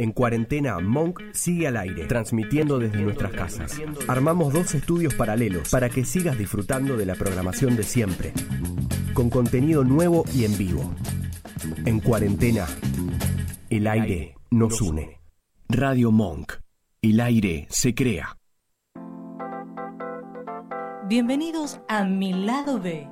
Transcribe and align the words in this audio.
En 0.00 0.12
cuarentena, 0.12 0.78
Monk 0.78 1.20
sigue 1.34 1.68
al 1.68 1.76
aire, 1.76 2.06
transmitiendo 2.06 2.78
desde 2.78 3.02
nuestras 3.02 3.32
casas. 3.32 3.78
Armamos 4.08 4.50
dos 4.50 4.74
estudios 4.74 5.12
paralelos 5.12 5.68
para 5.68 5.90
que 5.90 6.06
sigas 6.06 6.38
disfrutando 6.38 6.96
de 6.96 7.04
la 7.04 7.14
programación 7.16 7.76
de 7.76 7.82
siempre, 7.82 8.32
con 9.12 9.28
contenido 9.28 9.84
nuevo 9.84 10.24
y 10.34 10.46
en 10.46 10.56
vivo. 10.56 10.94
En 11.84 12.00
cuarentena, 12.00 12.66
el 13.68 13.86
aire 13.86 14.36
nos 14.50 14.80
une. 14.80 15.20
Radio 15.68 16.10
Monk. 16.10 16.54
El 17.02 17.20
aire 17.20 17.66
se 17.68 17.94
crea. 17.94 18.38
Bienvenidos 21.08 21.78
a 21.88 22.04
Mi 22.06 22.32
Lado 22.32 22.80
B, 22.80 23.06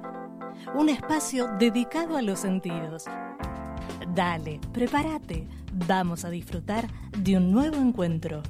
un 0.75 0.89
espacio 0.89 1.49
dedicado 1.59 2.17
a 2.17 2.23
los 2.23 2.39
sentidos. 2.39 3.05
Dale, 4.15 4.59
prepárate 4.73 5.47
Vamos 5.73 6.25
a 6.25 6.31
disfrutar 6.31 6.89
de 7.17 7.37
un 7.37 7.53
nuevo 7.53 7.77
encuentro. 7.77 8.43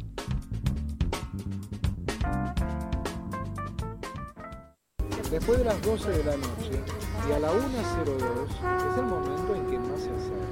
Después 5.30 5.58
de 5.58 5.64
las 5.64 5.82
12 5.82 6.10
de 6.10 6.24
la 6.24 6.36
noche 6.36 6.80
y 7.28 7.32
a 7.32 7.38
la 7.38 7.48
1.02 7.48 7.58
es 7.58 8.98
el 8.98 9.04
momento 9.04 9.54
en 9.54 9.66
que 9.66 9.78
más 9.78 10.00
se 10.00 10.10
acerca. 10.10 10.48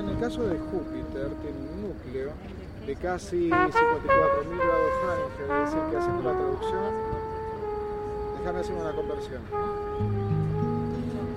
En 0.00 0.08
el, 0.08 0.18
caso 0.18 0.42
de 0.42 0.58
Júpiter 0.58 1.28
tiene 1.40 1.58
un 1.58 1.82
núcleo 1.88 2.32
de 2.86 2.96
casi 2.96 3.50
54.000 3.50 3.72
grados 4.10 4.92
Fahrenheit, 5.02 5.40
es 5.40 5.72
decir, 5.72 5.90
que 5.90 5.96
haciendo 5.96 6.22
la 6.22 6.32
traducción, 6.36 6.94
déjame 8.38 8.58
hacer 8.58 8.74
una 8.74 8.92
conversión, 8.92 9.42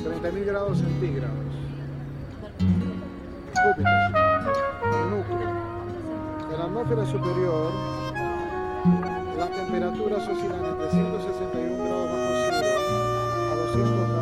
30.000 0.03 0.45
grados 0.45 0.77
centígrados. 0.79 1.51
El 3.53 5.09
núcleo. 5.09 5.49
En 6.51 6.57
la 6.57 6.65
atmósfera 6.65 7.05
superior, 7.05 7.71
las 9.37 9.51
temperaturas 9.51 10.27
oscilan 10.27 10.65
entre 10.65 10.89
161 10.91 11.84
grados 11.84 12.09
bajo 12.11 12.31
cero 12.49 12.67
a 13.51 13.55
200 13.55 14.09
grados 14.09 14.20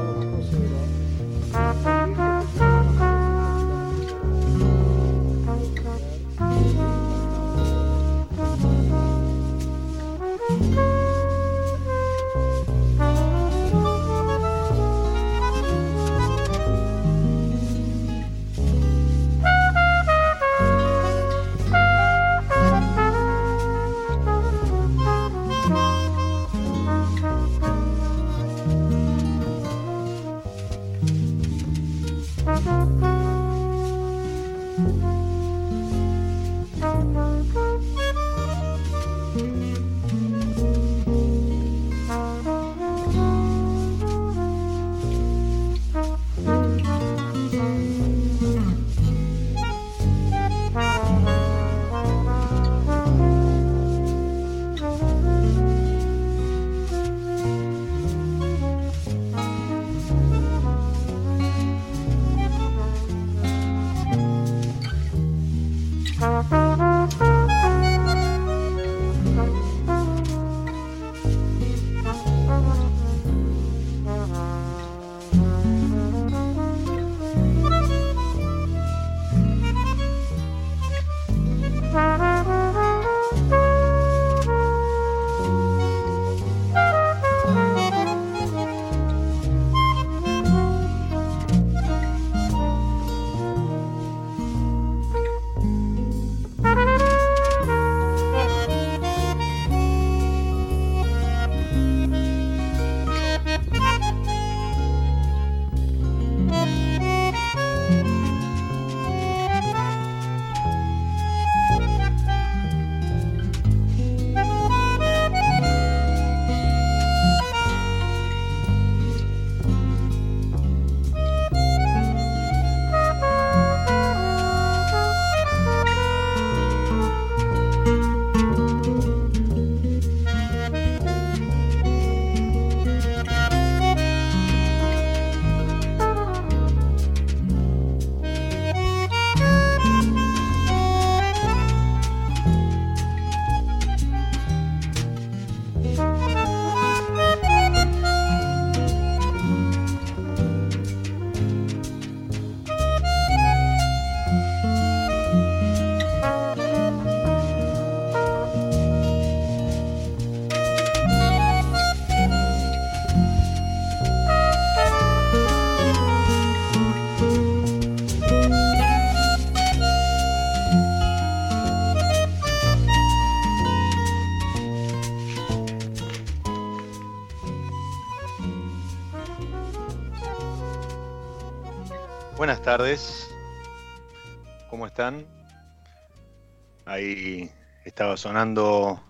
Ahí 187.00 187.50
estaba 187.86 188.18
sonando 188.18 189.02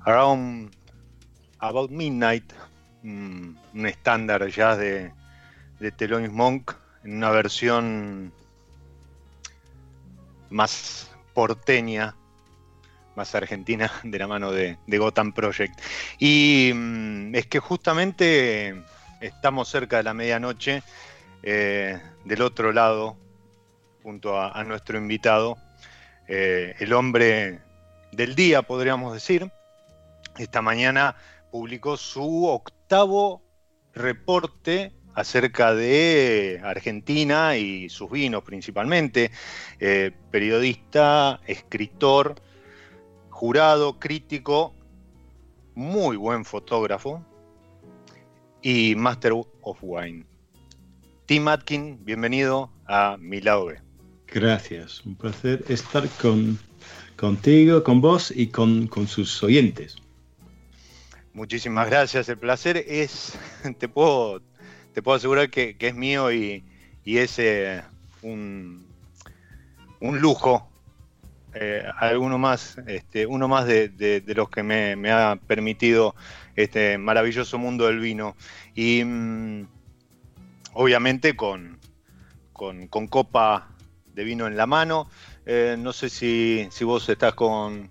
Around 0.00 0.70
About 1.58 1.90
Midnight, 1.90 2.52
un 3.02 3.56
estándar 3.86 4.46
jazz 4.48 4.76
de, 4.76 5.10
de 5.80 5.90
Thelonious 5.90 6.34
Monk 6.34 6.74
en 7.02 7.16
una 7.16 7.30
versión 7.30 8.30
más 10.50 11.10
porteña, 11.32 12.14
más 13.16 13.34
argentina, 13.34 13.90
de 14.04 14.18
la 14.18 14.26
mano 14.26 14.52
de, 14.52 14.76
de 14.86 14.98
Gotham 14.98 15.32
Project. 15.32 15.80
Y 16.18 16.72
mm, 16.74 17.34
es 17.34 17.46
que 17.46 17.58
justamente 17.58 18.82
estamos 19.22 19.66
cerca 19.70 19.96
de 19.96 20.02
la 20.02 20.12
medianoche 20.12 20.82
eh, 21.42 21.98
del 22.26 22.42
otro 22.42 22.70
lado, 22.70 23.16
junto 24.02 24.38
a, 24.38 24.62
nuestro 24.64 24.98
invitado, 24.98 25.56
eh, 26.34 26.76
el 26.78 26.94
hombre 26.94 27.60
del 28.10 28.34
día, 28.34 28.62
podríamos 28.62 29.12
decir. 29.12 29.52
Esta 30.38 30.62
mañana 30.62 31.14
publicó 31.50 31.98
su 31.98 32.46
octavo 32.46 33.42
reporte 33.92 34.94
acerca 35.12 35.74
de 35.74 36.58
Argentina 36.64 37.58
y 37.58 37.90
sus 37.90 38.10
vinos 38.10 38.44
principalmente. 38.44 39.30
Eh, 39.78 40.12
periodista, 40.30 41.38
escritor, 41.46 42.36
jurado, 43.28 43.98
crítico, 43.98 44.74
muy 45.74 46.16
buen 46.16 46.46
fotógrafo 46.46 47.22
y 48.62 48.94
Master 48.94 49.34
of 49.60 49.78
Wine. 49.82 50.24
Tim 51.26 51.46
Atkin, 51.48 52.02
bienvenido 52.02 52.70
a 52.86 53.18
Mi 53.20 53.42
Gracias, 54.34 55.04
un 55.04 55.14
placer 55.14 55.64
estar 55.68 56.08
con, 56.20 56.58
contigo, 57.16 57.84
con 57.84 58.00
vos 58.00 58.32
y 58.34 58.48
con, 58.48 58.88
sus 59.06 59.42
oyentes. 59.42 59.96
Muchísimas 61.34 61.88
gracias, 61.88 62.28
el 62.28 62.38
placer 62.38 62.84
es, 62.86 63.38
te 63.78 63.88
puedo, 63.88 64.42
te 64.94 65.02
puedo 65.02 65.16
asegurar 65.16 65.50
que, 65.50 65.76
es 65.78 65.94
mío 65.94 66.32
y, 66.32 66.64
es 67.04 67.38
eh, 67.38 67.82
un, 68.22 68.86
un 70.00 70.20
lujo 70.20 70.72
eh, 71.54 71.84
alguno 71.98 72.38
más, 72.38 72.78
este, 72.86 73.26
uno 73.26 73.46
más 73.46 73.66
de, 73.66 74.22
los 74.34 74.48
que 74.48 74.62
me, 74.62 75.10
ha 75.10 75.36
permitido 75.46 76.14
este 76.56 76.96
maravilloso 76.96 77.58
mundo 77.58 77.86
del 77.86 78.00
vino. 78.00 78.36
Y 78.74 79.04
mm, 79.04 79.66
obviamente 80.72 81.36
con, 81.36 81.78
con, 82.52 83.06
copa 83.08 83.71
de 84.14 84.24
vino 84.24 84.46
en 84.46 84.56
la 84.56 84.66
mano. 84.66 85.08
Eh, 85.46 85.76
no 85.78 85.92
sé 85.92 86.08
si, 86.08 86.68
vos 86.82 87.08
estás 87.08 87.34
con, 87.34 87.90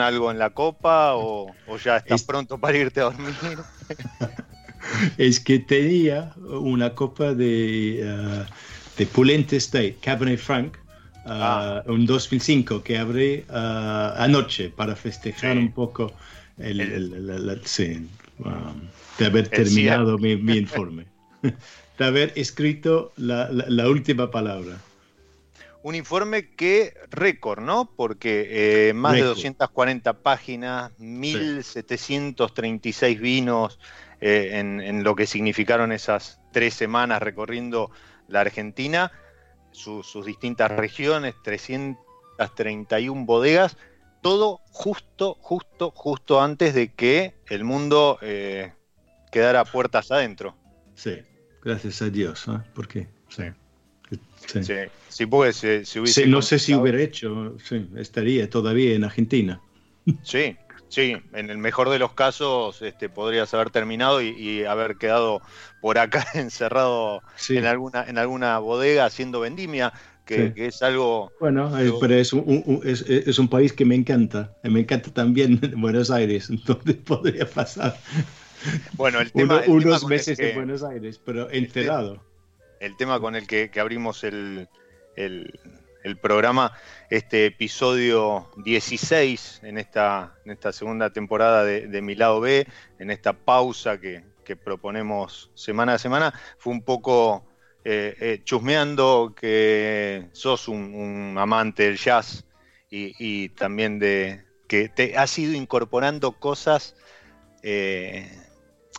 algo 0.00 0.30
en 0.30 0.38
la 0.38 0.50
copa 0.50 1.14
o, 1.14 1.54
ya 1.82 1.98
estás 1.98 2.22
pronto 2.22 2.58
para 2.58 2.76
irte 2.76 3.00
a 3.00 3.04
dormir. 3.04 3.34
es 5.18 5.40
que 5.40 5.58
tenía 5.58 6.34
una 6.46 6.94
copa 6.94 7.34
de, 7.34 8.00
uh, 8.04 8.98
de 8.98 9.06
Pulente 9.06 9.56
State, 9.56 9.96
Cabernet 10.00 10.38
Franc, 10.38 10.76
Ah. 11.26 11.82
un 11.86 12.06
2005 12.06 12.82
que 12.82 12.96
abrí 12.96 13.44
ah, 13.50 14.14
anoche 14.18 14.70
para 14.70 14.96
festejar 14.96 15.56
un 15.58 15.70
poco 15.70 16.12
el, 16.58 16.80
um, 18.38 18.80
de 19.18 19.26
haber 19.26 19.48
terminado 19.48 20.18
mi, 20.18 20.32
informe, 20.56 21.04
de 21.98 22.04
haber 22.04 22.32
escrito 22.36 23.12
la, 23.16 23.88
última 23.88 24.30
palabra. 24.30 24.78
Un 25.82 25.94
informe 25.94 26.54
que 26.54 26.92
récord, 27.10 27.62
¿no? 27.62 27.94
Porque 27.96 28.88
eh, 28.88 28.92
más 28.92 29.14
de 29.14 29.22
240 29.22 30.22
páginas, 30.22 30.92
1736 30.98 33.20
vinos 33.20 33.78
eh, 34.20 34.58
en 34.58 35.04
lo 35.04 35.16
que 35.16 35.26
significaron 35.26 35.92
esas 35.92 36.38
tres 36.52 36.74
semanas 36.74 37.22
recorriendo 37.22 37.90
la 38.28 38.42
Argentina 38.42 39.10
sus 39.72 40.24
distintas 40.24 40.70
regiones, 40.70 41.34
331 41.42 43.24
bodegas, 43.24 43.76
todo 44.20 44.60
justo, 44.70 45.36
justo, 45.40 45.92
justo 45.94 46.40
antes 46.40 46.74
de 46.74 46.92
que 46.92 47.34
el 47.48 47.64
mundo 47.64 48.18
eh, 48.20 48.72
quedara 49.30 49.64
puertas 49.64 50.10
adentro. 50.10 50.56
Sí, 50.94 51.22
gracias 51.62 52.02
a 52.02 52.10
Dios, 52.10 52.46
¿eh? 52.48 52.60
¿por 52.74 52.88
qué? 52.88 53.08
Sí. 53.28 53.44
Sí, 54.46 54.60
sí, 55.08 55.26
porque 55.26 55.52
si, 55.84 55.98
hubiese 55.98 56.26
no 56.26 56.42
sé 56.42 56.58
si 56.58 56.74
hubiera 56.74 57.00
hecho, 57.00 57.56
sí, 57.64 57.86
estaría 57.96 58.48
todavía 58.50 58.94
en 58.94 59.04
Argentina. 59.04 59.60
Sí, 60.22 60.56
Sí, 60.90 61.16
en 61.34 61.50
el 61.50 61.58
mejor 61.58 61.88
de 61.88 62.00
los 62.00 62.14
casos 62.14 62.82
este, 62.82 63.08
podrías 63.08 63.54
haber 63.54 63.70
terminado 63.70 64.20
y, 64.20 64.64
haber 64.64 64.96
quedado 64.96 65.40
por 65.80 65.98
acá 65.98 66.26
encerrado 66.34 67.22
en, 67.48 67.64
alguna, 67.64 68.04
en 68.08 68.18
alguna 68.18 68.58
bodega 68.58 69.04
haciendo 69.04 69.38
vendimia, 69.38 69.92
que, 70.26 70.52
es 70.56 70.82
algo... 70.82 71.30
Bueno, 71.38 71.78
eh, 71.78 71.92
pero 72.00 72.14
es 72.14 72.32
un, 72.32 72.80
es, 72.84 73.38
un, 73.38 73.48
país 73.48 73.72
que 73.72 73.84
me 73.84 73.94
encanta. 73.94 74.52
Me 74.64 74.80
encanta 74.80 75.12
también 75.12 75.60
Buenos 75.76 76.10
Aires, 76.10 76.50
entonces 76.50 76.96
podría 76.96 77.46
pasar 77.48 77.96
bueno, 78.94 79.20
el 79.20 79.32
tema, 79.32 79.62
unos 79.66 80.06
meses 80.06 80.38
en 80.38 80.54
Buenos 80.54 80.82
Aires, 80.82 81.20
pero 81.24 81.50
encerrado. 81.50 82.22
El, 82.80 82.96
tema 82.96 83.20
con 83.20 83.36
el 83.36 83.46
que, 83.46 83.70
abrimos 83.78 84.24
el, 84.24 84.68
programa, 86.22 86.72
este 87.10 87.46
episodio 87.46 88.50
16 88.56 89.60
en 89.64 89.76
esta, 89.76 90.34
en 90.46 90.52
esta 90.52 90.72
segunda 90.72 91.10
temporada 91.10 91.62
de, 91.62 92.02
Mi 92.02 92.14
Lado 92.14 92.40
B, 92.40 92.66
en 92.98 93.10
esta 93.10 93.34
pausa 93.34 94.00
que, 94.00 94.24
proponemos 94.64 95.52
semana 95.54 95.94
a 95.94 95.98
semana, 95.98 96.34
fue 96.58 96.72
un 96.72 96.82
poco 96.82 97.46
eh, 97.84 98.16
eh, 98.18 98.40
chusmeando 98.42 99.32
que 99.36 100.26
sos 100.32 100.66
un, 100.66 101.36
amante 101.38 101.84
del 101.84 101.98
jazz 101.98 102.44
y, 102.90 103.50
también 103.50 104.00
de 104.00 104.42
que 104.66 104.88
te 104.88 105.16
has 105.16 105.38
ido 105.38 105.52
incorporando 105.52 106.32
cosas 106.32 106.96
eh, 107.62 108.28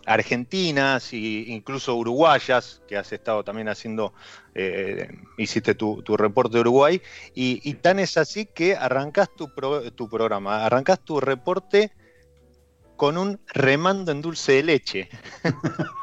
argentinas 0.06 1.13
e 1.13 1.18
incluso 1.18 1.95
uruguayas, 1.95 2.81
que 2.88 2.98
has 2.98 3.12
estado 3.12 3.44
también 3.44 3.69
haciendo, 3.69 4.13
eh, 4.56 5.09
hiciste 5.38 5.75
tu, 5.75 6.01
reporte 6.18 6.57
de 6.57 6.62
Uruguay, 6.62 7.01
y, 7.33 7.74
tan 7.75 8.00
es 8.00 8.18
así 8.18 8.45
que 8.45 8.75
arrancas 8.75 9.30
tu, 9.36 9.51
tu 9.95 10.09
programa, 10.09 10.65
arrancas 10.65 11.00
tu 11.00 11.19
reporte 11.19 11.92
con 12.95 13.18
un 13.18 13.39
remando 13.48 14.12
en 14.12 14.21
dulce 14.21 14.53
de 14.53 14.63
leche. 14.63 15.09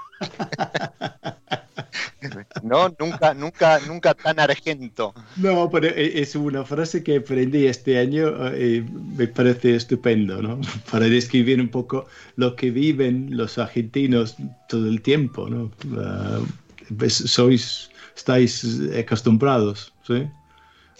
No, 2.62 2.94
nunca, 2.98 3.34
nunca, 3.34 3.78
nunca 3.86 4.14
tan 4.14 4.40
argento. 4.40 5.14
No, 5.36 5.70
pero 5.70 5.88
e, 5.88 6.20
es 6.20 6.34
una 6.34 6.64
frase 6.64 7.02
que 7.02 7.16
aprendí 7.16 7.66
este 7.66 7.98
año 7.98 8.28
y 8.56 8.78
eh, 8.78 8.84
me 9.16 9.28
parece 9.28 9.76
estupendo, 9.76 10.42
¿no? 10.42 10.60
Para 10.90 11.06
describir 11.06 11.60
un 11.60 11.68
poco 11.68 12.06
lo 12.36 12.56
que 12.56 12.70
viven 12.70 13.36
los 13.36 13.58
argentinos 13.58 14.36
todo 14.68 14.88
el 14.88 15.00
tiempo, 15.02 15.48
¿no? 15.48 15.70
Ah, 15.96 16.40
pues, 16.96 17.14
sois, 17.14 17.90
estáis 18.16 18.64
acostumbrados, 18.98 19.92
¿sí? 20.06 20.28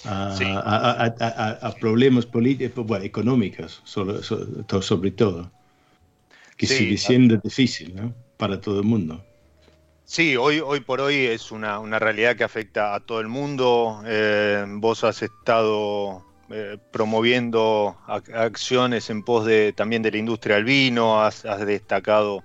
A, 0.05 1.75
problemas 1.81 2.25
políticos, 2.25 2.87
bueno, 2.87 3.05
económicos, 3.05 3.81
sobre, 3.85 4.23
sobre 4.23 5.11
todo, 5.11 5.50
que 6.56 6.67
sigue 6.67 6.97
siendo 6.97 7.37
difícil, 7.38 7.97
¿no? 7.97 8.14
Para 8.38 8.61
todo 8.61 8.79
el 8.79 8.87
mundo. 8.87 9.23
Sí, 10.08 10.38
hoy, 10.38 10.61
hoy 10.61 10.81
por 10.81 11.02
hoy 11.02 11.17
es 11.17 11.52
una, 11.52 11.99
realidad 11.99 12.35
que 12.35 12.43
afecta 12.43 12.94
a 12.94 13.00
todo 13.00 13.20
el 13.20 13.29
mundo. 13.29 14.00
Eh, 14.06 14.64
vos 14.67 15.05
has 15.05 15.20
estado 15.20 16.25
eh, 16.49 16.79
promoviendo 16.90 17.95
acciones 18.07 19.11
en 19.11 19.23
pos 19.23 19.45
de 19.45 19.75
también 19.75 20.00
de 20.00 20.11
la 20.11 20.16
industria 20.16 20.57
del 20.57 20.64
vino, 20.64 21.21
has, 21.21 21.42
destacado, 21.66 22.42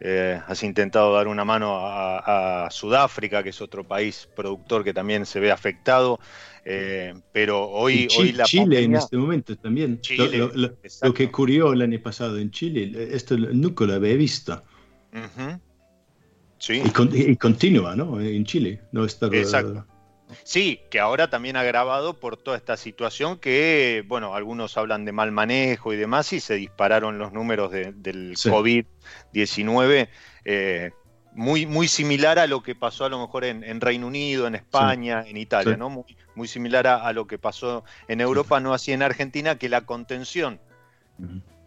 eh, 0.00 0.40
has 0.46 0.62
intentado 0.62 1.12
dar 1.12 1.28
una 1.28 1.44
mano 1.44 1.80
a, 1.82 2.68
Sudáfrica, 2.70 3.42
que 3.42 3.50
es 3.50 3.60
otro 3.60 3.84
país 3.84 4.26
productor 4.34 4.82
que 4.82 4.94
también 4.94 5.26
se 5.26 5.38
ve 5.38 5.52
afectado. 5.52 6.18
pero 7.30 7.68
hoy, 7.68 8.08
hoy 8.18 8.32
la 8.32 8.44
Chile 8.44 8.84
en 8.84 8.96
este 8.96 9.18
momento 9.18 9.54
también. 9.58 10.00
lo, 10.54 11.12
que 11.12 11.26
ocurrió 11.26 11.74
el 11.74 11.82
año 11.82 12.00
pasado 12.00 12.38
en 12.38 12.50
Chile, 12.50 13.10
esto 13.14 13.36
nunca 13.36 13.84
lo 13.84 13.92
había 13.92 14.14
visto. 14.14 14.62
Y, 16.68 17.36
continúa, 17.36 17.96
¿no? 17.96 18.20
En 18.20 18.44
Chile. 18.44 18.80
No 18.92 19.04
está, 19.04 19.26
Exacto. 19.26 19.86
Sí, 20.44 20.80
que 20.90 20.98
ahora 20.98 21.28
también 21.28 21.56
ha 21.56 21.60
agravado 21.60 22.18
por 22.18 22.36
toda 22.36 22.56
esta 22.56 22.76
situación 22.76 23.38
que, 23.38 24.04
bueno, 24.06 24.34
algunos 24.34 24.76
hablan 24.76 25.04
de 25.04 25.12
mal 25.12 25.30
manejo 25.30 25.92
y 25.92 25.96
demás 25.96 26.32
y 26.32 26.40
se 26.40 26.54
dispararon 26.54 27.18
los 27.18 27.32
números 27.32 27.70
del 27.70 28.34
COVID-19. 28.36 30.08
Eh, 30.44 30.90
muy, 31.34 31.66
muy 31.66 31.88
similar 31.88 32.38
a 32.38 32.46
lo 32.46 32.62
que 32.62 32.74
pasó 32.74 33.04
a 33.04 33.08
lo 33.08 33.20
mejor 33.20 33.44
en, 33.44 33.80
Reino 33.80 34.06
Unido, 34.06 34.46
en 34.46 34.54
España, 34.54 35.24
en 35.26 35.36
Italia, 35.36 35.76
¿no? 35.76 35.90
Muy, 35.90 36.04
muy 36.34 36.48
similar 36.48 36.86
a, 36.86 37.12
lo 37.12 37.26
que 37.26 37.38
pasó 37.38 37.84
en 38.08 38.20
Europa, 38.20 38.60
no 38.60 38.74
así 38.74 38.92
en 38.92 39.02
Argentina, 39.02 39.56
que 39.56 39.68
la 39.68 39.82
contención 39.82 40.60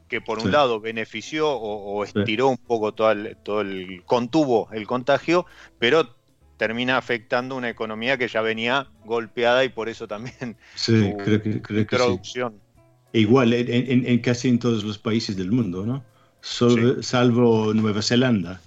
que 0.07 0.21
por 0.21 0.39
un 0.39 0.51
lado 0.51 0.79
benefició 0.79 1.51
o, 1.51 2.03
estiró 2.03 2.47
un 2.47 2.57
poco 2.57 2.93
todo 2.93 3.12
el, 3.12 3.38
todo 3.43 3.62
el, 3.62 4.03
contuvo 4.05 4.69
el 4.71 4.85
contagio, 4.85 5.45
pero 5.79 6.15
termina 6.57 6.97
afectando 6.97 7.55
una 7.55 7.69
economía 7.69 8.17
que 8.17 8.27
ya 8.27 8.41
venía 8.41 8.88
golpeada 9.03 9.63
y 9.63 9.69
por 9.69 9.89
eso 9.89 10.07
también 10.07 10.57
sí, 10.75 11.13
creo 11.24 11.41
que, 11.41 11.79
introducción. 11.79 12.59
E 13.13 13.19
igual 13.19 13.53
en, 13.53 14.19
casi 14.19 14.50
en 14.50 14.59
todos 14.59 14.83
los 14.83 14.97
países 14.97 15.35
del 15.38 15.51
mundo, 15.51 15.85
¿no? 15.85 16.03
Salvo 16.41 17.74
Nueva 17.74 18.01
Zelanda. 18.01 18.62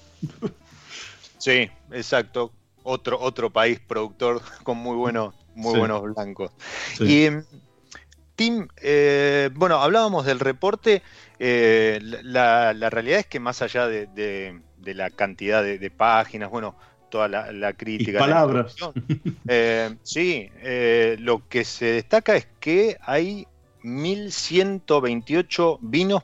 Sí, 1.38 1.70
exacto. 1.92 2.52
Otro, 2.82 3.20
otro 3.20 3.50
país 3.50 3.78
productor 3.80 4.40
con 4.64 4.78
muy 4.78 4.96
buenos, 4.96 5.34
muy 5.54 5.78
buenos 5.78 6.02
blancos. 6.02 6.50
Y 7.00 7.28
Tim, 8.38 8.68
eh, 8.80 9.50
bueno, 9.54 9.76
hablábamos 9.76 10.24
del 10.24 10.40
reporte 10.40 11.02
eh, 11.38 11.98
la, 12.02 12.72
realidad 12.90 13.20
es 13.20 13.26
que 13.26 13.40
más 13.40 13.62
allá 13.62 13.86
de, 13.86 14.60
la 14.84 15.10
cantidad 15.10 15.62
de, 15.62 15.90
páginas, 15.90 16.50
bueno, 16.50 16.76
toda 17.10 17.28
la, 17.28 17.72
crítica. 17.74 18.18
palabras. 18.18 18.76
Eh, 19.48 19.96
sí, 20.02 20.50
eh, 20.62 21.16
lo 21.20 21.48
que 21.48 21.64
se 21.64 21.86
destaca 21.86 22.36
es 22.36 22.46
que 22.60 22.98
hay 23.00 23.46
1128 23.82 25.78
vinos 25.80 26.22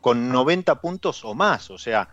con 0.00 0.28
90 0.30 0.80
puntos 0.80 1.24
o 1.24 1.34
más, 1.34 1.70
o 1.70 1.78
sea, 1.78 2.08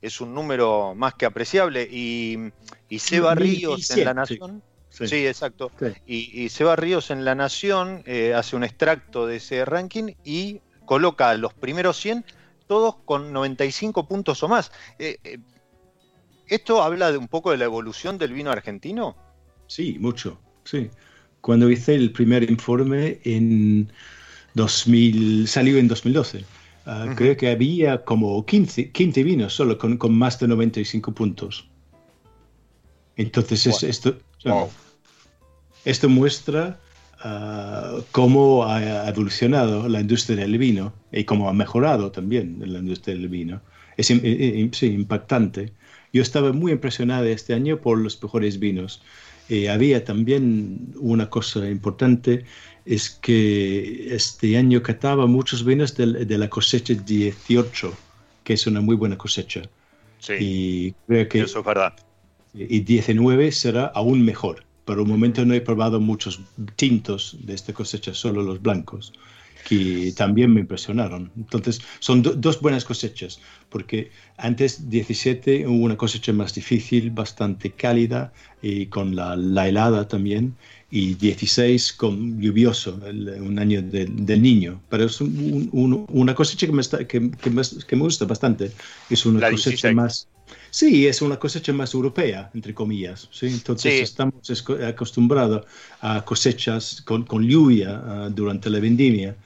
es 0.00 0.20
un 0.20 0.34
número 0.34 0.94
más 0.94 1.14
que 1.14 1.26
apreciable. 1.26 1.88
Y, 1.90 2.52
y 2.88 2.98
Seba 2.98 3.34
Ríos 3.34 3.90
en 3.90 4.04
La 4.04 4.14
Nación. 4.14 4.62
Sí, 4.88 5.26
exacto. 5.26 5.70
Y, 6.06 6.48
Seba 6.48 6.76
Ríos 6.76 7.10
en 7.10 7.24
La 7.24 7.34
Nación 7.34 8.02
eh, 8.06 8.32
hace 8.34 8.56
un 8.56 8.64
extracto 8.64 9.26
de 9.26 9.36
ese 9.36 9.64
ranking 9.64 10.14
y 10.24 10.60
coloca 10.86 11.34
los 11.34 11.52
primeros 11.52 11.98
100 11.98 12.24
todos 12.66 12.96
con 13.04 13.32
95 13.32 14.08
puntos 14.08 14.42
o 14.42 14.48
más. 14.48 14.72
Eh, 14.98 15.18
eh, 15.24 15.38
¿Esto 16.48 16.82
habla 16.82 17.12
de 17.12 17.18
un 17.18 17.28
poco 17.28 17.50
de 17.50 17.58
la 17.58 17.64
evolución 17.64 18.18
del 18.18 18.32
vino 18.32 18.50
argentino? 18.50 19.16
Sí, 19.66 19.98
mucho, 19.98 20.38
sí. 20.64 20.90
Cuando 21.40 21.70
hice 21.70 21.94
el 21.94 22.12
primer 22.12 22.48
informe 22.48 23.20
en 23.24 23.92
2000, 24.54 25.48
salió 25.48 25.78
en 25.78 25.88
2012. 25.88 26.44
Ah, 26.86 27.12
creo 27.16 27.36
que 27.36 27.50
había 27.50 28.04
como 28.04 28.46
15, 28.46 28.92
15 28.92 29.24
vinos 29.24 29.52
solo 29.52 29.76
con, 29.76 29.96
con, 29.96 30.16
más 30.16 30.38
de 30.38 30.46
95 30.46 31.12
puntos. 31.12 31.68
Entonces, 33.16 33.82
esto, 33.82 34.16
esto 35.84 36.08
muestra 36.08 36.78
uh, 37.24 38.02
cómo 38.12 38.64
ha 38.64 39.08
evolucionado 39.08 39.88
la 39.88 40.00
industria 40.00 40.36
del 40.36 40.58
vino 40.58 40.92
y 41.12 41.24
cómo 41.24 41.48
ha 41.48 41.52
mejorado 41.52 42.10
también 42.10 42.62
la 42.64 42.78
industria 42.78 43.16
del 43.16 43.28
vino. 43.28 43.60
Es 43.96 44.08
sí, 44.08 44.86
impactante. 44.86 45.72
Yo 46.12 46.22
estaba 46.22 46.52
muy 46.52 46.72
impresionado 46.72 47.24
este 47.24 47.54
año 47.54 47.80
por 47.80 47.98
los 47.98 48.22
mejores 48.22 48.58
vinos. 48.58 49.02
Eh, 49.48 49.68
había 49.68 50.04
también 50.04 50.92
una 50.96 51.30
cosa 51.30 51.68
importante, 51.68 52.44
es 52.84 53.10
que 53.10 54.14
este 54.14 54.56
año 54.56 54.82
cataba 54.82 55.26
muchos 55.26 55.64
vinos 55.64 55.96
de, 55.96 56.24
de, 56.24 56.38
la 56.38 56.48
cosecha 56.48 56.94
18, 56.94 57.92
que 58.42 58.54
es 58.54 58.66
una 58.66 58.80
muy 58.80 58.96
buena 58.96 59.16
cosecha. 59.16 59.62
Sí, 60.18 60.32
y 60.40 60.94
creo 61.06 61.28
que, 61.28 61.40
eso 61.42 61.60
es 61.60 61.64
verdad. 61.64 61.94
Y 62.54 62.80
19 62.80 63.52
será 63.52 63.86
aún 63.86 64.24
mejor. 64.24 64.65
Por 64.86 64.98
un 64.98 65.08
momento 65.08 65.44
no 65.44 65.52
he 65.52 65.60
probado 65.60 66.00
muchos 66.00 66.40
tintos 66.76 67.36
de 67.42 67.52
esta 67.52 67.74
cosecha, 67.74 68.14
solo 68.14 68.42
los 68.42 68.62
blancos 68.62 69.12
que 69.66 70.12
también 70.16 70.54
me 70.54 70.60
impresionaron. 70.60 71.32
Entonces, 71.36 71.80
son 71.98 72.22
dos 72.22 72.60
buenas 72.60 72.84
cosechas, 72.84 73.40
porque 73.68 74.12
antes 74.36 74.88
17 74.88 75.66
hubo 75.66 75.84
una 75.84 75.96
cosecha 75.96 76.32
más 76.32 76.54
difícil, 76.54 77.10
bastante 77.10 77.72
cálida, 77.72 78.32
y 78.62 78.86
con 78.86 79.16
la, 79.16 79.34
la 79.34 79.66
helada 79.68 80.06
también, 80.06 80.54
y 80.88 81.14
16 81.14 81.94
con 81.94 82.40
lluvioso, 82.40 83.00
un 83.40 83.58
año 83.58 83.82
del 83.82 84.40
niño. 84.40 84.80
Pero 84.88 85.06
es 85.06 85.20
una 85.20 86.34
cosecha 86.36 86.66
que 86.66 86.72
me, 86.72 86.82
que, 87.08 87.30
que, 87.32 87.96
me, 87.96 88.02
gusta 88.02 88.24
bastante. 88.24 88.70
Es 89.10 89.26
una 89.26 89.50
cosecha 89.50 89.92
más... 89.92 90.28
Sí, 90.70 91.06
es 91.06 91.22
una 91.22 91.38
cosecha 91.38 91.72
más 91.72 91.94
europea, 91.94 92.50
entre 92.54 92.74
comillas. 92.74 93.28
¿sí? 93.32 93.46
Entonces 93.46 94.02
estamos 94.02 94.64
acostumbrados 94.86 95.66
a 96.00 96.24
cosechas 96.24 97.02
con, 97.02 97.24
con 97.24 97.42
lluvia 97.42 98.02
ah, 98.04 98.28
durante 98.30 98.70
la 98.70 98.80
vendimia 98.80 99.36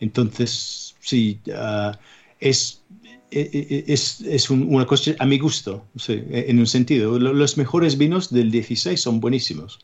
entonces, 0.00 0.96
sí, 1.00 1.40
ah, 1.54 1.98
es, 2.40 2.82
e, 3.30 3.40
e, 3.40 3.74
e, 3.74 3.92
es, 3.92 4.20
es 4.20 4.50
una 4.50 4.86
cosa 4.86 5.12
a 5.18 5.26
mi 5.26 5.38
gusto, 5.38 5.86
en 6.08 6.58
un 6.58 6.66
sentido. 6.66 7.18
Los 7.18 7.56
mejores 7.56 7.98
vinos 7.98 8.32
del 8.32 8.50
16 8.50 9.00
son 9.00 9.20
buenísimos. 9.20 9.80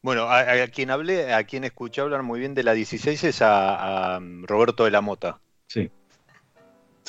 Bueno, 0.00 0.28
a, 0.30 0.44
quien 0.68 0.90
hablé, 0.90 1.32
a 1.34 1.42
quien 1.44 1.64
escuché 1.64 2.00
hablar 2.00 2.22
muy 2.22 2.38
bien 2.38 2.54
de 2.54 2.62
la 2.62 2.72
16 2.72 3.24
es 3.24 3.38
a, 3.42 4.20
Roberto 4.42 4.84
de 4.84 4.92
la 4.92 5.00
Mota. 5.00 5.40
Sí. 5.66 5.90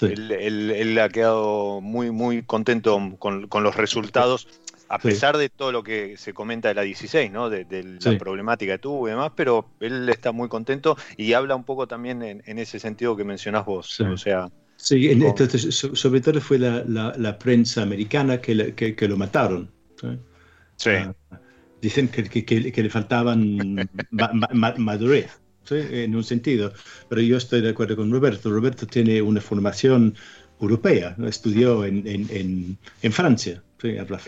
Él, 0.01 0.97
ha 0.99 1.09
quedado 1.09 1.81
muy, 1.81 2.11
muy 2.11 2.43
contento 2.43 2.99
con, 3.19 3.47
con 3.47 3.63
los 3.63 3.75
resultados 3.75 4.47
a 4.89 4.97
pesar 4.97 5.37
de 5.37 5.49
todo 5.49 5.71
lo 5.71 5.83
que 5.83 6.17
se 6.17 6.33
comenta 6.33 6.67
de 6.67 6.73
la 6.73 6.81
16, 6.81 7.31
¿no? 7.31 7.49
De, 7.49 7.65
la 8.01 8.17
problemática 8.17 8.73
que 8.73 8.79
tuvo 8.79 9.07
y 9.07 9.11
demás, 9.11 9.31
pero 9.35 9.69
él 9.79 10.09
está 10.09 10.31
muy 10.31 10.49
contento 10.49 10.97
y 11.15 11.33
habla 11.33 11.55
un 11.55 11.63
poco 11.63 11.87
también 11.87 12.21
en, 12.23 12.59
ese 12.59 12.79
sentido 12.79 13.15
que 13.15 13.23
mencionás 13.23 13.65
vos. 13.65 13.99
O 14.01 14.17
sea. 14.17 14.49
Sí, 14.75 15.09
entonces, 15.09 15.75
sobre 15.75 16.21
todo 16.21 16.41
fue 16.41 16.57
la, 16.57 17.37
prensa 17.39 17.83
americana 17.83 18.41
que, 18.41 18.73
que, 18.73 19.07
lo 19.07 19.15
mataron. 19.15 19.69
Sí. 20.75 20.91
Ah, 20.91 21.13
dicen 21.81 22.07
que, 22.07 22.81
le 22.83 22.89
faltaban 22.89 23.87
madurez. 24.77 25.39
En 25.75 26.15
un 26.15 26.23
sentido. 26.23 26.73
Pero 27.09 27.21
yo 27.21 27.37
estoy 27.37 27.61
de 27.61 27.69
acuerdo 27.69 27.95
con 27.95 28.11
Roberto. 28.11 28.49
Roberto 28.49 28.87
tiene 28.87 29.21
una 29.21 29.41
formación 29.41 30.15
europea, 30.61 31.15
estudió 31.25 31.85
en, 31.85 32.05
en, 32.05 32.77
en 33.01 33.11
Francia. 33.11 33.63
Sí, 33.81 33.97
habla 33.97 34.19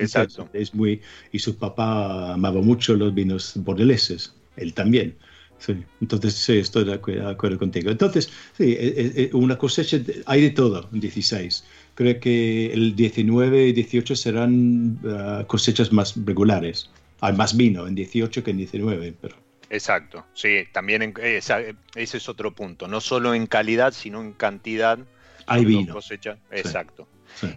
Es 0.53 0.74
muy, 0.74 1.01
y 1.31 1.39
su 1.39 1.57
papá 1.57 2.33
amaba 2.33 2.62
mucho 2.62 2.95
los 2.95 3.13
vinos 3.13 3.53
bordeleses, 3.55 4.33
él 4.55 4.74
también. 4.74 5.15
Sí, 5.60 5.75
entonces 6.00 6.33
sí, 6.33 6.57
estoy 6.57 6.86
de 6.86 6.93
acuerdo, 6.93 7.60
contigo. 7.60 7.91
Entonces, 7.91 8.31
sí, 8.57 8.63
e, 8.63 8.88
e, 8.98 9.24
e, 9.25 9.29
una 9.33 9.57
cosecha, 9.57 10.00
hay 10.25 10.41
de 10.41 10.50
todo 10.51 10.89
en 10.91 11.00
16. 11.00 11.63
Creo 11.93 12.19
que 12.19 12.74
el 12.74 12.95
19 12.95 13.67
y 13.67 13.74
18 13.74 14.15
serán 14.15 15.00
ah, 15.05 15.43
cosechas 15.48 15.91
más 15.91 16.15
regulares. 16.25 16.89
Hay 17.19 17.33
más 17.33 17.55
vino 17.55 17.86
en 17.88 17.93
18 17.93 18.43
que 18.43 18.51
en 18.51 18.57
19, 18.57 19.13
pero... 19.21 19.50
Exacto, 19.72 20.25
sí, 20.34 20.66
también 20.74 21.13
ese 21.22 21.74
es 21.96 22.30
otro 22.30 22.54
punto, 22.54 22.88
no 22.88 23.00
solo 23.00 23.34
en 23.34 23.48
calidad, 23.48 23.94
sino 23.94 24.22
en 24.22 24.34
cantidad. 24.34 25.00
Hay 25.48 25.66
vino. 25.66 25.94
Cosecha. 25.94 26.38
Exacto. 26.51 27.08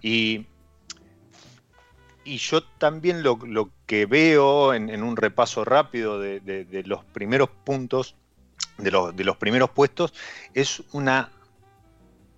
Y 0.00 0.46
y 2.24 2.38
yo 2.38 2.62
también 2.62 3.22
lo, 3.22 3.38
que 3.86 4.06
veo 4.06 4.74
en, 4.74 5.02
un 5.02 5.16
repaso 5.16 5.64
rápido 5.64 6.18
de, 6.18 6.82
los 6.86 7.04
primeros 7.04 7.50
puntos, 7.64 8.16
de 8.78 8.90
los, 8.90 9.14
de 9.14 9.24
los 9.24 9.36
primeros 9.36 9.70
puestos, 9.70 10.14
es 10.54 10.82
una 10.92 11.30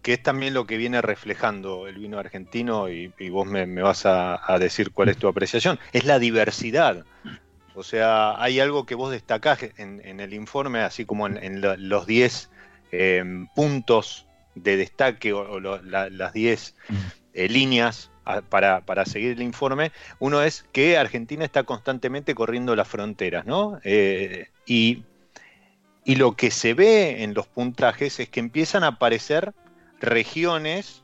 que 0.03 0.13
es 0.13 0.23
también 0.23 0.55
lo 0.55 0.67
que 0.67 0.77
viene 0.77 1.03
reflejando 1.03 1.89
el 1.89 1.99
vino 1.99 2.19
argentino, 2.19 2.89
y, 2.89 3.13
vos 3.31 3.47
me, 3.47 3.67
vas 3.83 4.07
a, 4.07 4.57
decir 4.59 4.93
cuál 4.93 5.09
es 5.09 5.17
tu 5.17 5.27
apreciación, 5.27 5.79
es 5.93 6.05
la 6.05 6.19
diversidad. 6.19 7.05
O 7.77 7.83
sea, 7.83 8.43
hay 8.43 8.59
algo 8.59 8.87
que 8.87 8.95
vos 8.95 9.11
destacás 9.11 9.59
en, 9.77 10.21
el 10.21 10.33
informe, 10.33 10.81
así 10.81 11.05
como 11.05 11.27
en, 11.27 11.61
los 11.61 12.07
10 12.07 12.51
eh, 12.91 13.25
puntos 13.55 14.27
de 14.55 14.79
destaque 14.79 15.35
o, 15.35 15.61
las 15.61 16.33
10 16.33 16.75
eh, 17.35 17.49
líneas 17.51 18.11
para, 18.49 19.05
seguir 19.05 19.33
el 19.33 19.43
informe, 19.43 19.93
uno 20.19 20.43
es 20.43 20.65
que 20.73 20.97
Argentina 20.97 21.45
está 21.45 21.65
constantemente 21.65 22.35
corriendo 22.35 22.75
las 22.75 22.89
fronteras, 22.89 23.47
¿no? 23.47 23.79
Eh, 23.85 24.49
y, 24.65 25.05
lo 26.07 26.37
que 26.37 26.51
se 26.51 26.73
ve 26.73 27.25
en 27.25 27.35
los 27.35 27.47
puntajes 27.47 28.21
es 28.21 28.29
que 28.29 28.41
empiezan 28.41 28.85
a 28.85 28.89
aparecer 28.89 29.53
regiones, 30.01 31.03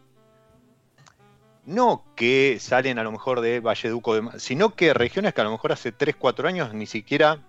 no 1.67 2.05
que 2.17 2.59
salen 2.61 2.99
a 2.99 3.05
lo 3.05 3.13
mejor 3.13 3.41
de 3.41 3.61
Valleduco, 3.61 4.15
de, 4.15 4.39
sino 4.39 4.75
que 4.75 4.95
regiones 4.95 5.35
que 5.35 5.41
a 5.41 5.45
lo 5.45 5.53
mejor 5.53 5.73
hace 5.73 5.93
3, 5.93 6.17
4 6.19 6.49
años 6.49 6.75
ni 6.75 6.87
siquiera 6.87 7.41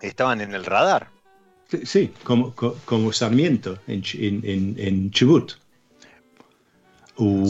estaban 0.00 0.40
en 0.40 0.54
el 0.54 0.64
radar. 0.64 1.08
Sí, 1.84 2.12
como, 2.24 2.54
como 2.84 3.12
Sarmiento 3.12 3.78
en, 3.86 4.02
en, 4.76 5.10
Chubut. 5.10 5.52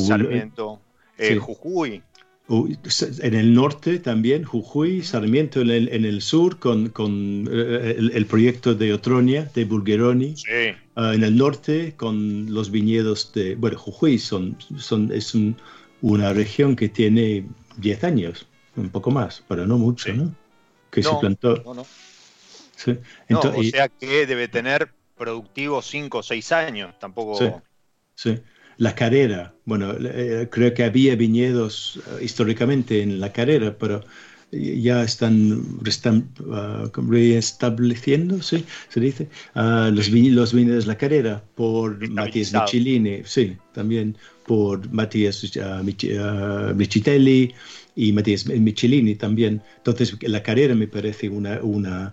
Sarmiento. 0.06 0.80
Eh, 1.16 1.36
Jujuy. 1.36 2.02
En 2.48 3.34
el 3.34 3.54
norte 3.54 4.00
también, 4.00 4.42
Jujuy, 4.42 5.02
Sarmiento 5.02 5.60
en 5.60 5.70
el, 5.70 5.88
en 5.90 6.04
el 6.04 6.20
sur 6.20 6.58
con, 6.58 6.88
con 6.88 7.48
eh, 7.50 7.94
el, 7.96 8.26
proyecto 8.26 8.74
de 8.74 8.92
Otronia, 8.92 9.48
de 9.54 9.64
Bulgeroni. 9.64 10.34
Ah, 10.96 11.14
en 11.14 11.22
el 11.22 11.36
norte 11.36 11.94
con 11.96 12.52
los 12.52 12.72
viñedos 12.72 13.32
de, 13.32 13.54
bueno, 13.54 13.78
Jujuy 13.78 14.18
son, 14.18 14.56
son, 14.76 15.12
es 15.12 15.32
una 16.02 16.32
región 16.32 16.76
que 16.76 16.88
tiene 16.88 17.46
10 17.76 18.04
años, 18.04 18.46
un 18.76 18.90
poco 18.90 19.10
más, 19.10 19.42
pero 19.48 19.66
no 19.66 19.78
mucho, 19.78 20.12
¿no? 20.12 20.34
Que 20.90 21.02
se 21.02 21.14
plantó. 21.16 21.62
No, 23.28 23.40
o 23.40 23.62
sea 23.64 23.88
que 23.88 24.26
debe 24.26 24.48
tener 24.48 24.90
productivo 25.16 25.82
5 25.82 26.18
o 26.18 26.22
6 26.22 26.52
años, 26.52 26.98
tampoco. 26.98 27.62
sí. 28.14 28.40
La 28.78 28.94
carrera, 28.94 29.52
bueno, 29.66 29.92
eh, 30.00 30.48
creo 30.50 30.72
que 30.72 30.84
había 30.84 31.14
viñedos 31.14 32.00
eh, 32.06 32.24
históricamente 32.24 33.02
en 33.02 33.20
la 33.20 33.30
carrera, 33.30 33.76
pero 33.78 34.02
ya 34.52 35.02
están 35.04 35.52
uh, 35.52 36.90
reestableciendo, 37.08 38.42
¿sí? 38.42 38.64
se 38.88 39.00
dice, 39.00 39.28
uh, 39.54 39.90
los, 39.92 40.08
los 40.10 40.52
viñedos 40.52 40.86
La 40.86 40.98
Carrera 40.98 41.42
por 41.54 42.08
Matías 42.08 42.52
Michelini, 42.52 43.22
sí, 43.24 43.56
también 43.72 44.16
por 44.46 44.90
Matías 44.90 45.44
uh, 45.56 45.84
Michitelli 46.74 47.54
y 47.94 48.12
Matías 48.12 48.46
Michelini 48.46 49.14
también. 49.14 49.62
Entonces, 49.76 50.16
La 50.22 50.42
Carrera 50.42 50.74
me 50.74 50.88
parece 50.88 51.28
una, 51.28 51.60
una, 51.62 52.12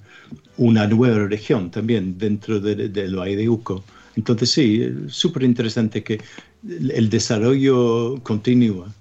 una 0.57 0.87
nueva 0.87 1.27
región 1.27 1.71
también 1.71 2.17
dentro 2.17 2.59
de, 2.59 2.89
de 2.89 3.07
lo 3.07 3.23
de 3.23 3.49
Uco. 3.49 3.83
Entonces, 4.15 4.51
sí, 4.51 4.87
súper 5.07 5.43
interesante 5.43 6.03
que 6.03 6.19
el 6.67 7.09
desarrollo 7.09 8.21
continúa. 8.23 8.93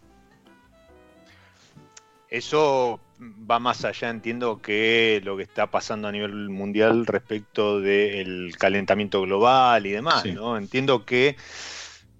Eso 2.28 3.00
va 3.20 3.58
más 3.58 3.84
allá, 3.84 4.10
entiendo, 4.10 4.60
que 4.60 5.20
lo 5.24 5.36
que 5.36 5.42
está 5.42 5.70
pasando 5.70 6.08
a 6.08 6.12
nivel 6.12 6.48
mundial 6.48 7.06
respecto 7.06 7.80
del 7.80 8.54
calentamiento 8.58 9.22
global 9.22 9.86
y 9.86 9.92
demás, 9.92 10.24
¿no? 10.26 10.56
Entiendo 10.56 11.04
que 11.04 11.36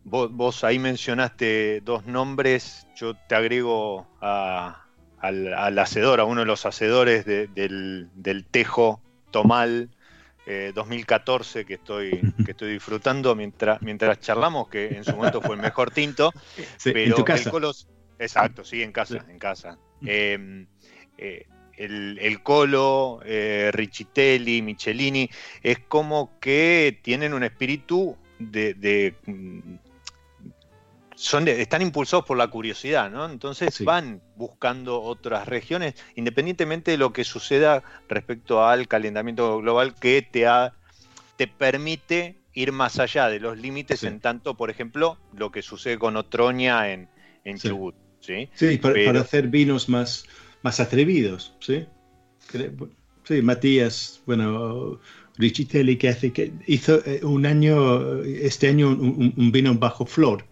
vos, 0.05 0.65
ahí 0.65 0.79
mencionaste 0.79 1.81
dos 1.83 2.07
nombres, 2.07 2.87
yo 2.95 3.15
te 3.15 3.35
agrego 3.35 4.07
al, 4.21 5.79
hacedor, 5.79 6.21
a 6.21 6.25
uno 6.25 6.41
de 6.41 6.47
los 6.47 6.65
hacedores 6.65 7.25
del, 7.27 8.47
Tejo 8.51 9.01
Tomal 9.31 9.91
2014 10.75 11.61
eh, 11.61 11.65
que 11.65 11.75
estoy, 11.75 12.21
que 12.45 12.53
estoy 12.53 12.73
disfrutando 12.73 13.35
mientras, 13.35 13.83
mientras 13.83 14.21
charlamos, 14.21 14.69
que 14.69 14.89
en 14.89 15.05
su 15.05 15.17
momento 15.17 15.43
fue 15.43 15.57
el 15.57 15.63
mejor 15.63 15.91
tinto. 15.91 16.33
pero 16.85 17.01
en 17.01 17.15
tu 17.15 17.25
casa. 17.25 17.51
exacto, 18.19 18.65
sí, 18.65 18.83
en 18.83 18.93
casa, 18.93 19.25
en 19.29 19.39
casa. 19.39 19.77
Eh, 21.19 21.47
el, 21.77 22.43
Colo, 22.43 23.21
eh, 23.25 23.71
Richitelli, 23.73 24.63
Michelini, 24.63 25.29
es 25.63 25.79
como 25.81 26.39
que 26.41 26.99
tienen 27.03 27.35
un 27.35 27.43
espíritu 27.43 28.17
de, 28.39 29.15
son 31.17 31.49
están 31.49 31.83
impulsados 31.83 32.25
por 32.25 32.37
la 32.37 32.49
curiosidad, 32.49 33.11
¿no? 33.11 33.29
Entonces 33.29 33.83
van 33.85 34.21
buscando 34.37 35.03
otras 35.03 35.49
regiones, 35.49 35.95
independientemente 36.15 36.93
de 36.93 36.99
lo 36.99 37.13
que 37.13 37.25
suceda 37.25 37.83
respecto 38.09 38.67
al 38.67 38.87
calentamiento 38.87 39.59
global 39.59 39.95
que 39.95 40.23
te, 40.23 40.47
te 41.37 41.47
permite 41.47 42.37
ir 42.53 42.73
más 42.73 42.99
allá 42.99 43.29
de 43.29 43.41
los 43.41 43.59
límites 43.59 44.03
en 44.05 44.21
tanto, 44.21 44.57
por 44.57 44.71
ejemplo, 44.71 45.19
lo 45.35 45.51
que 45.51 45.63
sucede 45.63 45.99
con 45.99 46.17
Otroña 46.17 46.91
en, 46.91 47.09
en 47.45 47.59
Chubut. 47.59 47.95
Sí, 48.21 48.49
sí 48.55 48.79
para, 48.79 49.21
hacer 49.21 49.49
vinos 49.49 49.89
más, 49.89 50.27
más 50.67 50.81
atrevidos, 50.81 51.55
¿sí? 51.61 51.87
Sí, 53.23 53.41
Matías, 53.41 54.21
bueno, 54.27 54.99
Richitelli 55.39 55.97
que 55.97 56.09
hace 56.09 56.33
que 56.33 56.53
hizo 56.67 57.01
eh, 57.07 57.21
un 57.23 57.47
año, 57.47 58.21
este 58.25 58.67
año 58.67 58.89
un, 58.89 59.53
vino 59.53 59.73
bajo 59.75 60.05
flor 60.05 60.45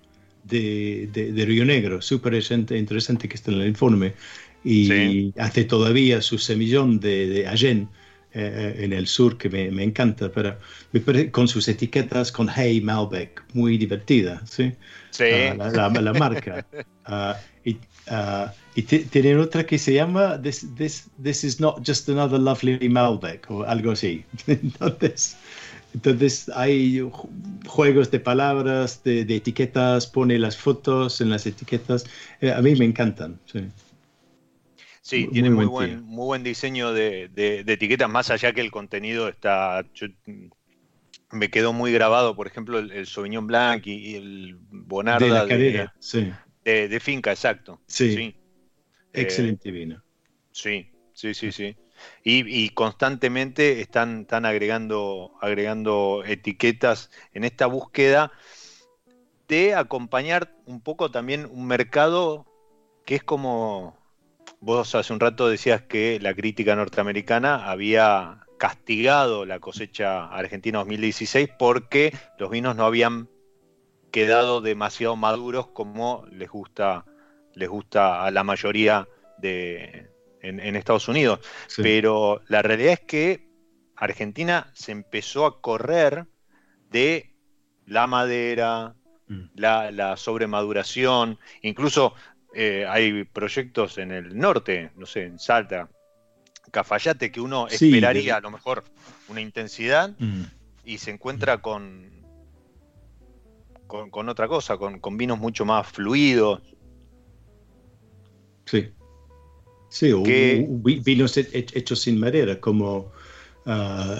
de, 0.45 1.09
de, 1.13 1.45
Río 1.45 1.65
Negro, 1.65 2.01
súper 2.01 2.33
interesante 2.35 3.29
que 3.29 3.35
está 3.35 3.51
en 3.51 3.63
el 3.63 3.67
informe, 3.67 4.15
y 4.63 5.33
hace 5.37 5.65
todavía 5.65 6.23
su 6.23 6.39
semillón 6.39 7.01
de, 7.01 7.27
de 7.27 7.49
Agen 7.49 7.89
eh, 8.35 8.77
en 8.85 8.93
el 8.93 9.09
sur 9.09 9.37
que 9.37 9.49
me, 9.49 9.69
me 9.73 9.83
encanta, 9.83 10.31
pero 10.31 10.57
con 11.33 11.49
sus 11.49 11.67
etiquetas 11.67 12.31
con 12.31 12.49
Hey 12.49 12.81
Malbec, 12.81 13.43
muy 13.53 13.79
divertida, 13.79 14.41
¿sí? 14.47 14.73
sí. 15.11 15.25
Ah, 15.25 15.71
la, 15.73 15.89
la, 15.89 16.13
marca. 16.13 16.65
Uh, 17.09 17.35
y, 17.69 17.73
uh, 18.11 18.49
y 18.75 18.83
tienen 18.83 19.39
otra 19.39 19.65
que 19.65 19.79
se 19.79 19.95
llama 19.95 20.41
this, 20.43 20.67
this, 20.77 21.09
this 21.23 21.45
is 21.45 21.61
not 21.61 21.87
just 21.87 22.09
another 22.09 22.41
lovely 22.41 22.89
Malbec 22.89 23.49
o 23.51 23.63
algo 23.63 23.93
así. 23.93 24.25
Entonces, 24.47 25.37
entonces 25.95 26.51
hay 26.57 27.09
juegos 27.67 28.11
de 28.11 28.19
palabras, 28.19 29.05
de, 29.05 29.21
etiquetas, 29.21 30.09
pone 30.09 30.41
las 30.41 30.57
fotos 30.57 31.21
en 31.21 31.31
las 31.31 31.47
etiquetas. 31.47 32.05
Eh, 32.41 32.51
a 32.51 32.61
mí 32.61 32.75
me 32.75 32.85
encantan. 32.85 33.39
Sí, 33.45 33.61
sí 35.01 35.29
tiene 35.33 35.51
muy, 35.51 35.67
buen, 35.67 36.03
muy 36.03 36.27
buen 36.27 36.43
diseño 36.43 36.93
de, 36.93 37.31
etiquetas, 37.37 38.11
más 38.11 38.31
allá 38.31 38.53
que 38.53 38.61
el 38.61 38.73
contenido 38.73 39.29
está... 39.29 39.87
me 41.31 41.49
quedó 41.49 41.73
muy 41.73 41.93
grabado, 41.93 42.35
por 42.35 42.49
ejemplo, 42.49 42.81
el, 42.81 43.07
Sauvignon 43.07 43.47
Blanc 43.47 43.87
y, 43.87 44.17
el 44.17 44.57
Bonarda. 44.71 45.25
De 45.25 45.33
la 45.33 45.47
carrera, 45.47 45.95
sí. 46.01 46.33
De, 46.65 46.99
finca, 46.99 47.31
exacto. 47.31 47.81
Sí. 47.87 48.35
Excelente 49.15 49.71
vino. 49.71 50.03
Sí, 50.53 50.91
sí, 51.13 51.35
sí, 51.35 51.53
sí. 51.53 51.77
Y, 52.25 52.71
constantemente 52.71 53.81
están, 53.81 54.23
están 54.23 54.45
agregando, 54.45 55.33
agregando 55.41 56.23
etiquetas 56.27 57.11
en 57.33 57.45
esta 57.45 57.67
búsqueda 57.67 58.33
de 59.49 59.75
acompañar 59.75 60.53
un 60.67 60.81
poco 60.81 61.11
también 61.11 61.47
un 61.51 61.67
mercado 61.67 62.47
que 63.05 63.17
es 63.17 63.23
como 63.23 63.97
vos 64.61 64.95
hace 64.95 65.13
un 65.13 65.21
rato 65.21 65.49
decías 65.49 65.83
que 65.83 66.19
la 66.21 66.35
crítica 66.35 66.75
norteamericana 66.75 67.71
había 67.71 68.47
castigado 68.59 69.45
la 69.45 69.61
cosecha 69.61 70.27
argentina 70.27 70.79
2016 70.79 71.51
porque 71.59 72.17
los 72.39 72.51
vinos 72.51 72.75
no 72.75 72.87
habían 72.87 73.29
quedado 74.11 74.61
demasiado 74.61 75.17
maduros 75.17 75.67
como 75.69 76.25
les 76.31 76.49
gusta, 76.49 77.05
les 77.55 77.69
gusta 77.69 78.25
a 78.25 78.31
la 78.31 78.45
mayoría 78.45 79.09
de, 79.39 80.11
en, 80.41 80.77
Estados 80.77 81.09
Unidos. 81.09 81.41
Pero 81.77 82.43
la 82.49 82.63
realidad 82.63 82.95
es 82.95 83.01
que 83.01 83.49
Argentina 83.97 84.71
se 84.75 84.93
empezó 84.93 85.47
a 85.47 85.61
correr 85.61 86.27
de 86.91 87.35
la 87.87 88.07
madera, 88.07 88.95
mm. 89.29 89.43
la, 89.55 90.17
sobremaduración, 90.17 91.39
incluso 91.63 92.15
eh, 92.55 92.87
hay 92.89 93.25
proyectos 93.25 93.99
en 93.99 94.13
el 94.13 94.39
norte, 94.39 94.91
no 94.97 95.07
sé, 95.07 95.25
en 95.25 95.39
Salta, 95.39 95.89
Cafayate, 96.71 97.31
que 97.31 97.41
uno 97.41 97.69
esperaría 97.69 98.37
a 98.37 98.41
lo 98.41 98.51
mejor 98.51 98.85
una 99.29 99.41
intensidad 99.41 100.11
mm. 100.19 100.43
y 100.85 100.99
se 100.99 101.11
encuentra 101.11 101.61
con, 101.61 102.11
con, 103.87 104.29
otra 104.29 104.49
cosa, 104.49 104.77
con, 104.77 104.99
con, 104.99 105.17
vinos 105.17 105.39
mucho 105.39 105.65
más 105.65 105.87
fluidos. 105.87 106.61
Sí, 109.95 110.11
o 110.11 110.25
vinos 110.25 111.37
hechos 111.37 112.01
sin 112.01 112.19
madera, 112.19 112.59
como, 112.59 113.13
uh, 113.65 114.19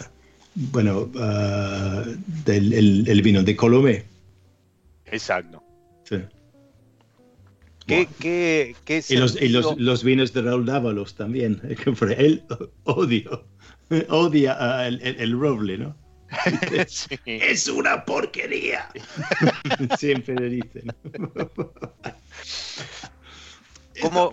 bueno, 0.55 1.11
uh, 1.13 2.15
del, 2.45 3.09
el, 3.09 3.23
vino 3.23 3.43
de 3.43 3.57
Colomé. 3.57 4.05
Exacto. 5.07 5.61
Sí. 6.05 6.19
¿Qué, 7.89 8.09
qué, 8.21 8.77
qué 8.85 9.03
y, 9.09 9.17
los, 9.17 9.43
y 9.43 9.49
los, 9.49 9.77
los, 9.77 10.05
vinos 10.05 10.33
de 10.33 10.43
Raúl 10.43 10.65
Dávalos 10.65 11.17
también. 11.17 11.61
Él 12.19 12.45
odio, 12.85 13.45
odia 14.11 14.87
el, 14.87 15.01
el, 15.03 15.33
roble, 15.33 15.79
¿no? 15.79 15.97
sí. 16.87 17.19
Es 17.25 17.67
una 17.67 18.05
porquería. 18.05 18.91
Siempre 19.99 20.37
le 20.37 20.49
dicen. 20.51 20.95
¿Cómo, 24.01 24.33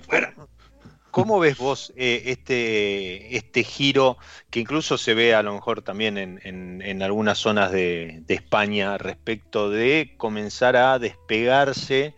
¿Cómo 1.11 1.39
ves 1.39 1.57
vos 1.57 1.91
eh, 1.97 2.23
este, 2.27 3.35
este 3.35 3.65
giro 3.65 4.17
que 4.49 4.61
incluso 4.61 4.97
se 4.97 5.13
ve 5.13 5.35
a 5.35 5.43
lo 5.43 5.53
mejor 5.53 5.81
también 5.81 6.17
en, 6.17 7.01
algunas 7.03 7.37
zonas 7.37 7.71
de, 7.71 8.23
España 8.29 8.97
respecto 8.97 9.69
de 9.69 10.13
comenzar 10.17 10.77
a 10.77 10.99
despegarse 10.99 12.15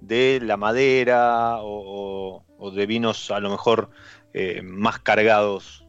de 0.00 0.40
la 0.40 0.56
madera 0.56 1.56
o, 1.60 2.44
de 2.74 2.86
vinos 2.86 3.32
a 3.32 3.40
lo 3.40 3.50
mejor 3.50 3.90
eh, 4.34 4.62
más 4.62 5.00
cargados? 5.00 5.84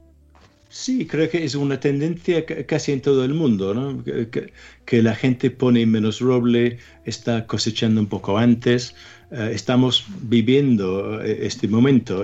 Sí, 0.70 1.06
creo 1.08 1.30
que 1.30 1.44
es 1.44 1.56
una 1.56 1.80
tendencia 1.80 2.46
casi 2.66 2.92
en 2.92 3.02
todo 3.02 3.26
el 3.26 3.34
mundo, 3.34 3.74
¿no? 3.74 4.04
que, 4.04 4.54
que 4.86 5.04
la 5.04 5.16
gente 5.16 5.52
pone 5.52 5.86
menos 5.86 6.20
roble, 6.20 6.78
está 7.06 7.46
cosechando 7.46 8.02
un 8.02 8.08
poco 8.08 8.38
antes. 8.38 8.96
Eh, 9.32 9.52
estamos 9.54 10.06
viviendo 10.22 11.22
eh, 11.22 11.46
este 11.46 11.68
momento, 11.68 12.24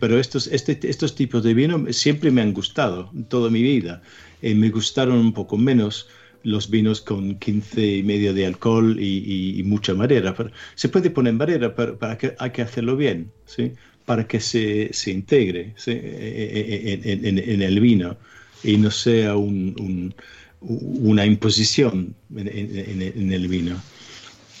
pero 0.00 0.18
estos, 0.18 0.46
este, 0.46 0.78
estos 0.88 1.14
tipos 1.14 1.42
de 1.42 1.54
vino 1.54 1.92
siempre 1.92 2.30
me 2.30 2.40
han 2.42 2.52
gustado 2.52 3.10
toda 3.28 3.50
mi 3.50 3.62
vida. 3.62 4.02
y 4.42 4.54
me 4.54 4.70
gustaron 4.70 5.18
un 5.18 5.32
poco 5.32 5.56
menos 5.56 6.08
los 6.42 6.70
vinos 6.70 7.00
con 7.00 7.38
15 7.38 7.96
y 7.96 8.02
medio 8.04 8.32
de 8.32 8.46
alcohol 8.46 8.98
y, 9.00 9.62
mucha 9.64 9.94
madera. 9.94 10.34
Pero 10.34 10.50
se 10.76 10.88
puede 10.88 11.10
poner 11.10 11.34
madera, 11.34 11.74
pero 11.74 11.98
hay 12.38 12.50
que 12.50 12.62
hacerlo 12.62 12.96
bien, 12.96 13.32
¿sí? 13.46 13.72
para 14.06 14.26
que 14.26 14.40
se, 14.40 14.92
se 14.92 15.10
integre 15.10 15.74
e, 15.86 17.00
en, 17.04 17.62
el 17.62 17.80
vino 17.80 18.16
y 18.62 18.78
no 18.78 18.90
sea 18.90 19.36
un, 19.36 20.14
una 20.60 21.26
imposición 21.26 22.14
en, 22.34 23.32
el 23.32 23.48
vino. 23.48 23.82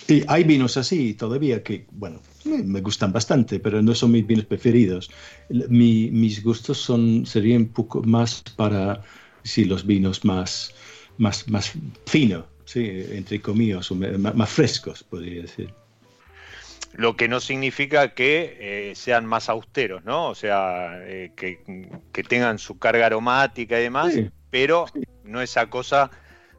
Y 0.08 0.22
hay 0.28 0.44
vinos 0.44 0.76
así 0.76 1.14
todavía 1.14 1.62
que, 1.62 1.86
bueno, 1.90 2.20
me 2.44 2.80
gustan 2.80 3.12
bastante, 3.12 3.58
pero 3.58 3.82
no 3.82 3.94
son 3.94 4.12
mis 4.12 4.26
vinos 4.26 4.44
preferidos. 4.44 5.10
mis 5.48 6.42
gustos 6.42 6.78
son, 6.78 7.26
serían 7.26 7.62
un 7.62 7.68
poco 7.68 8.02
más 8.02 8.42
para, 8.56 9.02
sí, 9.42 9.64
los 9.64 9.84
vinos 9.84 10.24
más, 10.24 10.74
más, 11.18 11.48
más 11.48 11.72
finos, 12.06 12.44
sí, 12.64 12.88
entre 13.10 13.40
comillas, 13.40 13.90
más, 13.90 14.50
frescos, 14.50 15.02
podría 15.02 15.42
decir. 15.42 15.72
Lo 16.92 17.16
que 17.16 17.28
no 17.28 17.40
significa 17.40 18.14
que 18.14 18.90
eh, 18.90 18.94
sean 18.94 19.26
más 19.26 19.48
austeros, 19.48 20.04
¿no? 20.04 20.28
O 20.28 20.34
sea, 20.34 21.00
eh, 21.02 21.32
que, 21.36 22.22
tengan 22.22 22.58
su 22.58 22.78
carga 22.78 23.06
aromática 23.06 23.78
y 23.78 23.82
demás, 23.82 24.14
pero 24.50 24.86
no 25.24 25.42
esa 25.42 25.68
cosa 25.68 26.10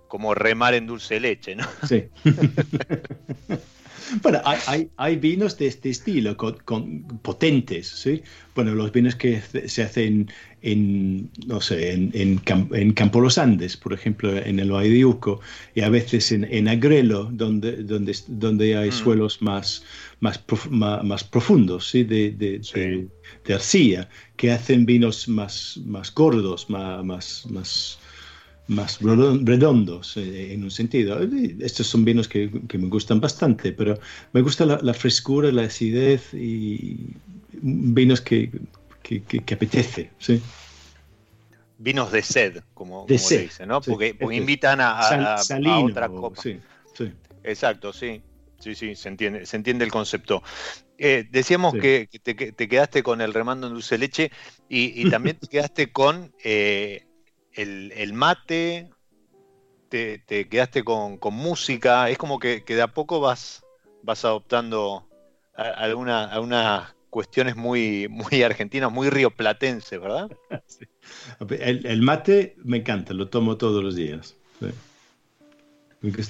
como 0.07 0.33
remar 0.33 0.73
en 0.73 0.87
dulce 0.87 1.19
leche, 1.19 1.55
¿no? 1.55 1.65
Sí. 1.87 2.05
bueno, 4.21 4.41
hay, 4.45 4.89
hay, 4.97 5.15
vinos 5.17 5.57
de 5.57 5.67
este 5.67 5.89
estilo, 5.89 6.35
con, 6.37 7.03
potentes, 7.21 7.87
¿sí? 7.87 8.23
Bueno, 8.55 8.73
los 8.75 8.91
vinos 8.91 9.15
que 9.15 9.41
se 9.41 9.83
hacen 9.83 10.31
en, 10.61 11.29
no 11.45 11.61
sé, 11.61 11.93
en, 11.93 12.11
en, 12.13 12.41
en 12.73 12.93
Campo 12.93 13.21
Los 13.21 13.37
Andes, 13.37 13.77
por 13.77 13.93
ejemplo, 13.93 14.35
en 14.35 14.59
el 14.59 14.71
Valle 14.71 14.89
de 14.89 15.05
Uco, 15.05 15.39
y 15.75 15.81
a 15.81 15.89
veces 15.89 16.31
en, 16.31 16.45
en 16.45 16.67
Agrelo, 16.67 17.29
donde, 17.31 17.83
donde, 17.83 18.15
donde 18.27 18.75
hay 18.75 18.89
mm. 18.89 18.93
suelos 18.93 19.41
más, 19.41 19.83
más, 20.19 20.41
más, 20.69 21.23
profundos, 21.23 21.89
¿sí? 21.89 22.03
De, 22.03 22.31
de, 22.31 22.59
de, 23.45 23.53
arcilla, 23.53 24.09
que 24.35 24.51
hacen 24.51 24.85
vinos 24.85 25.27
más, 25.27 25.79
más 25.85 26.13
gordos, 26.13 26.69
más, 26.69 27.45
más, 27.49 27.99
más 28.67 28.99
redondos 29.01 30.17
eh, 30.17 30.53
en 30.53 30.63
un 30.63 30.71
sentido. 30.71 31.19
Estos 31.59 31.87
son 31.87 32.03
vinos 32.05 32.27
que, 32.27 32.49
me 32.49 32.87
gustan 32.87 33.19
bastante, 33.19 33.71
pero 33.71 33.97
me 34.33 34.41
gusta 34.41 34.65
la, 34.65 34.93
frescura, 34.93 35.51
la 35.51 35.63
acidez 35.63 36.33
y 36.33 37.15
vinos 37.51 38.21
que, 38.21 38.51
que, 39.01 39.53
apetece. 39.53 40.11
¿sí? 40.19 40.41
Vinos 41.77 42.11
de 42.11 42.21
sed, 42.21 42.63
como, 42.73 43.05
de 43.07 43.15
dicen, 43.15 43.67
¿no? 43.67 43.81
porque, 43.81 44.15
invitan 44.31 44.79
a, 44.81 45.37
otra 45.83 46.09
copa. 46.09 46.41
Sí, 46.41 46.59
Exacto, 47.43 47.93
sí. 47.93 48.21
Sí, 48.59 48.73
sí, 48.73 48.95
se 48.95 49.09
entiende, 49.09 49.45
se 49.45 49.55
entiende 49.55 49.85
el 49.85 49.91
concepto. 49.91 50.41
Eh, 50.97 51.27
decíamos 51.29 51.75
que, 51.75 52.09
te, 52.23 52.35
quedaste 52.35 53.03
con 53.03 53.21
el 53.21 53.33
remando 53.33 53.67
en 53.67 53.73
dulce 53.73 53.99
leche 53.99 54.31
y, 54.67 55.07
también 55.09 55.37
te 55.37 55.47
quedaste 55.47 55.91
con 55.91 56.33
eh, 56.43 57.06
el, 57.57 58.13
mate, 58.13 58.89
te, 59.89 60.21
quedaste 60.49 60.83
con, 60.83 61.19
música, 61.31 62.09
es 62.09 62.17
como 62.17 62.39
que, 62.39 62.63
de 62.65 62.81
a 62.81 62.87
poco 62.87 63.19
vas, 63.19 63.63
vas 64.03 64.23
adoptando 64.25 65.07
algunas 65.55 66.95
cuestiones 67.09 67.55
muy, 67.55 68.07
muy 68.09 68.43
argentinas, 68.43 68.91
muy 68.91 69.09
rioplatenses, 69.09 69.99
¿verdad? 69.99 70.29
El, 71.49 72.01
mate 72.01 72.55
me 72.63 72.77
encanta, 72.77 73.13
lo 73.13 73.29
tomo 73.29 73.57
todos 73.57 73.83
los 73.83 73.95
días. 73.95 74.35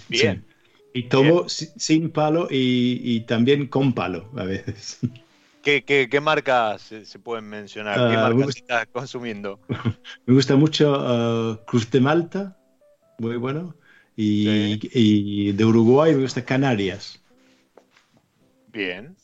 Bien. 0.07 0.45
Y 0.93 1.03
tomo 1.03 1.47
sin 1.49 2.09
palo 2.09 2.47
y, 2.49 3.19
también 3.21 3.67
con 3.67 3.93
palo 3.93 4.29
a 4.35 4.43
veces. 4.43 4.99
¿Qué, 5.67 6.19
marcas 6.21 6.93
se, 7.03 7.19
pueden 7.19 7.49
mencionar? 7.49 7.95
¿Qué 7.95 8.15
ah, 8.15 8.30
marcas 8.30 8.56
estás 8.56 8.88
consumiendo? 8.88 9.60
Me 10.25 10.34
gusta 10.34 10.56
mucho 10.56 10.93
uh, 10.93 11.58
Cruz 11.65 11.91
de 11.91 11.99
Malta, 11.99 12.58
muy 13.19 13.36
bueno. 13.36 13.75
Y, 14.15 15.51
de 15.51 15.65
Uruguay 15.65 16.15
me 16.15 16.21
gusta 16.23 16.43
Canarias. 16.43 17.21
Bien. 18.69 19.15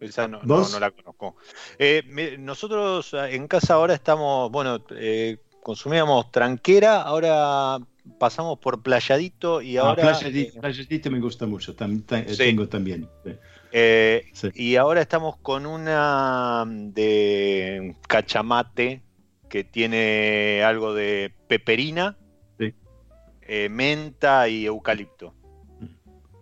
Esa 0.00 0.26
no, 0.26 0.40
la 0.80 0.90
conozco. 0.90 1.36
Eh, 1.78 2.36
nosotros 2.38 3.14
ah, 3.14 3.30
en 3.30 3.46
casa 3.46 3.74
ahora 3.74 3.94
estamos, 3.94 4.50
bueno, 4.50 4.82
eh, 4.96 5.36
consumíamos 5.62 6.32
tranquera, 6.32 7.02
ahora 7.02 7.78
pasamos 8.18 8.58
por 8.58 8.82
Playadito 8.82 9.62
y 9.62 9.76
ah, 9.76 9.82
ahora... 9.82 10.18
playadito, 10.18 11.10
me 11.10 11.20
gusta 11.20 11.46
mucho, 11.46 11.76
tengo 11.76 12.68
también. 12.68 13.08
Eh, 13.72 14.30
y 14.54 14.76
ahora 14.76 15.00
estamos 15.00 15.36
con 15.38 15.64
una 15.64 16.64
de 16.66 17.96
cachamate 18.06 19.02
que 19.48 19.64
tiene 19.64 20.62
algo 20.62 20.94
de 20.94 21.34
peperina, 21.48 22.18
eh, 23.42 23.68
menta 23.68 24.48
y 24.48 24.66
eucalipto. 24.66 25.34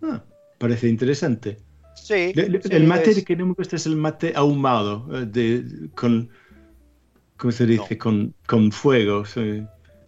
Ah, 0.03 0.23
parece 0.57 0.87
interesante. 0.89 1.57
Sí. 1.95 2.33
el 2.35 2.83
mate 2.85 3.23
que 3.23 3.35
no 3.35 3.47
me 3.47 3.53
gusta 3.53 3.75
es 3.75 3.85
el 3.85 3.95
mate 3.95 4.33
ahumado, 4.35 5.07
eh, 5.13 5.25
de, 5.25 5.89
con, 5.95 6.29
¿cómo 7.37 7.51
se 7.51 7.65
dice? 7.65 7.97
Con, 7.97 8.33
con 8.45 8.71
fuego, 8.71 9.23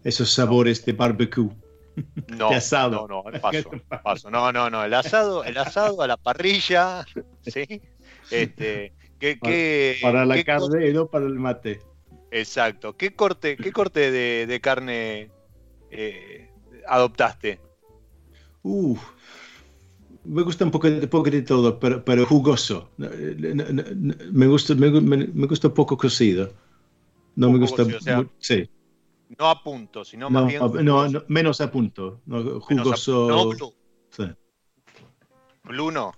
esos 0.04 0.34
sabores 0.34 0.84
de 0.86 0.94
barbecue. 0.94 1.50
No, 2.38 2.50
asado. 2.50 3.08
no, 3.08 3.24
no, 3.32 3.40
paso, 3.42 3.72
paso. 4.04 4.32
No, 4.32 4.52
no, 4.52 4.70
no, 4.70 4.84
el 4.84 4.94
asado, 4.94 5.44
el 5.44 5.58
asado 5.58 6.02
a 6.02 6.08
la 6.08 6.18
parrilla, 6.18 7.06
¿sí? 7.42 7.82
Este, 8.32 8.94
¿qué, 9.20 10.00
para, 10.02 10.26
la 10.26 10.44
carne 10.44 10.90
y 10.90 10.94
no 10.94 11.08
para 11.08 11.26
el 11.26 11.36
mate. 11.36 11.82
Exacto. 12.32 12.98
¿Qué 12.98 13.14
corte, 13.14 13.58
qué 13.58 13.72
corte 13.72 14.12
de, 14.12 14.62
carne 14.62 15.30
eh, 15.92 16.50
adoptaste? 16.88 17.60
Uf, 18.64 19.00
me 20.24 20.42
gusta 20.42 20.66
un 20.66 20.72
poco, 20.72 20.88
poco 21.12 21.30
de 21.30 21.44
todo, 21.44 21.80
pero, 21.80 22.04
pero 22.04 22.26
jugoso. 22.26 22.90
Me 22.98 24.48
gusta, 24.48 24.74
me, 24.74 24.90
me 24.90 25.46
gusta 25.48 25.68
un 25.68 25.74
poco 25.76 25.96
cocido. 25.98 26.52
No 27.36 27.52
me 27.52 27.60
gusta. 27.60 27.86
sí. 28.40 28.70
No 29.40 29.50
a 29.50 29.64
punto, 29.64 30.04
sino 30.04 30.30
más 30.30 30.48
bien. 30.48 30.62
No, 30.84 31.08
menos 31.28 31.62
a 31.62 31.72
punto. 31.72 32.22
jugoso. 32.62 33.28
no 33.28 33.50
blue. 33.50 33.74
Sí. 34.10 34.24
Blue 35.64 35.92
no. 35.92 36.14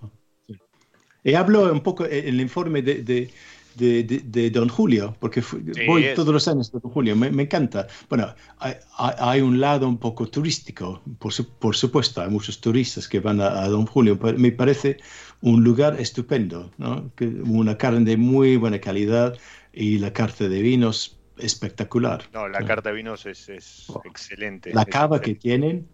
Y 1.23 1.33
hablo 1.33 1.71
un 1.71 1.81
poco 1.81 2.05
en 2.05 2.27
el 2.27 2.41
informe 2.41 2.81
de, 2.81 3.03
de, 3.03 3.31
de, 3.75 4.03
de 4.03 4.49
Don 4.51 4.69
Julio, 4.69 5.15
porque 5.19 5.43
voy 5.87 6.07
todos 6.15 6.33
los 6.33 6.47
años 6.47 6.71
a 6.73 6.79
Don 6.79 6.91
Julio, 6.91 7.15
me, 7.15 7.31
me 7.31 7.43
encanta. 7.43 7.87
Bueno, 8.09 8.33
hay, 8.59 8.75
hay, 8.97 9.41
un 9.41 9.59
lado 9.59 9.87
un 9.87 9.97
poco 9.97 10.27
turístico, 10.27 11.01
por, 11.19 11.33
por 11.59 11.75
supuesto, 11.75 12.21
hay 12.21 12.29
muchos 12.29 12.61
turistas 12.61 13.07
que 13.07 13.19
van 13.19 13.41
a, 13.41 13.63
a, 13.63 13.67
Don 13.69 13.85
Julio, 13.85 14.19
pero 14.19 14.37
me 14.37 14.51
parece 14.51 14.97
un 15.41 15.63
lugar 15.63 15.99
estupendo, 15.99 16.71
¿no? 16.77 17.11
una 17.45 17.77
carne 17.77 18.05
de 18.05 18.17
muy 18.17 18.57
buena 18.57 18.79
calidad 18.79 19.37
y 19.73 19.97
la 19.99 20.13
carta 20.13 20.47
de 20.47 20.61
vinos 20.61 21.14
espectacular. 21.37 22.23
No, 22.33 22.47
la 22.47 22.65
carta 22.65 22.89
de 22.89 22.95
vinos 22.95 23.25
es, 23.25 23.89
oh. 23.89 24.01
excelente. 24.05 24.73
La 24.73 24.85
cava 24.85 25.21
que 25.21 25.35
tienen 25.35 25.87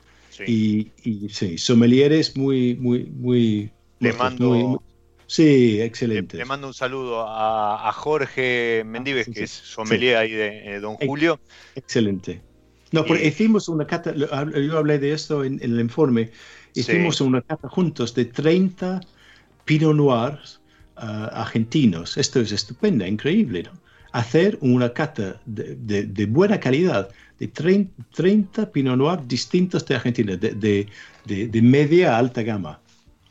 y, 0.48 0.92
y, 1.04 1.30
sí, 1.30 1.58
sommeliers 1.58 2.36
muy, 2.38 2.76
muy, 2.76 3.06
muy... 3.06 3.72
Le 4.00 4.14
mando... 4.14 4.82
sí, 5.28 5.82
excelente. 5.82 6.38
Le, 6.38 6.46
mando 6.46 6.68
un 6.68 6.74
saludo 6.74 7.26
a, 7.28 7.92
Jorge 7.94 8.84
Mendives, 8.86 9.30
que 9.30 9.44
es 9.44 9.52
sommelier 9.52 10.18
ahí 10.18 10.32
de 10.32 10.80
Don 10.80 10.96
Julio. 10.96 11.40
Excelente. 11.76 12.42
No, 12.92 13.06
porque 13.06 13.28
hicimos 13.28 13.70
una 13.70 13.88
cata, 13.88 14.14
yo 14.14 14.78
hablé 14.78 15.00
de 15.00 15.14
esto 15.14 15.46
en, 15.46 15.60
el 15.62 15.80
informe, 15.80 16.32
hicimos 16.74 17.22
una 17.22 17.42
cata 17.42 17.70
juntos 17.70 18.14
de 18.14 18.26
30 18.26 19.02
Pinot 19.64 19.96
Noirs 19.96 20.60
ah, 20.98 21.30
argentinos. 21.34 22.18
Esto 22.18 22.42
es 22.42 22.52
estupendo, 22.52 23.06
increíble, 23.06 23.64
¿no? 23.64 23.72
Hacer 24.12 24.58
una 24.62 24.94
cata 24.94 25.42
de, 25.46 26.26
buena 26.30 26.60
calidad 26.60 27.10
de 27.40 27.48
30, 27.48 28.72
Pinot 28.72 28.98
Noir 28.98 29.20
distintos 29.26 29.86
de 29.86 29.96
Argentina, 29.96 30.36
de, 30.36 31.62
media 31.62 32.16
a 32.16 32.20
alta 32.20 32.44
gama. 32.44 32.80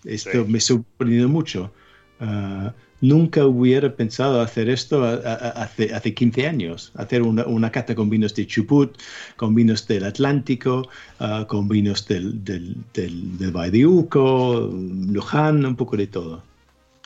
Esto 0.05 0.47
me 0.47 0.59
ha 0.59 0.61
sorprendido 0.61 1.29
mucho. 1.29 1.73
Ah, 2.21 2.73
nunca 3.03 3.47
hubiera 3.47 3.95
pensado 3.95 4.40
hacer 4.40 4.69
esto 4.69 5.05
hace, 5.05 5.95
hace 5.95 6.14
15 6.14 6.47
años, 6.47 6.93
hacer 6.97 7.23
una, 7.23 7.71
cata 7.71 7.95
con 7.95 8.11
vinos 8.11 8.35
de 8.35 8.47
Chubut, 8.47 8.99
con 9.37 9.55
vinos 9.55 9.87
del 9.87 10.05
Atlántico, 10.05 10.88
ah, 11.19 11.45
con 11.49 11.69
vinos 11.69 12.07
del, 12.09 12.43
del, 12.45 12.77
del, 12.95 13.38
del 13.38 13.53
Valle 13.53 13.71
de 13.71 13.87
Uco, 13.87 14.71
Luján, 14.73 15.64
un 15.64 15.77
poco 15.77 15.97
de 15.97 16.07
todo. 16.07 16.43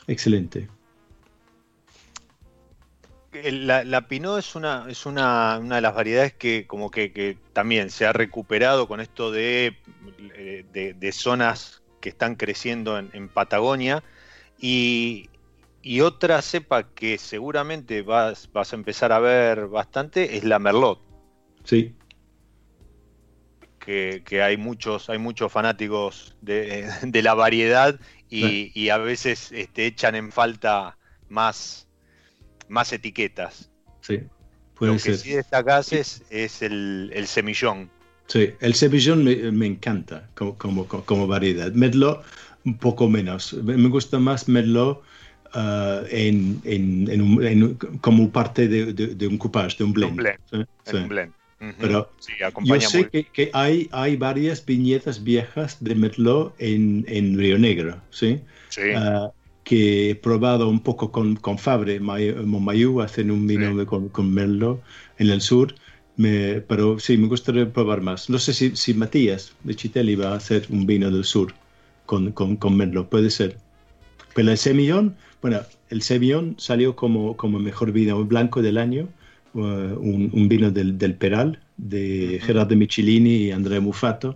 Excelente 0.07 0.67
la, 3.43 4.07
Pinot 4.07 4.39
es 4.39 4.55
una, 4.55 4.85
es 4.89 5.05
una, 5.05 5.59
de 5.59 5.81
las 5.81 5.93
variedades 5.93 6.33
que 6.33 6.65
como 6.67 6.91
que, 6.91 7.37
también 7.53 7.89
se 7.89 8.05
ha 8.05 8.13
recuperado 8.13 8.87
con 8.87 8.99
esto 8.99 9.31
de, 9.31 9.77
de, 10.73 11.11
zonas 11.11 11.81
que 12.01 12.09
están 12.09 12.35
creciendo 12.35 12.97
en, 12.97 13.29
Patagonia 13.29 14.03
y, 14.59 15.29
otra 16.01 16.41
cepa 16.41 16.89
que 16.89 17.17
seguramente 17.17 18.01
vas, 18.01 18.49
vas, 18.51 18.73
a 18.73 18.75
empezar 18.75 19.11
a 19.11 19.19
ver 19.19 19.67
bastante 19.67 20.37
es 20.37 20.43
la 20.43 20.59
Merlot. 20.59 20.99
Sí. 21.63 21.95
que, 23.79 24.41
hay 24.41 24.57
muchos, 24.57 25.09
hay 25.09 25.19
muchos 25.19 25.51
fanáticos 25.51 26.35
de, 26.41 27.21
la 27.23 27.33
variedad 27.33 27.99
y, 28.29 28.89
a 28.89 28.97
veces 28.97 29.51
este, 29.51 29.85
echan 29.85 30.15
en 30.15 30.31
falta 30.31 30.97
más, 31.29 31.87
más 32.67 32.91
etiquetas. 32.93 33.69
Sí, 34.01 34.21
puede 34.75 34.93
Lo 34.93 34.99
que 34.99 35.15
sí 35.15 35.31
destacás 35.31 35.93
es, 35.93 36.21
el, 36.61 37.25
semillón. 37.27 37.89
Sí, 38.27 38.51
el 38.59 38.73
semillón 38.73 39.23
me, 39.23 39.65
encanta 39.65 40.29
como, 40.35 40.87
como, 40.87 41.27
variedad. 41.27 41.71
Merlot, 41.73 42.23
un 42.65 42.77
poco 42.77 43.09
menos. 43.09 43.53
Me 43.53 43.89
gusta 43.89 44.19
más 44.19 44.47
Merlot 44.47 45.03
uh, 45.53 46.05
en, 46.09 47.77
como 48.01 48.29
parte 48.31 48.67
de, 48.67 49.27
un 49.27 49.37
coupage, 49.37 49.77
de 49.77 49.83
un 49.83 49.93
blend. 49.93 50.19
Un 50.51 51.07
blend. 51.07 51.33
Pero 51.79 52.11
yo 52.63 52.81
sé 52.81 53.09
que, 53.09 53.49
hay, 53.53 53.89
hay 53.91 54.17
varias 54.17 54.63
viñetas 54.65 55.23
viejas 55.23 55.83
de 55.83 55.95
Merlot 55.95 56.53
en, 56.59 57.05
en 57.07 57.37
Río 57.37 57.57
Negro, 57.57 58.01
¿sí? 58.11 58.41
Uh, 58.77 59.29
que 59.65 60.11
he 60.11 60.15
probado 60.15 60.69
un 60.69 60.79
poco 60.79 61.11
con, 61.11 61.35
con 61.35 61.57
Fabre, 61.57 61.99
Montmayou, 61.99 63.01
hacen 63.01 63.31
un 63.31 63.45
vino 63.47 63.85
con, 63.85 64.09
con, 64.09 64.33
Merlot 64.33 64.81
en 65.17 65.29
el 65.29 65.41
sur, 65.41 65.75
me, 66.17 66.61
pero 66.61 66.99
sí, 66.99 67.17
me 67.17 67.27
gustaría 67.27 67.71
probar 67.71 68.01
más. 68.01 68.29
No 68.29 68.39
sé 68.39 68.53
si, 68.53 68.75
si 68.77 68.93
Matías 68.93 69.53
de 69.63 69.75
Chitelli 69.75 70.15
va 70.15 70.29
a 70.29 70.35
hacer 70.37 70.65
un 70.69 70.85
vino 70.85 71.11
del 71.11 71.25
sur 71.25 71.53
con, 72.05 72.31
con, 72.31 72.55
con 72.55 72.77
Merlot, 72.77 73.09
puede 73.09 73.29
ser. 73.29 73.57
Pero 74.35 74.51
el 74.51 74.57
Semillón, 74.57 75.17
bueno, 75.41 75.59
el 75.89 76.01
Semillón 76.01 76.55
salió 76.57 76.95
como, 76.95 77.35
como 77.35 77.59
mejor 77.59 77.91
vino 77.91 78.23
blanco 78.23 78.61
del 78.61 78.77
año 78.77 79.09
Uh, 79.55 79.97
un, 79.97 80.49
vino 80.49 80.69
del, 80.69 80.97
del, 80.97 81.15
Peral, 81.15 81.61
de 81.77 82.41
Gerardo 82.43 82.75
Michelini 82.75 83.35
y 83.35 83.51
Andrea 83.51 83.79
Mufato. 83.79 84.35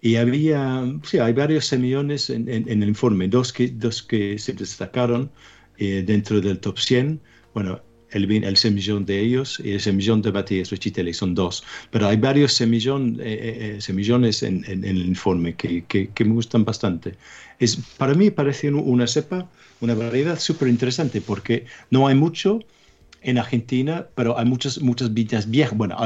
Y 0.00 0.16
había, 0.16 0.84
sí, 1.02 1.18
hay 1.18 1.32
varios 1.32 1.66
semillones 1.66 2.30
en, 2.30 2.48
en, 2.48 2.82
el 2.82 2.88
informe, 2.88 3.28
dos 3.28 3.52
que, 3.52 3.68
dos 3.68 4.02
que 4.02 4.38
se 4.38 4.52
destacaron 4.52 5.30
eh, 5.78 6.04
dentro 6.06 6.40
del 6.40 6.58
top 6.58 6.78
100. 6.78 7.20
Bueno, 7.54 7.80
el, 8.10 8.30
el 8.44 8.56
semillón 8.56 9.04
de 9.04 9.20
ellos 9.20 9.60
y 9.62 9.72
el 9.72 9.80
semillón 9.80 10.22
de 10.22 10.32
Matías 10.32 10.70
Rechitelli 10.70 11.12
son 11.12 11.34
dos. 11.34 11.64
Pero 11.90 12.08
hay 12.08 12.16
varios 12.16 12.52
semillón, 12.52 13.18
eh, 13.20 13.76
eh, 13.76 13.80
semillones 13.80 14.42
en, 14.42 14.64
en, 14.68 14.84
el 14.84 15.06
informe 15.06 15.54
que, 15.54 15.84
que, 15.84 16.08
que, 16.08 16.24
me 16.24 16.34
gustan 16.34 16.64
bastante. 16.64 17.14
Es, 17.58 17.76
para 17.96 18.14
mí 18.14 18.30
parece 18.30 18.70
una 18.70 19.06
cepa, 19.06 19.50
una 19.80 19.94
variedad 19.94 20.38
súper 20.38 20.68
interesante 20.68 21.20
porque 21.20 21.66
no 21.90 22.06
hay 22.06 22.14
mucho 22.14 22.60
en 23.22 23.38
Argentina, 23.38 24.06
pero 24.14 24.38
hay 24.38 24.44
muchas, 24.44 24.80
muchas 24.80 25.12
viñas 25.12 25.50
viejas. 25.50 25.76
Bueno, 25.76 25.96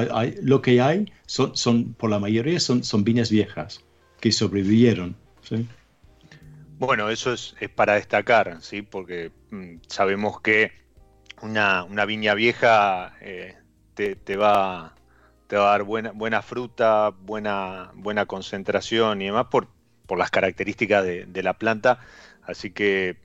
lo 0.42 0.62
que 0.62 0.80
hay 0.80 1.12
son, 1.26 1.56
son, 1.56 1.94
por 1.94 2.10
la 2.10 2.18
mayoría, 2.18 2.58
son, 2.60 2.82
son 2.84 3.04
viñas 3.04 3.30
viejas 3.30 3.84
que 4.20 4.32
sobrevivieron. 4.32 5.16
Bueno, 6.78 7.10
eso 7.10 7.32
es, 7.32 7.54
para 7.74 7.94
destacar, 7.94 8.58
¿sí? 8.62 8.82
porque 8.82 9.32
mm, 9.50 9.76
sabemos 9.86 10.40
que 10.40 10.72
una, 11.42 11.84
viña 12.06 12.34
vieja 12.34 13.14
eh, 13.20 13.56
te, 13.94 14.36
va, 14.36 14.94
te 15.46 15.56
va 15.56 15.68
a 15.68 15.70
dar 15.72 15.82
buena, 15.82 16.12
buena 16.12 16.42
fruta, 16.42 17.10
buena, 17.10 17.90
buena 17.94 18.26
concentración 18.26 19.20
y 19.20 19.26
demás 19.26 19.46
por, 19.50 19.68
por 20.06 20.18
las 20.18 20.30
características 20.30 21.04
de, 21.04 21.26
de 21.26 21.42
la 21.42 21.54
planta. 21.54 21.98
Así 22.42 22.70
que 22.70 23.16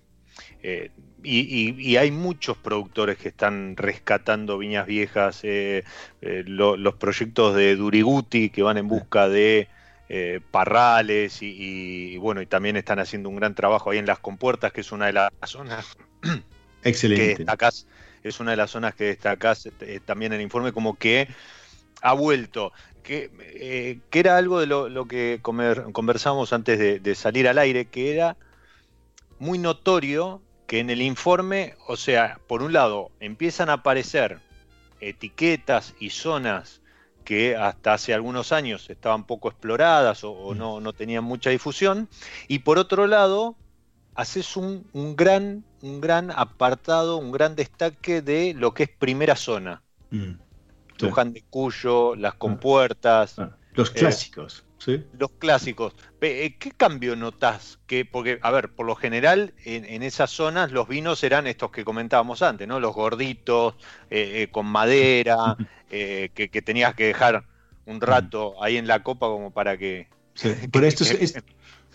eh, 0.62 0.92
y, 1.24 1.98
hay 1.98 2.12
muchos 2.12 2.58
productores 2.58 3.18
que 3.18 3.30
están 3.30 3.78
rescatando 3.78 4.58
viñas 4.58 4.86
viejas, 4.86 5.40
eh, 5.44 5.84
eh, 6.22 6.44
los 6.46 6.96
proyectos 6.96 7.56
de 7.56 7.76
Duriguti 7.76 8.50
que 8.50 8.62
van 8.62 8.78
en 8.78 8.88
busca 8.88 9.28
de 9.28 9.68
parrales 10.52 11.40
y, 11.42 12.18
bueno, 12.18 12.42
y 12.42 12.46
también 12.46 12.78
están 12.78 13.00
haciendo 13.00 13.30
un 13.30 13.38
gran 13.38 13.56
trabajo 13.56 13.90
ahí 13.90 13.98
en 13.98 14.06
las 14.06 14.20
compuertas, 14.20 14.72
que 14.72 14.82
es 14.82 14.92
una 14.92 15.08
de 15.08 15.14
las 15.14 15.32
zonas 15.46 15.98
Excelente. 16.84 17.24
que 17.24 17.36
destacás, 17.38 17.88
es 18.24 18.40
una 18.40 18.52
de 18.52 18.58
las 18.58 18.70
zonas 18.70 18.94
que 18.94 19.06
destacás 19.06 19.68
también 20.06 20.32
en 20.34 20.40
el 20.40 20.44
informe 20.44 20.74
como 20.74 20.96
que 20.96 21.28
ha 22.02 22.14
vuelto. 22.14 22.72
Que, 23.02 24.02
que 24.10 24.20
era 24.20 24.38
algo 24.38 24.60
de 24.60 24.66
lo, 24.66 25.08
que 25.08 25.40
conversamos 25.42 26.54
antes 26.54 27.04
de 27.04 27.16
salir 27.16 27.48
al 27.48 27.60
aire, 27.60 27.86
que 27.86 28.14
era 28.14 28.36
muy 29.40 29.58
notorio 29.58 30.42
que 30.68 30.80
en 30.80 30.90
el 30.90 31.02
informe, 31.02 31.76
o 31.88 31.96
sea, 31.96 32.40
por 32.48 32.64
un 32.64 32.74
lado, 32.74 33.12
empiezan 33.20 33.70
a 33.70 33.74
aparecer 33.74 34.40
etiquetas 35.00 35.94
y 36.00 36.10
zonas 36.10 36.82
que 37.24 37.56
hasta 37.56 37.94
hace 37.94 38.14
algunos 38.14 38.52
años 38.52 38.90
estaban 38.90 39.26
poco 39.26 39.50
exploradas 39.50 40.24
o, 40.24 40.54
mm. 40.54 40.58
no, 40.58 40.80
no, 40.80 40.94
tenían 40.94 41.24
mucha 41.24 41.50
difusión, 41.50 42.08
y 42.48 42.60
por 42.60 42.78
otro 42.78 43.08
lado, 43.08 43.56
haces 44.16 44.56
un, 44.56 44.86
gran, 45.16 45.66
un 45.82 46.02
gran 46.02 46.32
apartado, 46.32 47.18
un 47.18 47.32
gran 47.32 47.56
destaque 47.56 48.22
de 48.22 48.54
lo 48.54 48.74
que 48.74 48.84
es 48.84 48.90
primera 48.90 49.36
zona. 49.36 49.82
Mm. 50.10 50.34
Luján 51.00 51.34
de 51.34 51.44
Cuyo, 51.50 52.16
las 52.16 52.34
ah. 52.34 52.38
compuertas. 52.38 53.38
Ah. 53.38 53.58
Los 53.74 53.94
eh, 53.96 54.64
clásicos. 54.78 55.20
Los 55.20 55.32
clásicos. 55.32 55.94
Eh, 56.22 56.56
¿Qué 56.60 56.72
cambio 56.72 57.16
notas? 57.16 57.80
Que, 57.88 58.06
porque, 58.06 58.40
a 58.42 58.52
ver, 58.52 58.70
por 58.70 58.86
lo 58.86 58.96
general 58.96 59.54
en, 59.64 60.04
esas 60.04 60.32
zonas 60.32 60.72
los 60.72 60.88
vinos 60.88 61.24
eran 61.24 61.48
estos 61.48 61.72
que 61.72 61.86
comentábamos 61.86 62.42
antes, 62.42 62.68
¿no? 62.68 62.80
Los 62.80 62.94
gorditos, 62.94 63.76
eh, 64.10 64.44
eh, 64.44 64.48
con 64.52 64.66
madera, 64.66 65.58
que, 65.90 66.64
tenías 66.66 66.96
que 66.96 67.06
dejar 67.06 67.46
un 67.86 68.02
rato 68.02 68.62
ahí 68.64 68.78
en 68.78 68.88
la 68.88 69.04
copa 69.04 69.28
como 69.28 69.52
para 69.52 69.78
que... 69.78 70.08
Pero 70.72 70.86
esto 70.86 71.04
es, 71.04 71.36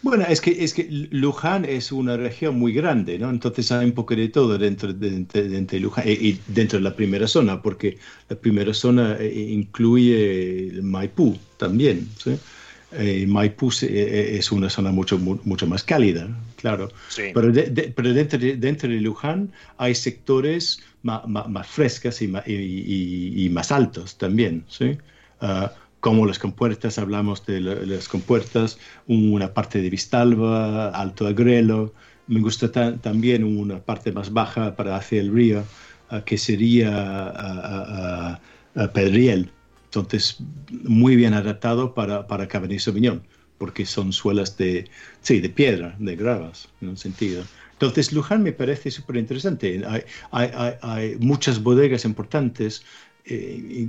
bueno, 0.03 0.25
es 0.27 0.41
que, 0.41 0.65
es 0.65 0.73
que 0.73 0.87
Luján 1.11 1.67
es 1.67 1.93
una 1.93 2.17
región 2.17 2.59
muy 2.59 2.73
grande, 2.73 3.19
¿no? 3.19 3.29
Entonces 3.29 3.71
hay 3.71 3.85
un 3.85 3.93
poco 3.93 4.17
de 4.17 4.29
todo 4.29 4.57
dentro 4.57 4.95
de, 4.95 5.81
Luján 5.81 6.05
y, 6.09 6.41
dentro 6.47 6.79
de 6.79 6.85
la 6.85 6.97
primera 6.97 7.29
zona, 7.29 7.61
porque 7.61 7.99
la 8.31 8.37
primera 8.37 8.73
zona 8.73 9.19
incluye 9.23 10.73
Maipú 10.83 11.37
también, 11.59 12.09
¿sí? 12.17 12.39
Eh, 12.93 13.25
Maipú 13.27 13.71
eh, 13.83 13.87
eh, 13.87 14.37
es 14.39 14.51
una 14.51 14.69
zona 14.69 14.91
mucho, 14.91 15.19
mucho 15.19 15.67
más 15.67 15.85
cálida, 15.85 16.29
claro. 16.57 16.91
Pero, 17.17 17.53
pero 17.95 18.13
dentro, 18.13 18.39
de, 18.39 18.57
dentro 18.57 18.89
de 18.89 19.01
Luján 19.01 19.53
hay 19.79 19.95
sectores 19.95 20.83
más, 21.03 21.27
más, 21.27 21.67
frescas 21.69 22.21
y, 22.21 22.27
y, 22.27 23.49
más 23.51 23.71
altos 23.71 24.19
también, 24.19 24.65
¿sí? 24.69 24.99
Ah, 25.41 25.73
como 26.01 26.27
las 26.27 26.39
compuertas, 26.39 26.99
hablamos 26.99 27.47
de, 27.47 27.61
las 27.61 28.09
compuertas, 28.09 28.79
una 29.07 29.53
parte 29.55 29.81
de 29.81 29.91
Vistalba, 29.91 30.89
Alto 30.89 31.27
Agrelo, 31.27 31.95
me 32.27 32.41
gusta 32.41 32.71
también 33.01 33.45
una 33.45 33.81
parte 33.81 34.11
más 34.13 34.33
baja 34.33 34.75
para 34.77 34.97
hacia 34.97 35.21
el 35.21 35.33
río, 35.33 35.63
ah, 36.09 36.23
que 36.25 36.39
sería 36.39 36.91
ah, 36.91 38.41
Pedriel, 38.93 39.53
entonces, 39.91 40.39
muy 40.71 41.17
bien 41.17 41.35
adaptado 41.35 41.95
para, 41.95 42.29
para 42.29 42.47
Cabernet 42.47 42.79
Sauvignon, 42.79 43.23
porque 43.59 43.85
son 43.85 44.13
suelas 44.13 44.57
de, 44.57 44.89
sí, 45.21 45.41
de 45.41 45.49
piedra, 45.49 45.97
de 45.99 46.15
gravas, 46.15 46.69
en 46.81 46.91
un 46.91 46.97
sentido. 46.97 47.43
Entonces, 47.73 48.13
Luján 48.13 48.45
me 48.45 48.53
parece 48.53 48.93
súper 48.93 49.17
interesante. 49.17 49.83
Hay, 49.89 50.03
hay, 50.31 50.75
hay, 50.81 51.17
muchas 51.17 51.61
bodegas 51.61 52.05
importantes, 52.05 52.85
eh, 53.25 53.89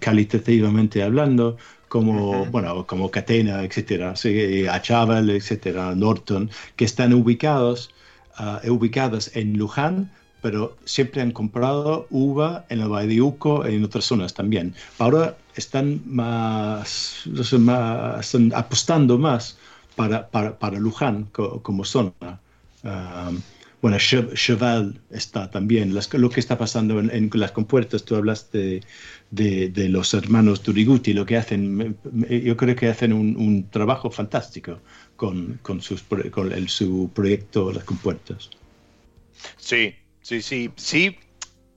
calitativamente 0.00 1.00
hablando, 1.00 1.56
como, 1.86 2.46
bueno, 2.46 2.84
como 2.88 3.10
Catena, 3.12 3.62
etcétera, 3.62 4.16
sí, 4.16 4.66
Achaval, 4.66 5.30
etcétera, 5.30 5.94
Norton, 5.94 6.50
que 6.74 6.84
están 6.84 7.14
ubicados, 7.14 7.90
uh, 8.38 8.68
ubicadas 8.68 9.30
en 9.36 9.56
Luján, 9.56 10.10
pero 10.40 10.76
siempre 10.84 11.22
han 11.22 11.32
comprado 11.32 12.06
uva 12.10 12.64
en 12.68 12.80
el 12.80 12.88
Valle 12.88 13.14
de 13.14 13.22
Uco 13.22 13.68
y 13.68 13.74
en 13.74 13.84
otras 13.84 14.04
zonas 14.04 14.34
también. 14.34 14.74
Ahora 14.98 15.36
están 15.54 16.00
más, 16.06 17.24
están 17.26 18.52
apostando 18.54 19.18
más 19.18 19.58
para, 19.96 20.28
para, 20.28 20.58
para 20.58 20.78
Luján 20.78 21.28
como 21.62 21.84
zona. 21.84 22.40
Um, 22.82 23.40
bueno, 23.82 23.96
Cheval 23.98 25.00
está 25.10 25.50
también. 25.50 25.94
lo 25.94 26.30
que 26.30 26.40
está 26.40 26.58
pasando 26.58 27.00
en, 27.00 27.30
las 27.32 27.52
compuertas, 27.52 28.04
tú 28.04 28.14
hablaste 28.14 28.82
de, 29.30 29.68
de, 29.70 29.88
los 29.88 30.12
hermanos 30.12 30.62
Turiguti, 30.62 31.14
lo 31.14 31.24
que 31.24 31.38
hacen, 31.38 31.96
yo 32.28 32.56
creo 32.58 32.76
que 32.76 32.88
hacen 32.88 33.12
un, 33.12 33.68
trabajo 33.70 34.10
fantástico 34.10 34.80
con, 35.16 35.58
con, 35.62 35.80
sus, 35.80 36.02
con 36.30 36.52
el, 36.52 36.68
su 36.68 37.10
proyecto 37.14 37.72
Las 37.72 37.84
Compuertas. 37.84 38.50
Sí, 39.56 39.94
Sí, 40.22 40.42
sí, 40.42 40.70
sí, 40.76 41.18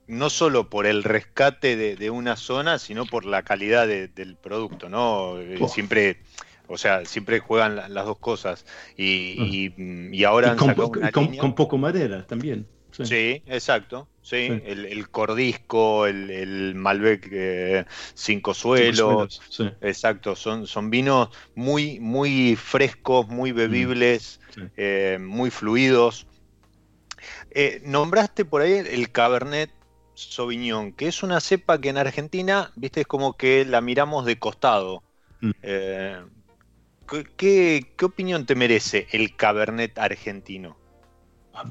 no 0.06 0.30
solo 0.30 0.68
por 0.68 0.86
el 0.86 1.02
rescate 1.02 1.76
de, 1.76 2.10
una 2.10 2.36
zona, 2.36 2.78
sino 2.78 3.06
por 3.06 3.24
la 3.24 3.42
calidad 3.42 3.86
del 3.86 4.36
producto, 4.36 4.88
¿no? 4.88 5.40
Eh, 5.40 5.56
oh. 5.60 5.68
Siempre, 5.68 6.18
o 6.68 6.78
sea, 6.78 7.04
siempre 7.04 7.40
juegan 7.40 7.76
las 7.76 8.04
dos 8.04 8.18
cosas. 8.18 8.66
Y, 8.96 9.72
mm. 9.76 10.14
y, 10.14 10.24
ahora 10.24 10.56
con, 10.56 10.74
con, 10.74 11.54
poco 11.54 11.78
madera 11.78 12.26
también. 12.26 12.66
Sí, 13.02 13.42
exacto. 13.46 14.08
Sí, 14.22 14.36
El, 14.64 15.10
Cordisco, 15.10 16.06
el, 16.06 16.74
Malbec 16.74 17.28
eh, 17.30 17.84
Cinco 18.14 18.54
Suelos. 18.54 19.42
Exacto, 19.80 20.36
son, 20.36 20.66
son 20.66 20.90
vinos 20.90 21.28
muy, 21.54 21.98
muy 22.00 22.56
frescos, 22.56 23.28
muy 23.28 23.52
mm, 23.52 23.56
bebibles, 23.56 24.40
eh, 24.76 25.18
muy 25.20 25.50
fluidos. 25.50 26.26
Eh, 27.54 27.80
nombraste 27.84 28.44
por 28.44 28.62
ahí 28.62 28.72
el 28.72 29.10
Cabernet 29.10 29.70
Sauvignon, 30.14 30.92
que 30.92 31.06
es 31.06 31.22
una 31.22 31.40
cepa 31.40 31.80
que 31.80 31.88
en 31.88 31.98
Argentina, 31.98 32.72
viste, 32.76 33.02
es 33.02 33.06
como 33.06 33.36
que 33.36 33.64
la 33.64 33.80
miramos 33.80 34.26
de 34.26 34.38
costado. 34.38 35.02
Mm. 35.40 35.50
¿qué, 37.36 37.86
opinión 38.02 38.46
te 38.46 38.54
merece 38.54 39.06
el 39.12 39.36
Cabernet 39.36 39.98
argentino? 39.98 40.76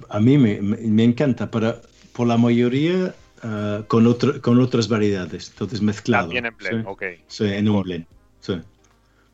A, 0.09 0.19
mí 0.19 0.37
me, 0.37 1.03
encanta, 1.03 1.51
pero 1.51 1.81
por 2.13 2.27
la 2.27 2.37
mayoría 2.37 3.13
uh, 3.43 3.83
con, 3.87 4.07
otro, 4.07 4.41
con 4.41 4.61
otras 4.61 4.87
variedades, 4.87 5.49
entonces 5.49 5.81
mezclado. 5.81 6.25
También 6.25 6.45
en 6.45 6.55
blend, 6.55 6.83
¿sí? 6.83 6.87
ok. 6.87 7.03
Sí, 7.27 7.45
en 7.45 7.67
un 7.67 7.83
blend. 7.83 8.05
Sí. 8.39 8.61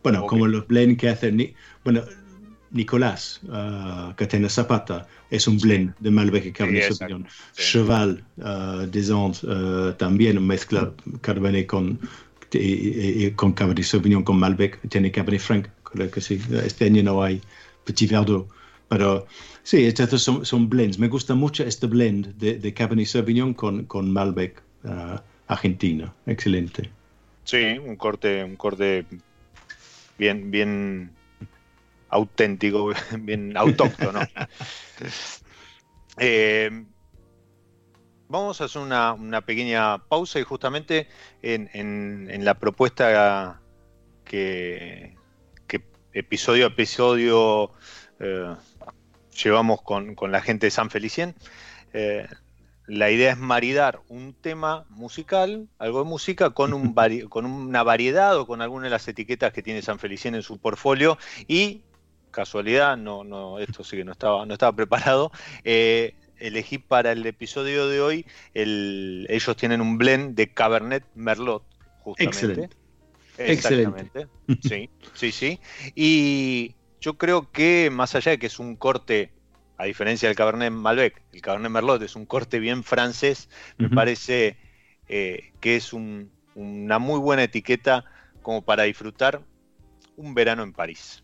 Bueno, 0.02 0.26
como 0.26 0.48
los 0.48 0.66
blend 0.68 0.98
que 0.98 1.10
hacen. 1.10 1.54
Bueno, 1.84 2.04
Nicolás, 2.72 3.42
uh, 3.44 4.14
tiene 4.26 4.50
Zapata, 4.50 5.08
es 5.30 5.48
un 5.48 5.58
blend 5.58 5.94
de 6.00 6.12
Malbec 6.12 6.46
y 6.46 6.52
Cabernet 6.52 6.94
Sauvignon. 6.94 7.28
Cheval 7.56 8.24
uh, 8.38 8.86
des 8.86 9.10
Andes 9.10 9.44
uh, 9.44 9.94
también 9.98 10.46
mezcla 10.46 10.92
Cabernet 11.22 11.68
con, 11.68 12.00
con 13.36 13.54
Cabernet 13.54 13.86
Sauvignon, 13.86 14.24
con 14.24 14.38
Malbec, 14.40 14.80
tiene 14.90 15.12
Cabernet 15.12 15.42
Franc, 15.42 15.68
creo 15.84 16.12
que 16.12 16.22
sí. 16.22 16.40
Este 16.64 16.86
año 16.86 17.04
no 17.04 17.24
hay 17.24 17.42
Petit 17.86 18.12
Verdot, 18.12 18.48
pero 18.88 19.26
Sí, 19.70 19.86
estos 19.86 20.24
son, 20.24 20.68
blends. 20.68 20.98
Me 20.98 21.08
gusta 21.08 21.36
mucho 21.36 21.64
este 21.64 21.86
blend 21.86 22.36
de, 22.38 22.58
de 22.58 22.74
Cabernet 22.74 23.06
Sauvignon 23.06 23.54
con, 23.54 23.86
con 23.86 24.12
Malbec 24.12 24.64
uh, 24.84 25.20
argentino. 25.46 26.12
Excelente. 26.26 26.90
Sí, 27.44 27.78
un 27.78 27.96
corte, 27.96 28.44
un 28.44 28.56
corte 28.56 29.06
bien, 30.18 30.50
bien 30.50 31.12
auténtico, 32.10 32.92
bien 33.20 33.56
autóctono. 33.58 34.22
Eh, 36.22 36.70
vamos 38.28 38.60
a 38.60 38.66
hacer 38.66 38.82
una, 38.82 39.42
pequeña 39.46 40.00
pausa 40.10 40.38
y 40.38 40.44
justamente 40.44 41.08
en, 41.42 42.44
la 42.44 42.56
propuesta 42.56 43.62
que, 44.26 45.16
episodio 46.12 46.66
a 46.66 46.68
episodio 46.70 47.72
eh, 48.20 48.54
llevamos 49.44 49.82
con, 49.82 50.16
la 50.30 50.42
gente 50.42 50.68
de 50.68 50.72
San 50.72 50.90
Felicien. 50.90 51.36
Eh, 51.94 52.28
la 52.90 53.12
idea 53.12 53.34
es 53.34 53.38
maridar 53.38 54.02
un 54.08 54.34
tema 54.34 54.86
musical, 54.90 55.68
algo 55.78 56.04
de 56.04 56.10
música, 56.10 56.50
con, 56.52 56.74
un 56.74 56.94
con 57.30 57.46
una 57.46 57.84
variedad 57.84 58.38
o 58.38 58.48
con 58.48 58.62
alguna 58.62 58.86
de 58.86 58.90
las 58.90 59.08
etiquetas 59.08 59.54
que 59.54 59.62
tiene 59.62 59.82
San 59.82 60.00
Felicien 60.00 60.36
en 60.36 60.44
su 60.44 60.60
portfolio 60.60 61.18
y, 61.48 61.84
casualidad, 62.40 62.96
no, 62.96 63.26
no, 63.26 63.60
esto 63.60 63.84
sí 63.84 63.98
que 63.98 64.06
no 64.06 64.14
estaba, 64.14 64.46
no 64.46 64.54
estaba 64.54 64.74
preparado, 64.74 65.30
eh, 65.66 66.16
elegí 66.38 66.78
para 66.78 67.12
el 67.12 67.26
episodio 67.26 67.90
de 67.90 68.00
hoy, 68.00 68.26
ellos 68.54 69.58
tienen 69.58 69.82
un 69.82 69.98
blend 69.98 70.36
de 70.36 70.48
Cabernet 70.48 71.04
Merlot, 71.16 71.64
justamente. 72.00 72.70
Excelente. 73.38 73.50
Exactamente. 73.52 74.28
Sí, 74.62 74.90
sí, 75.14 75.32
sí. 75.34 75.60
Y 75.96 76.76
yo 77.02 77.18
creo 77.18 77.52
que 77.52 77.90
más 77.92 78.16
allá 78.16 78.32
de 78.32 78.40
que 78.40 78.48
es 78.48 78.58
un 78.58 78.78
corte, 78.78 79.34
a 79.78 79.84
diferencia 79.84 80.30
del 80.30 80.38
Cabernet 80.38 80.72
Malbec, 80.72 81.22
el 81.34 81.42
Cabernet 81.42 81.72
Merlot 81.72 82.02
es 82.04 82.16
un 82.16 82.26
corte 82.26 82.60
bien 82.60 82.86
francés, 82.86 83.50
me 83.78 83.90
parece 83.90 84.56
eh, 85.10 85.52
que 85.60 85.76
es 85.76 85.92
una 85.92 87.00
muy 87.00 87.20
buena 87.20 87.44
etiqueta 87.44 88.06
como 88.42 88.62
para 88.62 88.84
disfrutar 88.84 89.42
un 90.16 90.34
verano 90.34 90.64
en 90.64 90.72
París. 90.72 91.22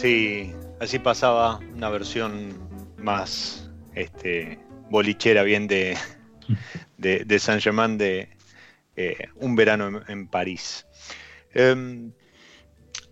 Así, 0.00 0.54
así 0.80 0.98
pasaba 0.98 1.60
una 1.74 1.90
versión 1.90 2.56
más 2.96 3.70
este, 3.94 4.58
bolichera, 4.88 5.42
bien 5.42 5.66
de, 5.66 5.94
de, 6.96 7.38
Saint-Germain 7.38 7.98
de 7.98 8.30
eh, 8.96 9.28
Un 9.34 9.56
verano 9.56 10.00
en, 10.08 10.26
París. 10.26 10.86
Em, 11.52 12.12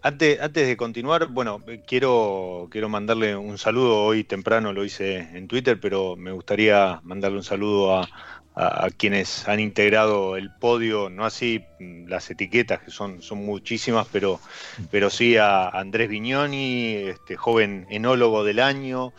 antes, 0.01 0.41
antes, 0.41 0.67
de 0.67 0.79
continuar, 0.79 1.27
bueno, 1.27 1.63
quiero, 1.87 2.69
quiero 2.71 2.89
mandarle 2.89 3.37
un 3.37 3.59
saludo. 3.59 4.05
Hoy 4.05 4.25
temprano 4.25 4.73
lo 4.73 4.83
hice 4.83 5.19
en 5.19 5.47
Twitter, 5.47 5.79
pero 5.79 6.17
me 6.17 6.33
gustaría 6.33 7.01
mandarle 7.03 7.37
un 7.37 7.45
saludo 7.45 7.99
a, 7.99 8.09
a, 8.61 8.89
quienes 8.91 9.47
han 9.49 9.61
integrado 9.61 10.37
el 10.37 10.51
podio, 10.51 11.11
no 11.11 11.25
así 11.25 11.65
las 11.79 12.29
etiquetas, 12.29 12.81
que 12.81 12.91
son, 12.91 13.23
son 13.23 13.47
muchísimas, 13.47 14.09
pero, 14.11 14.41
pero 14.91 15.11
sí 15.11 15.37
a 15.37 15.69
Andrés 15.69 16.09
Vignoni, 16.09 16.95
este 16.95 17.37
joven 17.37 17.87
enólogo 17.89 18.43
del 18.43 18.59
año, 18.59 19.13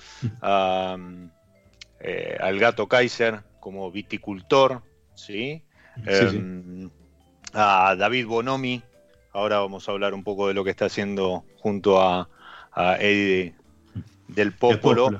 eh, 2.02 2.38
al 2.40 2.60
gato 2.60 2.88
Kaiser 2.88 3.40
como 3.62 3.90
viticultor, 3.92 4.84
¿sí? 5.16 5.64
Em, 6.06 6.90
a 7.54 7.96
David 7.98 8.28
Bonomi, 8.28 8.84
ahora 9.32 9.60
vamos 9.60 9.88
a 9.88 9.94
hablar 9.94 10.14
un 10.14 10.26
poco 10.26 10.50
de 10.50 10.54
lo 10.54 10.66
que 10.66 10.72
está 10.72 10.86
haciendo 10.86 11.46
junto 11.60 12.02
a, 12.02 12.28
Eddie 13.00 13.56
del 14.28 14.54
Popolo, 14.54 15.20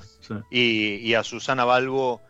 y, 0.52 1.14
a 1.14 1.24
Susana 1.24 1.66
Balbo, 1.66 2.22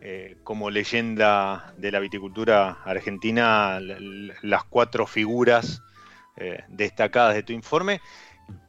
eh, 0.00 0.36
como 0.44 0.70
leyenda 0.70 1.74
de 1.76 1.90
la 1.90 1.98
viticultura 1.98 2.78
argentina, 2.84 3.80
las 3.80 4.64
cuatro 4.64 5.06
figuras 5.08 5.82
eh, 6.36 6.62
destacadas 6.68 7.34
de 7.34 7.42
tu 7.42 7.52
informe, 7.52 8.00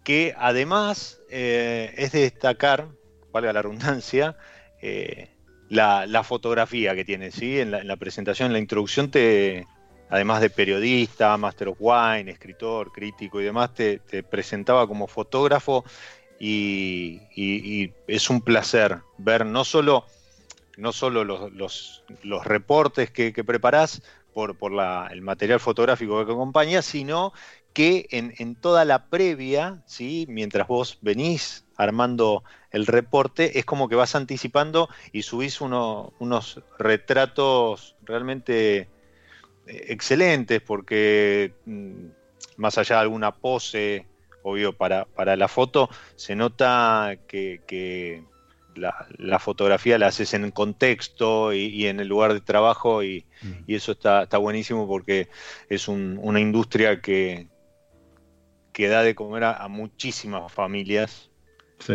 que 0.03 0.33
además 0.37 1.21
eh, 1.29 1.93
es 1.97 2.13
de 2.13 2.21
destacar, 2.21 2.87
valga 3.31 3.53
la 3.53 3.61
redundancia, 3.61 4.37
la, 5.69 6.23
fotografía 6.23 6.95
que 6.95 7.05
tiene, 7.05 7.29
¿sí? 7.29 7.59
En 7.59 7.71
la, 7.71 7.95
presentación, 7.97 8.47
en 8.47 8.53
la 8.53 8.59
introducción, 8.59 9.11
te, 9.11 9.67
además 10.09 10.41
de 10.41 10.49
periodista, 10.49 11.37
Master 11.37 11.69
of 11.69 11.77
Wine, 11.79 12.31
escritor, 12.31 12.91
crítico 12.91 13.39
y 13.39 13.43
demás, 13.43 13.73
te, 13.75 13.99
presentaba 14.23 14.87
como 14.87 15.05
fotógrafo 15.05 15.85
y, 16.39 17.21
es 18.07 18.29
un 18.31 18.41
placer 18.41 18.97
ver 19.19 19.45
no 19.45 19.63
solo 19.63 20.05
no 20.79 20.93
solo 20.93 21.23
los, 21.23 22.03
los, 22.23 22.45
reportes 22.45 23.11
que, 23.11 23.33
que, 23.33 23.43
preparás 23.43 24.01
por, 24.33 24.55
por 24.55 24.71
el 25.11 25.21
material 25.21 25.59
fotográfico 25.59 26.25
que 26.25 26.31
acompaña, 26.31 26.81
sino 26.81 27.33
que 27.73 28.07
en, 28.11 28.55
toda 28.55 28.85
la 28.85 29.09
previa, 29.09 29.83
¿sí? 29.85 30.25
mientras 30.29 30.67
vos 30.67 30.97
venís 31.01 31.65
armando 31.77 32.43
el 32.71 32.87
reporte, 32.87 33.59
es 33.59 33.65
como 33.65 33.87
que 33.87 33.95
vas 33.95 34.15
anticipando 34.15 34.89
y 35.11 35.21
subís 35.21 35.61
unos 35.61 36.61
retratos 36.77 37.95
realmente 38.03 38.77
eh, 38.79 38.87
excelentes, 39.67 40.61
porque 40.61 41.53
mm, 41.65 42.05
más 42.57 42.77
allá 42.77 42.95
de 42.95 43.01
alguna 43.01 43.33
pose, 43.35 44.07
obvio, 44.43 44.73
para, 44.73 45.05
para 45.05 45.35
la 45.35 45.47
foto, 45.47 45.89
se 46.15 46.35
nota 46.35 47.17
que 47.27 48.23
la, 48.79 49.39
fotografía 49.39 49.97
la 49.97 50.07
haces 50.07 50.33
en 50.33 50.49
contexto 50.51 51.53
y, 51.53 51.87
en 51.87 51.99
el 51.99 52.07
lugar 52.07 52.33
de 52.33 52.41
trabajo 52.41 53.03
y, 53.03 53.25
mm. 53.41 53.63
eso 53.67 53.91
está, 53.91 54.25
buenísimo 54.37 54.87
porque 54.87 55.29
es 55.69 55.87
una 55.87 56.39
industria 56.39 57.01
que, 57.01 57.47
que 58.73 58.87
da 58.87 59.03
de 59.03 59.15
comer 59.15 59.43
a, 59.43 59.67
muchísimas 59.67 60.51
familias 60.51 61.29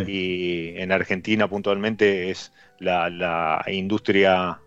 y 0.06 0.78
en 0.78 0.92
Argentina 0.92 1.48
puntualmente 1.48 2.30
es 2.30 2.52
la, 2.78 3.64
industria 3.68 4.60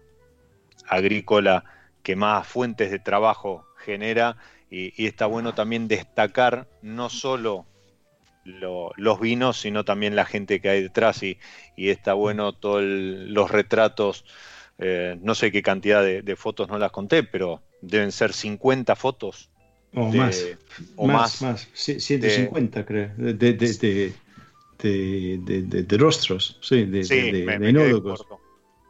agrícola 0.87 1.63
que 2.03 2.15
más 2.15 2.47
fuentes 2.47 2.91
de 2.91 2.99
trabajo 2.99 3.65
genera 3.77 4.37
y, 4.69 4.93
y 5.01 5.07
está 5.07 5.25
bueno 5.25 5.53
también 5.53 5.87
destacar 5.87 6.67
no 6.81 7.09
solo 7.09 7.65
los 8.47 9.19
vinos, 9.19 9.59
sino 9.59 9.83
también 9.85 10.15
la 10.15 10.25
gente 10.25 10.59
que 10.59 10.69
hay 10.69 10.81
detrás. 10.81 11.23
Y, 11.23 11.37
está 11.75 12.13
bueno 12.13 12.53
todos 12.53 12.81
los 12.83 13.51
retratos, 13.51 14.25
eh, 14.79 15.17
no 15.21 15.35
sé 15.35 15.51
qué 15.51 15.61
cantidad 15.61 16.03
de, 16.03 16.35
fotos 16.35 16.69
no 16.69 16.77
las 16.79 16.91
conté, 16.91 17.23
pero 17.23 17.61
deben 17.81 18.11
ser 18.11 18.33
50 18.33 18.95
fotos. 18.95 19.49
O 19.93 20.11
más, 20.11 20.45
o 20.97 21.07
más, 21.07 21.41
más, 21.41 21.67
150 21.73 22.85
creo, 22.85 23.09
de, 23.17 23.33
de, 23.33 24.13
de, 24.77 25.97
rostros, 25.97 26.59
sí, 26.61 26.83
de, 26.83 27.03
sí, 27.03 27.31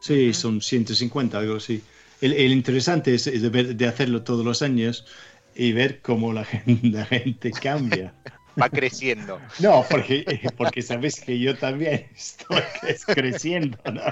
Sí, 0.00 0.32
son 0.32 0.60
150, 0.60 1.38
algo 1.38 1.56
así. 1.56 1.82
El, 2.20 2.52
interesante 2.52 3.14
es, 3.14 3.24
de, 3.24 3.86
hacerlo 3.86 4.22
todos 4.22 4.44
los 4.44 4.62
años 4.62 5.06
y 5.54 5.72
ver 5.72 6.00
cómo 6.00 6.32
la 6.32 6.44
gente, 6.44 6.88
la 6.90 7.04
gente 7.06 7.50
cambia 7.52 8.14
va 8.60 8.68
creciendo. 8.68 9.40
No, 9.58 9.84
porque, 9.88 10.24
porque 10.56 10.82
sabes 10.82 11.20
que 11.20 11.38
yo 11.38 11.56
también 11.56 12.08
estoy 12.14 12.62
creciendo, 13.14 13.78
¿no? 13.92 14.02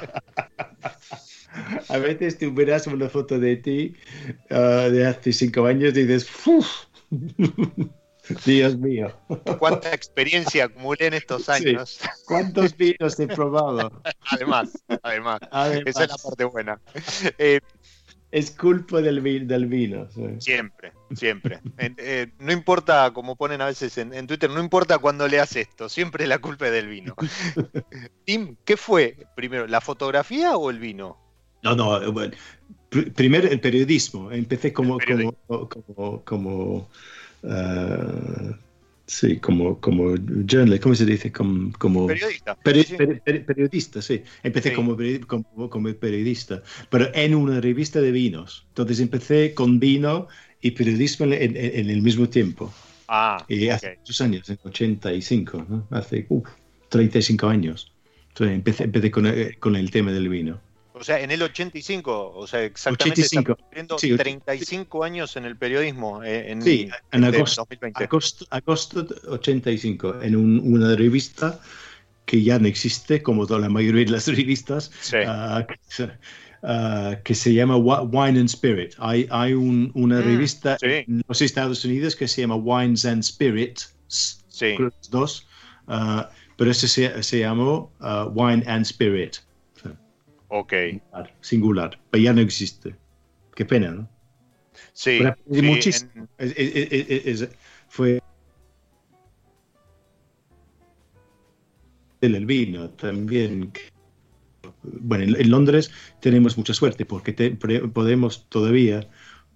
A 1.88 1.98
veces 1.98 2.38
tú 2.38 2.52
verás 2.52 2.86
una 2.86 3.08
foto 3.08 3.38
de 3.38 3.56
ti 3.56 3.94
uh, 4.50 4.90
de 4.90 5.06
hace 5.06 5.32
cinco 5.32 5.64
años 5.66 5.96
y 5.96 6.04
dices, 6.04 6.28
Dios 8.44 8.76
mío. 8.76 9.16
¿Cuánta 9.58 9.94
experiencia 9.94 10.64
acumulé 10.64 11.06
en 11.06 11.14
estos 11.14 11.48
años? 11.48 12.00
¿Cuántos 12.26 12.76
vinos 12.76 13.18
he 13.20 13.26
probado? 13.26 14.02
Además, 14.32 14.84
además, 15.02 15.40
Esa 15.86 16.04
es 16.04 16.10
la 16.10 16.16
parte 16.16 16.44
buena. 16.44 16.80
Eh, 17.38 17.60
es 18.36 18.50
culpa 18.50 19.00
del, 19.00 19.46
del 19.46 19.66
vino. 19.66 20.08
Siempre, 20.40 20.92
siempre. 21.14 21.60
Eh, 21.78 22.28
no 22.38 22.52
importa, 22.52 23.10
como 23.14 23.34
ponen 23.34 23.62
a 23.62 23.66
veces 23.66 23.96
en, 23.96 24.26
Twitter, 24.26 24.50
no 24.50 24.60
importa 24.60 24.98
cuándo 24.98 25.26
leas 25.26 25.56
esto, 25.56 25.88
siempre 25.88 26.26
la 26.26 26.38
culpa 26.38 26.66
es 26.66 26.72
del 26.72 26.86
vino. 26.86 27.16
Tim, 28.26 28.56
¿qué 28.66 28.76
fue 28.76 29.16
primero, 29.34 29.66
la 29.66 29.80
fotografía 29.80 30.54
o 30.58 30.68
el 30.68 30.78
vino? 30.78 31.16
No, 31.62 31.74
no, 31.74 32.02
eh, 32.02 32.08
bueno, 32.08 32.34
primero 33.14 33.48
el 33.48 33.58
periodismo. 33.58 34.30
Empecé 34.30 34.70
como, 34.70 34.98
como, 34.98 35.68
como, 35.68 36.22
como 36.22 36.88
uh, 37.42 38.54
Sí, 39.06 39.38
como, 39.38 39.80
como 39.80 40.16
journalist, 40.16 40.82
¿cómo 40.82 40.94
se 40.96 41.06
dice? 41.06 41.30
Como, 41.30 41.72
como 41.78 42.08
periodista. 42.08 42.56
periodista, 42.56 44.02
sí. 44.02 44.22
Empecé 44.42 44.72
Como, 44.72 44.96
como, 45.68 45.94
periodista, 45.94 46.62
pero 46.90 47.08
en 47.14 47.36
una 47.36 47.60
revista 47.60 48.00
de 48.00 48.10
vinos. 48.10 48.66
Entonces 48.68 48.98
empecé 48.98 49.54
con 49.54 49.78
vino 49.78 50.26
y 50.60 50.72
periodismo 50.72 51.26
en, 51.26 51.56
el 51.56 52.02
mismo 52.02 52.28
tiempo. 52.28 52.72
Ah, 53.06 53.44
y 53.48 53.68
hace 53.68 53.96
muchos 53.98 54.20
años, 54.20 54.50
en 54.50 54.58
85, 54.64 55.66
¿no? 55.68 55.86
Hace 55.90 56.26
35 56.88 57.46
años. 57.46 57.92
Entonces 58.30 58.56
empecé, 58.56 58.84
empecé 58.84 59.10
con, 59.12 59.32
con 59.60 59.76
el 59.76 59.90
tema 59.92 60.10
del 60.10 60.28
vino. 60.28 60.60
O 60.98 61.04
sea, 61.04 61.20
en 61.20 61.30
el 61.30 61.42
85, 61.42 62.32
o 62.34 62.46
sea, 62.46 62.64
exactamente 62.64 63.20
85. 63.20 63.98
Sí, 63.98 64.16
35 64.16 65.04
años 65.04 65.36
en 65.36 65.44
el 65.44 65.54
periodismo. 65.54 66.24
Eh, 66.24 66.50
en, 66.50 66.62
sí, 66.62 66.88
en 67.12 67.24
agosto, 67.24 67.68
agosto, 67.94 68.46
agosto, 68.48 69.06
85, 69.28 70.22
en 70.22 70.36
una 70.36 70.96
revista 70.96 71.60
que 72.24 72.42
ya 72.42 72.58
no 72.58 72.66
existe, 72.66 73.22
como 73.22 73.46
toda 73.46 73.60
la 73.60 73.68
mayoría 73.68 74.06
de 74.06 74.10
las 74.10 74.26
revistas, 74.34 74.90
uh, 75.12 75.66
que, 77.22 77.34
se 77.34 77.52
llama 77.52 77.76
Wine 77.76 78.40
and 78.40 78.48
Spirit. 78.48 78.94
Hay, 78.96 79.28
hay 79.30 79.52
un, 79.52 79.90
una 79.92 80.20
mm, 80.20 80.24
revista 80.24 80.78
en 80.80 81.22
los 81.28 81.42
Estados 81.42 81.84
Unidos 81.84 82.16
que 82.16 82.26
se 82.26 82.40
llama 82.40 82.56
Wines 82.56 83.04
and 83.04 83.22
Spirits, 83.22 83.94
sí. 84.08 84.76
dos, 85.10 85.46
uh, 85.88 86.22
pero 86.56 86.70
ese 86.70 86.88
se, 86.88 87.22
se 87.22 87.40
llamó 87.40 87.92
Wine 88.34 88.64
and 88.66 88.86
Spirit. 88.86 89.36
Ok. 90.58 90.72
Singular, 91.40 91.98
pero 92.10 92.24
ya 92.24 92.32
no 92.32 92.40
existe. 92.40 92.96
Qué 93.54 93.64
pena, 93.64 93.90
¿no? 93.90 94.08
Sí. 94.92 95.20
muchísimo. 95.46 96.28
fue 97.88 98.22
el 102.22 102.46
vino 102.46 102.90
también. 102.90 103.72
Bueno, 104.82 105.36
en, 105.36 105.50
Londres 105.50 105.90
tenemos 106.20 106.56
mucha 106.56 106.72
suerte 106.72 107.04
porque 107.04 107.32
podemos 107.92 108.48
todavía 108.48 109.08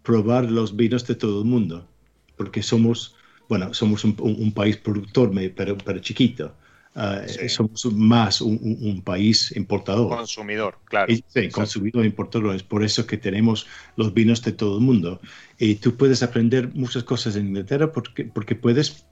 probar 0.02 0.50
los 0.50 0.76
vinos 0.76 1.06
de 1.06 1.14
todo 1.14 1.40
el 1.40 1.48
mundo, 1.48 1.88
porque 2.36 2.62
somos, 2.62 3.16
bueno, 3.48 3.72
somos 3.72 4.04
un, 4.04 4.52
país 4.52 4.76
productor, 4.76 5.32
pero, 5.56 5.78
pero 5.78 5.98
chiquito. 6.00 6.54
Ah, 6.94 7.22
somos 7.48 7.84
más 7.92 8.40
un, 8.40 9.02
país 9.04 9.52
importador. 9.56 10.08
Consumidor, 10.08 10.78
claro. 10.84 11.12
sí, 11.28 11.48
consumidor, 11.48 12.04
importador. 12.04 12.56
Es 12.56 12.64
por 12.64 12.82
eso 12.82 13.06
que 13.06 13.16
tenemos 13.16 13.66
los 13.96 14.12
vinos 14.12 14.42
de 14.42 14.52
todo 14.52 14.78
el 14.78 14.84
mundo. 14.84 15.20
Y 15.58 15.76
tú 15.76 15.96
puedes 15.96 16.22
aprender 16.22 16.74
muchas 16.74 17.04
cosas 17.04 17.36
en 17.36 17.48
Inglaterra 17.48 17.92
porque, 17.92 18.24
porque 18.24 18.56
puedes 18.56 19.06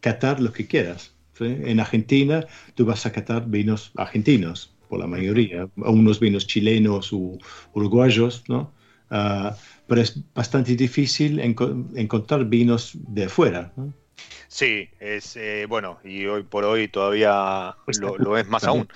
catar 0.00 0.40
lo 0.40 0.52
que 0.52 0.66
quieras. 0.66 1.14
En 1.38 1.80
Argentina 1.80 2.44
tú 2.74 2.84
vas 2.84 3.06
a 3.06 3.12
catar 3.12 3.48
vinos 3.48 3.92
argentinos, 3.96 4.74
por 4.88 4.98
la 4.98 5.06
mayoría, 5.06 5.68
unos 5.76 6.20
vinos 6.20 6.46
chilenos 6.46 7.12
u 7.12 7.38
uruguayos, 7.72 8.44
¿no? 8.48 8.72
Ah, 9.08 9.56
pero 9.86 10.02
es 10.02 10.22
bastante 10.34 10.76
difícil 10.76 11.40
encontrar 11.40 12.44
vinos 12.44 12.92
de 13.08 13.24
afuera. 13.24 13.72
Sí, 14.48 14.90
es 14.98 15.36
eh, 15.36 15.66
bueno, 15.68 16.00
y 16.02 16.26
hoy 16.26 16.42
por 16.42 16.64
hoy 16.64 16.88
todavía 16.88 17.76
pues 17.84 18.00
lo, 18.00 18.36
es 18.36 18.48
más 18.48 18.64
aún. 18.64 18.88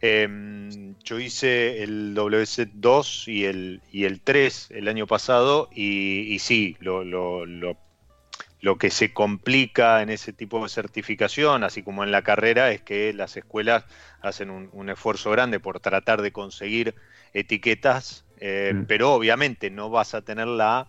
Em, 0.00 0.96
yo 1.04 1.20
hice 1.20 1.84
el 1.84 2.16
WC2 2.16 3.28
y 3.32 3.44
el, 3.44 3.82
y 3.92 4.04
el 4.04 4.20
3 4.20 4.72
el 4.72 4.88
año 4.88 5.06
pasado 5.06 5.68
y, 5.72 6.38
sí, 6.40 6.76
lo, 6.80 7.04
lo, 7.04 7.46
lo, 7.46 8.78
que 8.78 8.90
se 8.90 9.12
complica 9.12 10.02
en 10.02 10.10
ese 10.10 10.32
tipo 10.32 10.60
de 10.62 10.68
certificación, 10.68 11.62
así 11.62 11.84
como 11.84 12.02
en 12.02 12.10
la 12.10 12.22
carrera, 12.22 12.72
es 12.72 12.82
que 12.82 13.12
las 13.12 13.36
escuelas 13.36 13.84
hacen 14.22 14.50
un, 14.50 14.90
esfuerzo 14.90 15.30
grande 15.30 15.60
por 15.60 15.78
tratar 15.78 16.20
de 16.20 16.32
conseguir 16.32 16.96
etiquetas, 17.32 18.24
eh, 18.38 18.72
mm. 18.74 18.86
pero 18.86 19.12
obviamente 19.12 19.70
no 19.70 19.88
vas 19.88 20.14
a 20.14 20.22
tener 20.22 20.48
la 20.48 20.88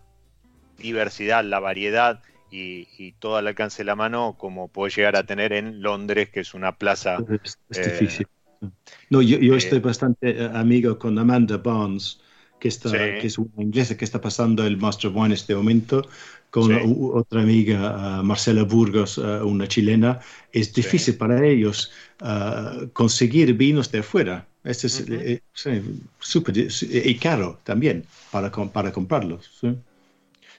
diversidad, 0.77 1.43
la 1.43 1.59
variedad 1.59 2.23
y, 2.53 3.13
todo 3.19 3.37
al 3.37 3.47
alcance 3.47 3.79
de 3.79 3.85
la 3.85 3.95
mano 3.95 4.35
como 4.37 4.67
puede 4.67 4.91
llegar 4.91 5.15
a 5.15 5.25
tener 5.25 5.53
en 5.53 5.81
Londres, 5.81 6.29
que 6.29 6.41
es 6.41 6.53
una 6.53 6.77
plaza. 6.77 7.17
Es, 7.43 7.57
eh, 7.77 7.91
difícil. 7.91 8.27
No, 9.09 9.21
yo, 9.21 9.39
yo 9.39 9.55
estoy 9.55 9.79
bastante 9.79 10.29
eh, 10.29 10.49
amigo 10.53 10.97
con 10.97 11.17
Amanda 11.17 11.57
Barnes, 11.57 12.21
que, 12.59 12.67
está, 12.67 12.91
que 12.91 13.27
es 13.27 13.37
una 13.37 13.63
inglesa 13.63 13.97
que 13.97 14.05
está 14.05 14.21
pasando 14.21 14.65
el 14.65 14.77
Master 14.77 15.11
One 15.13 15.27
en 15.27 15.31
este 15.33 15.55
momento, 15.55 16.07
con 16.49 16.71
otra 17.13 17.41
amiga, 17.41 18.19
uh, 18.19 18.23
Marcela 18.23 18.63
Burgos, 18.63 19.17
uh, 19.17 19.43
una 19.43 19.67
chilena. 19.67 20.19
Es 20.51 20.71
difícil 20.71 21.17
para 21.17 21.43
ellos 21.43 21.91
uh, 22.21 22.87
conseguir 22.93 23.53
vinos 23.55 23.91
de 23.91 23.99
afuera. 23.99 24.45
Este 24.63 24.87
es 24.87 25.03
eh, 25.09 25.41
súper 26.19 26.55
y 26.57 27.15
caro 27.15 27.59
también 27.63 28.05
para, 28.31 28.49
para 28.49 28.93
comprarlos. 28.93 29.49
Sí, 29.59 29.75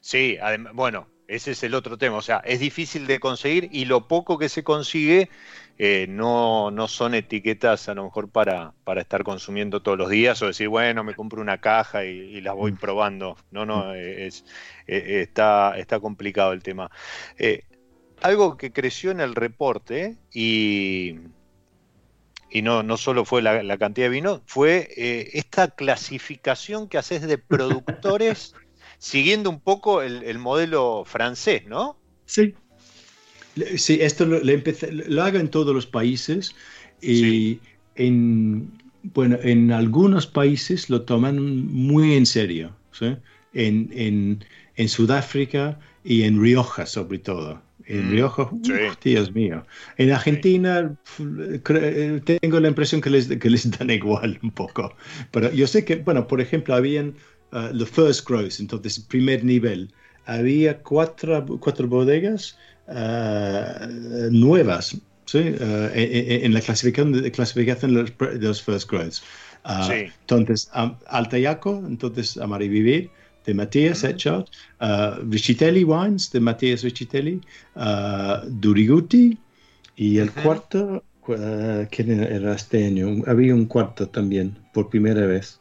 sí 0.00 0.36
bueno, 0.74 1.06
ese 1.28 1.52
es 1.52 1.62
el 1.62 1.74
otro 1.74 1.96
tema. 1.98 2.16
O 2.16 2.22
sea, 2.22 2.38
es 2.38 2.60
difícil 2.60 3.06
de 3.06 3.20
conseguir 3.20 3.68
y 3.72 3.86
lo 3.86 4.08
poco 4.08 4.38
que 4.38 4.48
se 4.48 4.64
consigue 4.64 5.30
eh, 5.76 6.06
no, 6.08 6.70
no 6.70 6.86
son 6.86 7.14
etiquetas 7.14 7.88
a 7.88 7.94
lo 7.94 8.04
mejor 8.04 8.28
para, 8.28 8.74
para 8.84 9.00
estar 9.00 9.24
consumiendo 9.24 9.82
todos 9.82 9.98
los 9.98 10.08
días 10.08 10.40
o 10.42 10.46
decir, 10.46 10.68
bueno, 10.68 11.02
me 11.02 11.14
compro 11.14 11.40
una 11.40 11.60
caja 11.60 12.04
y, 12.04 12.40
las 12.40 12.54
voy 12.54 12.72
mm. 12.72 12.76
probando. 12.76 13.36
No, 13.50 13.66
no, 13.66 13.86
mm. 13.86 13.94
eh, 13.94 14.26
es, 14.26 14.44
eh, 14.86 15.22
está, 15.22 15.76
está 15.76 15.98
complicado 16.00 16.52
el 16.52 16.62
tema. 16.62 16.90
algo 18.22 18.56
que 18.56 18.72
creció 18.72 19.10
en 19.10 19.20
el 19.20 19.34
reporte 19.34 20.16
y, 20.32 21.18
y 22.50 22.62
no, 22.62 22.82
no 22.82 22.96
solo 22.96 23.24
fue 23.24 23.42
la, 23.42 23.78
cantidad 23.78 24.06
de 24.06 24.10
vino, 24.10 24.42
fue 24.46 24.88
esta 25.32 25.68
clasificación 25.68 26.88
que 26.88 26.98
haces 26.98 27.22
de 27.22 27.38
productores 27.38 28.54
siguiendo 29.04 29.50
un 29.50 29.60
poco 29.60 30.00
el, 30.00 30.38
modelo 30.38 31.04
francés, 31.04 31.66
¿no? 31.66 31.98
Sí. 32.24 32.54
Sí, 33.76 33.98
esto 34.00 34.24
lo, 34.24 34.40
lo 34.40 35.22
hago 35.22 35.38
en 35.38 35.48
todos 35.48 35.74
los 35.74 35.86
países 35.86 36.56
y 37.02 37.60
en, 37.96 38.72
bueno, 39.02 39.36
en 39.42 39.70
algunos 39.72 40.26
países 40.26 40.88
lo 40.88 41.02
toman 41.02 41.66
muy 41.66 42.14
en 42.14 42.24
serio. 42.24 42.74
En, 43.52 44.40
Sudáfrica 44.88 45.78
y 46.02 46.22
en 46.22 46.40
Rioja 46.40 46.86
sobre 46.86 47.18
todo. 47.18 47.62
En 47.84 48.08
mm, 48.08 48.10
Rioja, 48.10 48.50
Dios 49.04 49.32
mío. 49.34 49.66
En 49.98 50.12
Argentina 50.12 50.96
tengo 52.24 52.58
la 52.58 52.68
impresión 52.68 53.02
que 53.02 53.10
les, 53.10 53.28
que 53.28 53.50
les 53.50 53.70
dan 53.70 53.90
igual 54.00 54.40
un 54.42 54.50
poco. 54.50 54.96
Pero 55.30 55.52
yo 55.52 55.66
sé 55.66 55.84
que, 55.84 55.96
bueno, 55.96 56.26
por 56.26 56.40
ejemplo, 56.40 56.74
habían 56.74 57.14
uh, 57.54 57.72
the 57.78 57.86
first 57.86 58.26
growth, 58.26 58.60
entonces 58.60 58.98
primer 58.98 59.42
nivel, 59.44 59.88
había 60.26 60.82
cuatro, 60.82 61.44
cuatro 61.60 61.86
bodegas 61.88 62.56
uh, 62.88 63.86
nuevas 64.30 64.96
¿sí? 65.26 65.38
Uh, 65.38 65.90
en, 65.94 66.44
en, 66.44 66.54
la 66.54 66.60
clasificación 66.60 67.12
de, 67.12 67.30
clasificación 67.30 67.94
de 67.94 68.02
los, 68.02 68.40
de 68.40 68.46
los 68.46 68.62
first 68.62 68.90
growths. 68.90 69.22
Uh, 69.64 69.84
sí. 69.86 70.12
Entonces, 70.20 70.70
um, 70.74 70.94
Altayaco, 71.06 71.82
entonces 71.86 72.36
Amarivivir, 72.36 73.10
de 73.46 73.54
Matías 73.54 74.02
uh 74.02 74.08
-huh. 74.08 74.44
uh, 74.80 75.92
Wines, 75.92 76.30
de 76.30 76.40
Matías 76.40 76.82
Richitelli, 76.82 77.40
uh, 77.76 78.46
Duriguti, 78.48 79.38
y 79.96 80.18
el 80.18 80.30
-huh. 80.30 80.42
cuarto, 80.42 81.04
uh, 81.28 81.86
¿quién 81.90 82.22
era 82.22 82.54
este 82.54 82.86
año? 82.86 83.22
Había 83.26 83.54
un 83.54 83.66
cuarto 83.66 84.06
también, 84.08 84.56
por 84.72 84.88
primera 84.88 85.26
vez 85.26 85.60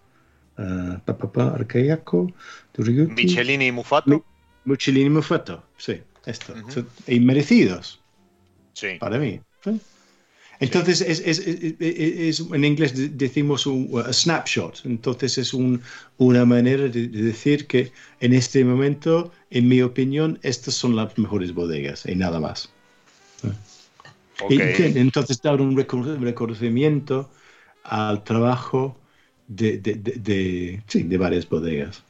uh, 0.57 0.99
papá, 1.05 1.53
Arcaiaco, 1.55 2.31
Michelini 2.77 3.67
y 3.67 3.71
Mufato. 3.71 4.23
Michelini 4.65 5.07
y 5.07 5.09
Mufato, 5.09 5.63
sí, 5.77 6.01
esto. 6.25 6.53
Inmerecidos. 7.07 7.99
Sí. 8.73 8.97
Para 8.99 9.19
mí. 9.19 9.39
Entonces, 10.59 11.01
es, 11.01 11.19
es, 11.25 11.39
es, 11.39 12.39
en 12.39 12.63
inglés 12.63 13.17
decimos 13.17 13.65
un 13.65 14.01
snapshot. 14.11 14.81
Entonces, 14.85 15.37
es 15.37 15.53
un, 15.53 15.81
una 16.17 16.45
manera 16.45 16.87
de, 16.87 17.07
decir 17.07 17.67
que 17.67 17.91
en 18.21 18.33
este 18.33 18.63
momento, 18.63 19.31
en 19.49 19.67
mi 19.67 19.81
opinión, 19.81 20.39
estas 20.41 20.75
son 20.75 20.95
las 20.95 21.17
mejores 21.17 21.53
bodegas 21.53 22.05
y 22.05 22.15
nada 22.15 22.39
más. 22.39 22.69
Okay. 24.41 24.93
entonces, 24.95 25.41
dar 25.41 25.59
un 25.59 25.75
reconocimiento 25.75 27.29
al 27.83 28.23
trabajo 28.23 28.97
de, 29.55 29.77
de, 29.77 29.95
de, 29.95 30.81
sí, 30.87 31.03
de 31.03 31.17
varias 31.17 31.47
bodegas. 31.47 32.03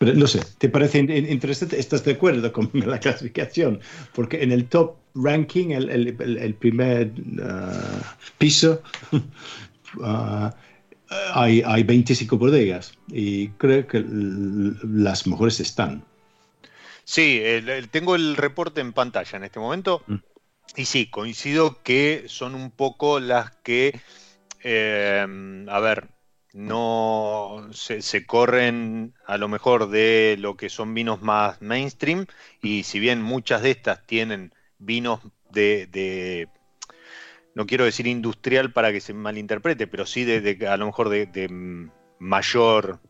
Pero 0.00 0.14
no 0.14 0.26
sé, 0.26 0.40
¿te 0.56 0.70
parece 0.70 0.98
interesante? 0.98 1.78
¿Estás 1.78 2.04
de 2.04 2.12
acuerdo 2.12 2.50
con 2.52 2.70
la 2.86 2.98
clasificación? 2.98 3.80
Porque 4.14 4.42
en 4.42 4.50
el 4.50 4.64
top 4.64 4.96
ranking, 5.14 5.70
el, 5.70 5.90
el, 5.90 6.38
el 6.38 6.54
primer 6.54 7.08
uh, 7.08 8.00
piso, 8.38 8.82
uh, 9.98 10.48
hay, 11.34 11.62
hay 11.66 11.82
25 11.82 12.38
bodegas 12.38 12.94
y 13.08 13.48
creo 13.50 13.86
que 13.86 14.02
las 14.08 15.26
mejores 15.26 15.60
están. 15.60 16.02
Sí, 17.04 17.42
tengo 17.90 18.14
el 18.14 18.36
reporte 18.36 18.80
en 18.80 18.92
pantalla 18.92 19.36
en 19.36 19.44
este 19.44 19.58
momento 19.58 20.02
mm. 20.06 20.14
y 20.76 20.84
sí, 20.86 21.06
coincido 21.06 21.82
que 21.82 22.24
son 22.28 22.54
un 22.54 22.70
poco 22.70 23.18
las 23.20 23.50
que, 23.56 24.00
eh, 24.62 25.26
a 25.68 25.80
ver, 25.80 26.08
no 26.52 27.68
se, 27.72 28.26
corren 28.26 29.14
a 29.26 29.38
lo 29.38 29.48
mejor 29.48 29.88
de 29.88 30.36
lo 30.38 30.56
que 30.56 30.68
son 30.68 30.94
vinos 30.94 31.22
más 31.22 31.62
mainstream 31.62 32.26
y 32.60 32.82
si 32.82 32.98
bien 32.98 33.22
muchas 33.22 33.62
de 33.62 33.70
estas 33.70 34.04
tienen 34.06 34.52
vinos 34.78 35.20
de, 35.50 36.48
no 37.54 37.66
quiero 37.66 37.84
decir 37.84 38.06
industrial 38.06 38.72
para 38.72 38.92
que 38.92 39.00
se 39.00 39.14
malinterprete, 39.14 39.86
pero 39.86 40.06
sí 40.06 40.24
de, 40.24 40.66
a 40.66 40.76
lo 40.76 40.86
mejor 40.86 41.08
de, 41.08 41.88
mayor 42.18 43.00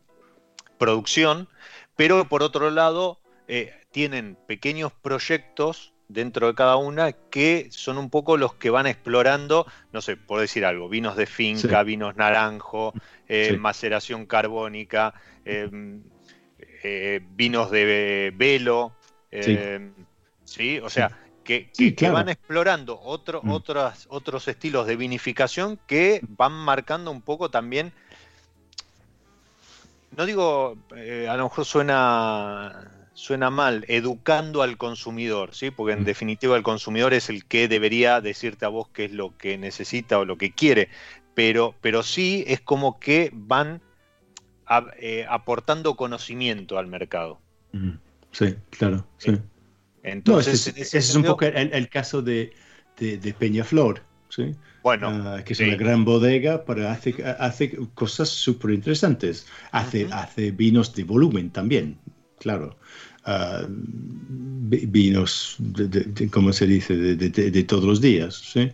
producción, 0.78 1.48
pero 1.96 2.28
por 2.28 2.42
otro 2.42 2.70
lado 2.70 3.20
eh, 3.48 3.74
tienen 3.90 4.36
pequeños 4.46 4.92
proyectos 4.92 5.94
dentro 6.12 6.48
de 6.48 6.54
cada 6.54 6.76
una 6.76 7.12
que 7.12 7.68
son 7.70 7.96
un 7.98 8.10
poco 8.10 8.36
los 8.36 8.54
que 8.54 8.70
van 8.70 8.86
explorando, 8.86 9.66
no 9.92 10.00
sé, 10.02 10.16
por 10.16 10.40
decir 10.40 10.64
algo, 10.64 10.88
vinos 10.88 11.16
de 11.16 11.26
finca, 11.26 11.82
vinos 11.82 12.16
naranjo, 12.16 12.92
eh, 13.28 13.56
maceración 13.56 14.26
carbónica, 14.26 15.14
em, 15.44 16.02
eh, 16.82 17.20
vinos 17.32 17.70
de 17.70 18.32
velo, 18.36 18.92
sí. 20.44 20.78
O 20.80 20.90
sea, 20.90 21.16
que, 21.44 21.70
van 22.12 22.28
explorando 22.28 23.00
otro, 23.00 23.40
mm. 23.42 23.50
otros 24.08 24.48
estilos 24.48 24.86
de 24.86 24.96
vinificación 24.96 25.78
que 25.86 26.20
van 26.28 26.52
marcando 26.52 27.10
un 27.10 27.22
poco 27.22 27.50
también, 27.50 27.92
no 30.16 30.26
digo, 30.26 30.76
eh, 30.96 31.28
a 31.28 31.36
lo 31.36 31.44
mejor 31.44 31.64
suena 31.64 32.90
suena 33.12 33.50
mal, 33.50 33.84
educando 33.88 34.62
al 34.62 34.76
consumidor, 34.76 35.54
¿sí? 35.54 35.70
Porque 35.70 35.94
en 35.94 36.02
mm. 36.02 36.04
definitiva 36.04 36.56
el 36.56 36.62
consumidor 36.62 37.12
es 37.14 37.28
el 37.28 37.44
que 37.44 37.68
debería 37.68 38.20
decirte 38.20 38.64
a 38.64 38.68
vos 38.68 38.88
qué 38.88 39.06
es 39.06 39.12
lo 39.12 39.36
que 39.36 39.58
necesita 39.58 40.18
o 40.18 40.24
lo 40.24 40.38
que 40.38 40.52
quiere, 40.52 40.88
pero, 41.34 41.74
pero 41.80 42.02
sí 42.02 42.44
es 42.46 42.60
como 42.60 42.98
que 42.98 43.30
van 43.32 43.80
eh, 44.98 45.26
aportando 45.28 45.96
conocimiento 45.96 46.78
al 46.78 46.86
mercado. 46.86 47.40
Sí, 48.30 48.54
claro, 48.70 49.06
sí. 49.18 49.36
Entonces, 50.02 50.68
ese, 50.68 50.98
es 50.98 51.14
un 51.14 51.24
poco 51.24 51.44
el, 51.44 51.88
caso 51.88 52.22
de, 52.22 52.52
de, 52.98 53.34
Peñaflor, 53.38 54.02
¿sí? 54.28 54.54
Bueno, 54.82 55.08
ah, 55.08 55.42
que 55.44 55.52
es 55.52 55.60
una 55.60 55.74
gran 55.74 56.04
bodega, 56.04 56.64
pero 56.64 56.88
hace, 56.88 57.14
hace 57.38 57.76
cosas 57.94 58.30
súper 58.30 58.70
interesantes. 58.70 59.46
Hace, 59.72 60.08
hace 60.10 60.52
vinos 60.52 60.94
de 60.94 61.04
volumen 61.04 61.50
también, 61.50 61.98
claro. 62.38 62.76
Ah, 63.24 63.66
vinos, 63.68 65.56
de, 65.58 66.28
¿cómo 66.30 66.52
se 66.52 66.66
dice?, 66.66 66.96
de, 66.96 67.62
todos 67.64 67.84
los 67.84 68.00
días. 68.00 68.34
¿sí? 68.34 68.70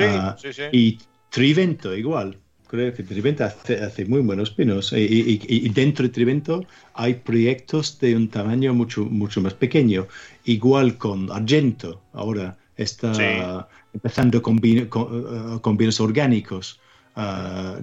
Ah, 0.00 0.36
y 0.72 0.98
Trivento 1.30 1.94
igual. 1.94 2.38
Creo 2.68 2.92
que 2.92 3.02
Trivento 3.02 3.44
hace, 3.44 4.04
muy 4.06 4.20
buenos 4.22 4.56
vinos. 4.56 4.92
Y, 4.92 5.68
dentro 5.68 6.04
de 6.04 6.08
Trivento 6.08 6.64
hay 6.94 7.14
proyectos 7.14 7.98
de 8.00 8.16
un 8.16 8.28
tamaño 8.28 8.74
mucho, 8.74 9.04
mucho 9.04 9.40
más 9.40 9.54
pequeño. 9.54 10.06
Igual 10.44 10.98
con 10.98 11.30
Argento. 11.30 12.02
Ahora 12.12 12.56
está 12.76 13.68
empezando 13.92 14.42
con, 14.42 14.58
con, 14.58 15.76
vinos 15.76 16.00
orgánicos. 16.00 16.80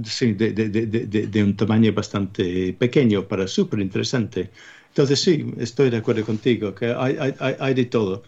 sí, 0.03 0.33
de, 0.33 1.43
un 1.43 1.55
tamaño 1.55 1.93
bastante 1.93 2.73
pequeño, 2.73 3.27
para 3.27 3.47
súper 3.47 3.79
interesante. 3.79 4.49
Entonces 4.93 5.19
sí, 5.19 5.51
estoy 5.57 5.89
de 5.89 5.97
acuerdo 5.97 6.23
contigo, 6.23 6.75
que 6.75 6.93
hay, 6.95 7.17
hay, 7.17 7.55
hay 7.59 7.73
de 7.73 7.85
todo. 7.85 8.21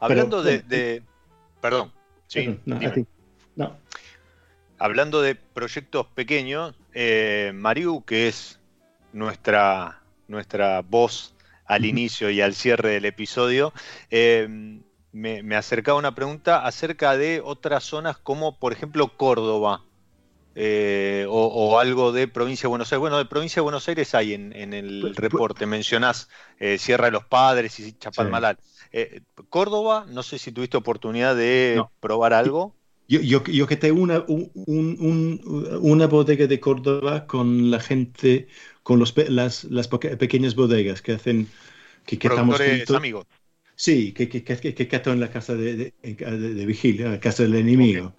Hablando 0.00 0.42
de, 0.42 1.02
Perdón. 1.60 1.92
Sí, 2.28 2.58
no, 2.64 3.76
Hablando 4.78 5.20
de 5.20 5.34
proyectos 5.34 6.06
pequeños, 6.14 6.74
eh, 6.94 7.52
Mariu, 7.54 8.02
que 8.06 8.26
es 8.26 8.58
nuestra, 9.12 10.00
nuestra 10.28 10.80
voz 10.80 11.34
al 11.66 11.84
inicio 11.84 12.30
y 12.30 12.40
al 12.40 12.54
cierre 12.54 12.92
del 12.92 13.04
episodio, 13.04 13.74
eh, 14.10 14.48
me, 15.12 15.42
me 15.42 15.56
acercaba 15.56 15.98
una 15.98 16.14
pregunta 16.14 16.64
acerca 16.64 17.18
de 17.18 17.42
otras 17.44 17.84
zonas 17.84 18.16
como, 18.16 18.58
por 18.58 18.72
ejemplo, 18.72 19.14
Córdoba. 19.18 19.84
Eh, 20.54 21.24
o, 21.28 21.78
algo 21.78 22.12
de 22.12 22.28
provincia 22.28 22.66
de 22.66 22.68
Buenos 22.68 22.92
Aires. 22.92 23.00
Bueno, 23.00 23.18
de 23.18 23.24
provincia 23.24 23.60
de 23.60 23.64
Buenos 23.64 23.88
Aires 23.88 24.14
hay 24.14 24.34
en, 24.34 24.52
el 24.74 25.14
reporte, 25.16 25.66
mencionás 25.66 26.28
eh, 26.58 26.78
Sierra 26.78 27.06
de 27.06 27.12
los 27.12 27.24
Padres 27.24 27.80
y 27.80 27.92
Chapalmalal. 27.92 28.58
Eh, 28.92 29.22
Córdoba, 29.48 30.06
no 30.10 30.22
sé 30.22 30.38
si 30.38 30.52
tuviste 30.52 30.76
oportunidad 30.76 31.34
de 31.34 31.82
probar 32.00 32.34
algo. 32.34 32.74
Yo, 33.08 33.20
yo, 33.44 33.66
que 33.66 33.76
tengo 33.76 34.00
una, 34.00 34.24
una 34.26 36.06
bodega 36.06 36.46
de 36.46 36.60
Córdoba 36.60 37.26
con 37.26 37.70
la 37.70 37.80
gente, 37.80 38.48
con 38.82 38.98
los, 38.98 39.14
las, 39.28 39.64
las 39.64 39.88
pequeñas 39.88 40.54
bodegas 40.54 41.02
que 41.02 41.12
hacen... 41.12 41.48
Que, 42.06 42.18
que 42.18 42.28
estamos 42.28 42.60
amigos. 42.90 43.26
Sí, 43.74 44.12
que, 44.12 44.28
que, 44.28 44.44
que, 44.44 44.74
que, 44.74 45.02
en 45.10 45.20
la 45.20 45.30
casa 45.30 45.54
de, 45.54 45.74
de, 45.74 45.94
de, 46.02 46.66
vigilia, 46.66 47.10
la 47.10 47.20
casa 47.20 47.42
del 47.42 47.54
enemigo. 47.56 48.14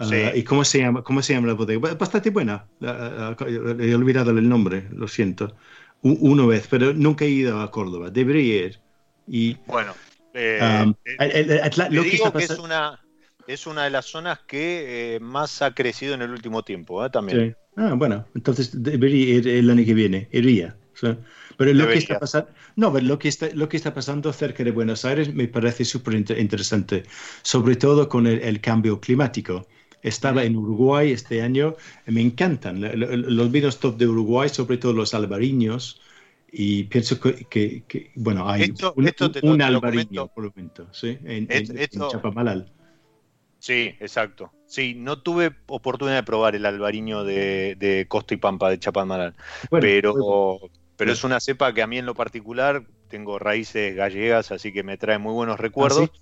Ah, 0.00 0.32
¿Y 0.32 0.44
cómo 0.44 0.64
se, 0.64 0.78
llama, 0.78 1.02
cómo 1.02 1.20
se 1.22 1.34
llama 1.34 1.48
la 1.48 1.54
bodega? 1.54 1.94
Bastante 1.94 2.30
buena. 2.30 2.64
he 2.80 3.94
olvidado 3.94 4.30
el 4.30 4.48
nombre, 4.48 4.86
lo 4.92 5.08
siento. 5.08 5.56
Una 6.02 6.46
vez, 6.46 6.68
pero 6.70 6.94
nunca 6.94 7.24
he 7.24 7.30
ido 7.30 7.60
a 7.60 7.70
Córdoba. 7.72 8.08
Debería 8.08 8.66
ir. 8.66 8.80
Y, 9.26 9.54
bueno, 9.66 9.94
eh, 10.34 10.84
um, 10.84 10.94
lo 11.90 12.02
que, 12.04 12.10
digo 12.10 12.32
que 12.32 12.44
es 12.44 12.58
una, 12.58 13.00
es 13.48 13.66
una 13.66 13.84
de 13.84 13.90
las 13.90 14.06
zonas 14.06 14.38
que 14.46 15.16
eh, 15.16 15.20
más 15.20 15.62
ha 15.62 15.74
crecido 15.74 16.14
en 16.14 16.22
el 16.22 16.30
último 16.30 16.62
tiempo, 16.62 17.04
¿eh? 17.04 17.10
también. 17.10 17.56
Ah, 17.76 17.94
bueno, 17.96 18.24
entonces 18.36 18.70
debería 18.80 19.34
ir 19.34 19.48
el 19.48 19.68
año 19.68 19.84
que 19.84 19.94
viene, 19.94 20.28
iría. 20.30 20.76
pero 21.56 21.72
lo 21.74 21.88
que 21.88 21.98
está 21.98 22.20
pasando, 22.20 22.50
no, 22.76 22.92
pero 22.92 23.04
lo 23.04 23.18
que 23.18 23.28
está, 23.28 23.48
lo 23.52 23.68
que 23.68 23.76
está 23.76 23.92
pasando 23.92 24.32
cerca 24.32 24.62
de 24.62 24.70
Buenos 24.70 25.04
Aires 25.04 25.34
me 25.34 25.48
parece 25.48 25.84
súper 25.84 26.14
interesante, 26.14 27.02
sobre 27.42 27.74
todo 27.74 28.08
con 28.08 28.28
el 28.28 28.60
cambio 28.60 29.00
climático. 29.00 29.66
Estaba 30.02 30.44
en 30.44 30.56
Uruguay 30.56 31.12
este 31.12 31.42
año. 31.42 31.76
Me 32.06 32.20
encantan 32.20 32.80
los 32.80 33.50
vinos 33.50 33.80
top 33.80 33.96
de 33.96 34.06
Uruguay, 34.06 34.48
sobre 34.48 34.78
todo 34.78 34.92
los 34.92 35.14
albariños. 35.14 36.00
Y 36.50 36.84
pienso 36.84 37.20
que, 37.20 38.12
bueno, 38.14 38.48
hay 38.48 38.72
un, 39.42 39.60
albariño 39.60 40.28
por 40.28 40.44
el 40.44 40.50
momento, 40.50 40.88
¿sí? 40.92 41.18
En, 41.24 41.46
Chapamalal. 42.10 42.72
Sí, 43.58 43.94
exacto. 44.00 44.52
Sí, 44.66 44.94
no 44.94 45.20
tuve 45.20 45.52
oportunidad 45.66 46.16
de 46.16 46.22
probar 46.22 46.54
el 46.54 46.64
albariño 46.64 47.24
de, 47.24 48.06
Costa 48.08 48.34
y 48.34 48.36
Pampa 48.36 48.70
de 48.70 48.78
Chapamalal. 48.78 49.34
pero, 49.70 50.58
pero 50.96 51.12
es 51.12 51.24
una 51.24 51.40
cepa 51.40 51.72
que 51.74 51.82
a 51.82 51.86
mí 51.86 51.98
en 51.98 52.06
lo 52.06 52.14
particular 52.14 52.84
tengo 53.08 53.38
raíces 53.38 53.96
gallegas, 53.96 54.52
así 54.52 54.72
que 54.72 54.82
me 54.82 54.96
trae 54.96 55.18
muy 55.18 55.32
buenos 55.32 55.58
recuerdos. 55.58 56.10
¿Ah, 56.12 56.18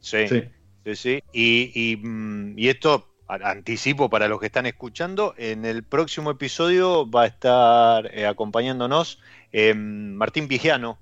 sí? 0.00 0.26
Sí, 0.28 0.42
sí, 0.84 0.96
sí. 0.96 1.22
Y, 1.32 1.96
mm, 1.96 2.58
y, 2.58 2.68
esto 2.68 3.09
anticipo 3.42 4.10
para 4.10 4.28
los 4.28 4.40
que 4.40 4.46
están 4.46 4.66
escuchando, 4.66 5.34
en 5.36 5.64
el 5.64 5.82
próximo 5.82 6.30
episodio 6.30 7.08
va 7.08 7.22
a 7.22 7.26
estar 7.26 8.10
eh, 8.14 8.26
acompañándonos 8.26 9.20
em, 9.52 10.14
Martín 10.14 10.48
Vigiano 10.48 10.98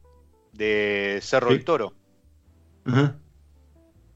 de 0.52 1.18
Cerro 1.22 1.50
del 1.50 1.64
Toro, 1.64 1.94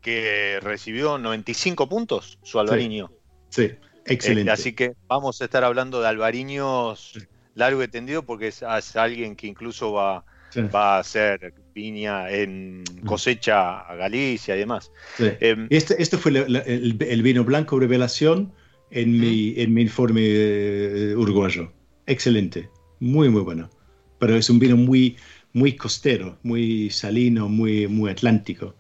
que 0.01 0.59
recibió 0.61 1.19
95 1.19 1.89
puntos 1.89 2.39
su 2.43 2.59
Alvariño. 2.59 3.11
Sí, 3.49 3.73
excelente. 4.07 4.51
Eh, 4.51 4.53
así 4.53 4.73
que 4.73 4.95
vamos 5.07 5.41
a 5.41 5.45
estar 5.45 5.65
hablando 5.65 6.01
de 6.01 6.09
Alvariños 6.09 7.19
largo 7.55 7.83
y 7.83 7.89
tendido 7.89 8.23
porque 8.25 8.49
es 8.49 8.63
alguien 8.97 9.37
que 9.37 9.47
incluso 9.47 9.93
va 9.93 10.25
va 10.61 10.97
a 10.97 10.99
hacer 11.01 11.55
piña 11.73 12.31
en 12.31 12.85
cosecha 13.05 13.81
a 13.81 13.95
Galicia 13.95 14.57
y 14.57 14.59
demás. 14.59 14.91
Em, 15.19 15.67
este, 15.71 16.01
este, 16.01 16.19
fue 16.19 16.33
el, 16.33 17.23
vino 17.23 17.45
blanco 17.45 17.79
revelación 17.79 18.53
en, 18.91 19.19
mi, 19.19 19.55
en 19.57 19.75
mi 19.75 19.83
informe 19.83 20.21
eh, 20.25 21.15
uruguayo. 21.17 21.73
Excelente, 22.07 22.69
muy, 23.01 23.29
muy 23.29 23.43
bueno. 23.43 23.71
Pero 24.19 24.37
es 24.37 24.51
un 24.51 24.59
vino 24.59 24.77
muy, 24.77 25.17
muy 25.53 25.77
costero, 25.77 26.39
muy 26.43 26.91
salino, 26.91 27.49
muy, 27.49 27.89
muy 27.89 28.11
atlántico. 28.11 28.75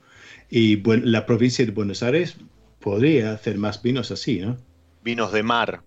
Y 0.51 0.77
bueno, 0.77 1.05
la 1.07 1.27
provincia 1.27 1.65
de 1.65 1.73
Buenos 1.73 2.03
Aires 2.03 2.37
podría 2.79 3.33
hacer 3.33 3.57
más 3.59 3.83
vinos 3.83 4.11
así, 4.11 4.41
¿no? 4.41 4.57
Vinos 5.03 5.33
de 5.33 5.43
mar. 5.43 5.83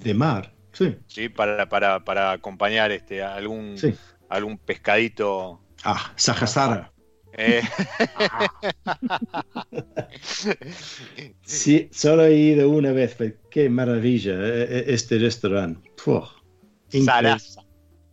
De 0.00 0.12
mar, 0.12 0.52
sí. 0.72 0.96
Sí, 1.06 1.28
para, 1.28 1.68
para, 1.68 2.04
para 2.04 2.32
acompañar 2.32 2.90
este, 2.90 3.22
algún, 3.22 3.78
sí 3.78 3.94
algún 4.28 4.58
pescadito. 4.58 5.60
Ah, 5.84 6.12
Sajasara. 6.16 6.92
Eh. 7.38 7.62
sí, 11.42 11.88
solo 11.92 12.24
he 12.24 12.34
ido 12.34 12.70
una 12.70 12.92
vez, 12.92 13.14
pero 13.16 13.34
qué 13.50 13.68
maravilla 13.68 14.32
eh, 14.32 14.66
eh, 14.68 14.84
este 14.88 15.18
restaurante. 15.18 15.92
Sarasa. 17.04 17.62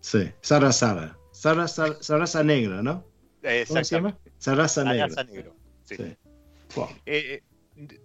Sí, 0.01 0.30
Sarasara. 0.41 1.18
Sarasa, 1.32 2.01
Sarasa 2.01 2.43
negra, 2.43 2.82
¿no? 2.82 3.05
¿Cómo 3.68 3.84
se 3.84 3.95
llama? 3.95 4.18
Sarasa 4.38 4.84
negra. 4.84 5.24
negro. 5.24 5.55
Sí. 5.86 5.95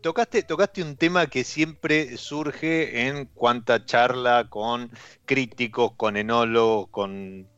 Tocaste, 0.00 0.42
tocaste 0.42 0.82
un 0.82 0.96
tema 0.96 1.26
que 1.26 1.44
siempre 1.44 2.16
surge 2.16 3.06
en 3.06 3.26
cuanta 3.26 3.84
charla 3.84 4.48
con 4.48 4.90
críticos, 5.26 5.92
con 5.96 6.16
enólogos, 6.16 6.88
con 6.90 7.48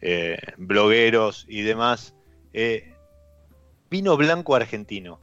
eh, 0.00 0.38
blogueros 0.56 1.46
y 1.48 1.62
demás. 1.62 2.14
Eh, 2.52 2.94
vino 3.90 4.16
blanco 4.16 4.54
argentino. 4.54 5.20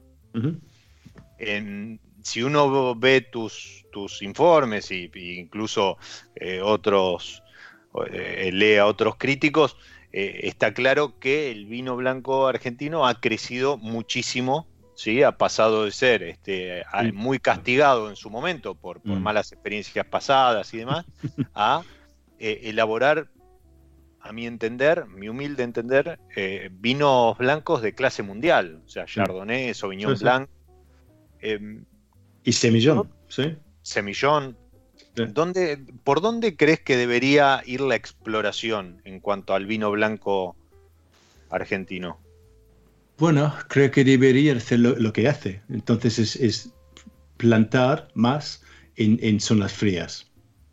si 2.23 2.43
uno 2.43 2.95
ve 2.95 3.21
tus, 3.21 3.86
tus 3.91 4.21
informes 4.21 4.91
e 4.91 5.09
incluso 5.13 5.97
eh, 6.36 6.61
otros, 6.61 7.43
lee 8.51 8.77
a 8.77 8.86
otros 8.86 9.15
críticos, 9.17 9.75
está 10.13 10.73
claro 10.73 11.19
que 11.19 11.51
el 11.51 11.65
vino 11.65 11.95
blanco 11.95 12.47
argentino 12.47 13.07
ha 13.07 13.19
crecido 13.19 13.77
muchísimo 13.77 14.70
¿sí? 15.01 15.23
ha 15.23 15.37
pasado 15.37 15.85
de 15.85 15.91
ser 15.91 16.23
este, 16.23 16.83
muy 17.13 17.39
castigado 17.39 18.09
en 18.09 18.15
su 18.15 18.29
momento 18.29 18.75
por, 18.75 19.01
mm. 19.03 19.21
malas 19.21 19.51
experiencias 19.51 20.05
pasadas 20.05 20.73
y 20.73 20.77
demás, 20.77 21.05
a 21.55 21.81
elaborar 22.39 23.27
a 24.19 24.31
mi 24.33 24.45
entender, 24.45 25.07
mi 25.07 25.29
humilde 25.29 25.63
entender, 25.63 26.19
eh, 26.35 26.69
vinos 26.71 27.37
blancos 27.37 27.81
de 27.81 27.93
clase 27.93 28.21
mundial, 28.21 28.81
o 28.85 28.89
sea, 28.89 29.05
Chardonnay, 29.05 29.73
Sauvignon 29.73 30.17
Blanc. 30.19 30.49
Em, 31.39 31.85
y 32.43 32.51
Semillón, 32.53 33.11
¿sí? 33.27 33.55
Semillón. 33.81 34.57
¿Por 36.03 36.21
dónde 36.21 36.55
crees 36.55 36.79
que 36.79 36.95
debería 36.95 37.63
ir 37.65 37.81
la 37.81 37.95
exploración 37.95 39.01
en 39.03 39.19
cuanto 39.19 39.53
al 39.53 39.65
vino 39.65 39.91
blanco 39.91 40.55
argentino? 41.49 42.20
Bueno, 43.22 43.53
creo 43.69 43.89
que 43.91 44.03
debería 44.03 44.53
hacer 44.57 44.80
lo, 44.80 45.13
que 45.13 45.30
hace. 45.30 45.61
Entonces 45.69 46.36
es, 46.36 46.74
plantar 47.38 48.09
más 48.13 48.61
en, 48.97 49.17
en 49.22 49.39
zonas 49.39 49.72
frías. 49.72 50.30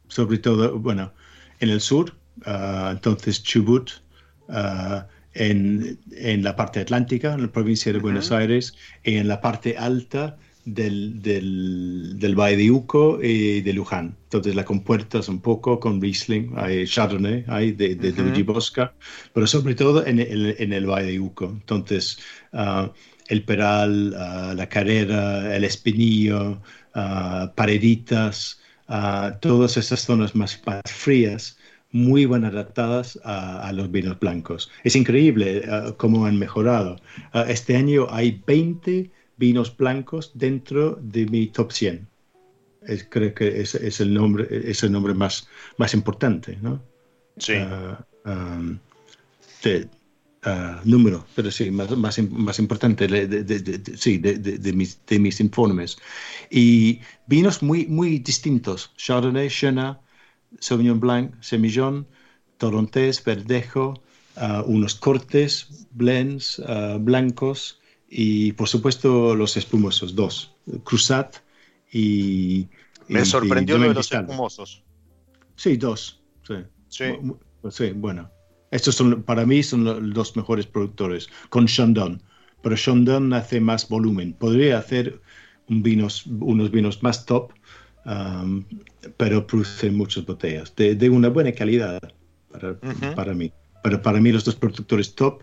Sobre 0.09 0.38
todo, 0.38 0.78
bueno, 0.78 1.12
en 1.61 1.70
el 1.70 1.80
sur, 1.80 2.18
Ah, 2.44 2.90
entonces 2.92 3.42
Chubut, 3.42 3.90
ah, 4.49 5.07
en, 5.34 5.99
en, 6.12 6.42
la 6.42 6.57
parte 6.57 6.80
atlántica, 6.80 7.34
en 7.34 7.42
la 7.42 7.53
provincia 7.53 7.92
de 7.92 7.99
Buenos 7.99 8.32
Aires, 8.32 8.74
y 9.05 9.16
en 9.16 9.28
la 9.28 9.40
parte 9.40 9.76
alta 9.76 10.36
del, 10.74 11.22
del, 11.22 12.18
del 12.18 12.34
Valle 12.34 12.56
de 12.56 12.70
Uco 12.70 13.18
y 13.22 13.60
de 13.62 13.72
Luján. 13.72 14.16
Entonces 14.24 14.54
la 14.54 14.64
compuertas 14.64 15.28
un 15.28 15.40
poco 15.40 15.80
con 15.80 16.00
Riesling, 16.00 16.52
hay 16.56 16.86
Chardonnay, 16.86 17.44
hay 17.48 17.72
de, 17.72 17.94
de, 17.94 18.12
de 18.12 18.42
Bosca, 18.42 18.94
pero 19.32 19.46
sobre 19.46 19.74
todo 19.74 20.06
en 20.06 20.20
el, 20.20 20.56
en 20.58 20.72
el 20.72 20.86
Valle 20.86 21.12
de 21.12 21.20
Uco. 21.20 21.46
Entonces 21.46 22.18
ah, 22.52 22.92
el 23.28 23.44
Peral, 23.44 24.14
ah, 24.18 24.54
la 24.56 24.68
Carrera, 24.68 25.54
el 25.56 25.64
Espinillo, 25.64 26.60
uh, 26.94 27.48
Pareditas, 27.54 28.60
todas 29.40 29.76
esas 29.76 30.00
zonas 30.00 30.34
más, 30.34 30.62
más 30.66 30.82
frías 30.86 31.58
muy 31.90 32.26
bien 32.26 32.44
adaptadas 32.44 33.18
a, 33.24 33.70
los 33.72 33.90
vinos 33.90 34.18
blancos. 34.18 34.70
Es 34.84 34.96
increíble 34.96 35.62
cómo 35.98 36.26
han 36.26 36.38
mejorado. 36.38 36.96
este 37.48 37.76
año 37.76 38.06
hay 38.10 38.42
20 38.46 39.10
vinos 39.39 39.76
blancos 39.76 40.32
dentro 40.34 40.99
de 41.01 41.26
mi 41.26 41.47
top 41.47 41.72
100. 41.72 42.07
creo 43.09 43.34
que 43.34 43.61
es, 43.61 43.74
es, 43.74 44.01
el 44.01 44.12
nombre, 44.12 44.47
es 44.51 44.82
el 44.82 44.93
nombre 44.93 45.14
más, 45.14 45.49
más 45.78 45.95
importante, 45.95 46.59
¿no? 46.61 46.82
Sí. 47.39 47.55
Ah, 50.45 50.80
número, 50.84 51.26
pero 51.34 51.51
sí, 51.51 51.70
más, 51.70 51.91
más, 51.97 52.16
más 52.30 52.59
importante, 52.61 53.09
de, 53.09 53.97
sí, 53.97 54.18
de, 54.18 54.72
mis, 54.72 55.05
de 55.05 55.18
mis 55.18 55.41
informes. 55.41 55.99
Y 56.49 57.01
vinos 57.26 57.61
muy, 57.61 57.86
muy 57.86 58.20
distintos, 58.20 58.93
Chardonnay, 58.97 59.49
Chenin, 59.49 59.97
Sauvignon 60.61 61.01
Blanc, 61.01 61.34
Semillon, 61.43 62.07
Torontés, 62.57 63.22
Verdejo, 63.24 64.01
ah, 64.36 64.62
unos 64.64 64.95
cortes, 64.95 65.86
blends, 65.91 66.62
blancos, 67.01 67.80
y 68.09 68.52
por 68.52 68.68
supuesto 68.68 69.34
los 69.34 69.56
espumosos, 69.56 70.14
dos, 70.14 70.54
Cruzat 70.84 71.36
y... 71.92 72.68
Me 73.09 73.24
sorprendió 73.24 73.78
lo 73.78 73.88
de 73.88 73.94
los 73.94 74.12
espumosos. 74.12 74.82
Sí, 75.56 75.76
dos. 75.76 76.20
Sí. 76.46 76.54
Sí. 77.70 77.90
bueno. 77.94 78.30
Estos 78.70 78.96
son, 78.96 79.22
para 79.22 79.46
mí 79.46 79.62
son 79.62 79.84
los 79.84 80.12
dos 80.12 80.36
mejores 80.36 80.66
productores, 80.66 81.28
con 81.48 81.66
Chandon. 81.66 82.22
Pero 82.62 82.76
Chandon 82.76 83.32
hace 83.32 83.61
más 83.61 83.88
volumen. 83.88 84.34
Podría 84.34 84.78
hacer 84.78 85.22
un 85.68 85.82
vinos, 85.82 86.26
unos 86.26 86.70
vinos 86.70 87.02
más 87.02 87.24
top, 87.24 87.52
um, 88.04 88.64
pero 89.16 89.46
produce 89.46 89.90
muchas 89.90 90.26
botellas 90.26 90.74
de, 90.76 91.09
una 91.09 91.28
buena 91.28 91.52
calidad 91.52 91.98
para, 92.50 92.78
para 93.14 93.32
mí. 93.32 93.52
Pero 93.82 94.02
para 94.02 94.20
mí 94.20 94.32
los 94.32 94.44
dos 94.44 94.56
productores 94.56 95.14
top 95.14 95.42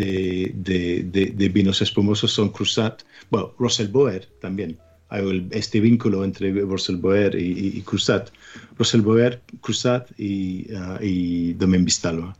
de, 0.00 1.50
vinos 1.52 1.82
espumosos 1.82 2.32
son 2.32 2.50
Cruzat, 2.50 3.02
bueno, 3.30 3.52
Russell 3.58 3.88
Boer 3.88 4.28
también. 4.40 4.78
Hay 5.08 5.46
este 5.50 5.80
vínculo 5.80 6.24
entre 6.24 6.52
Russell 6.52 6.96
Boer 6.96 7.34
y, 7.34 7.76
y, 7.76 7.82
Cruzat. 7.82 8.30
Russell 8.78 9.02
Boer, 9.02 9.42
Cruzat 9.60 10.08
y, 10.18 10.72
uh, 10.72 11.02
y 11.02 11.52
Domen 11.54 11.84
Vistalba. 11.84 12.34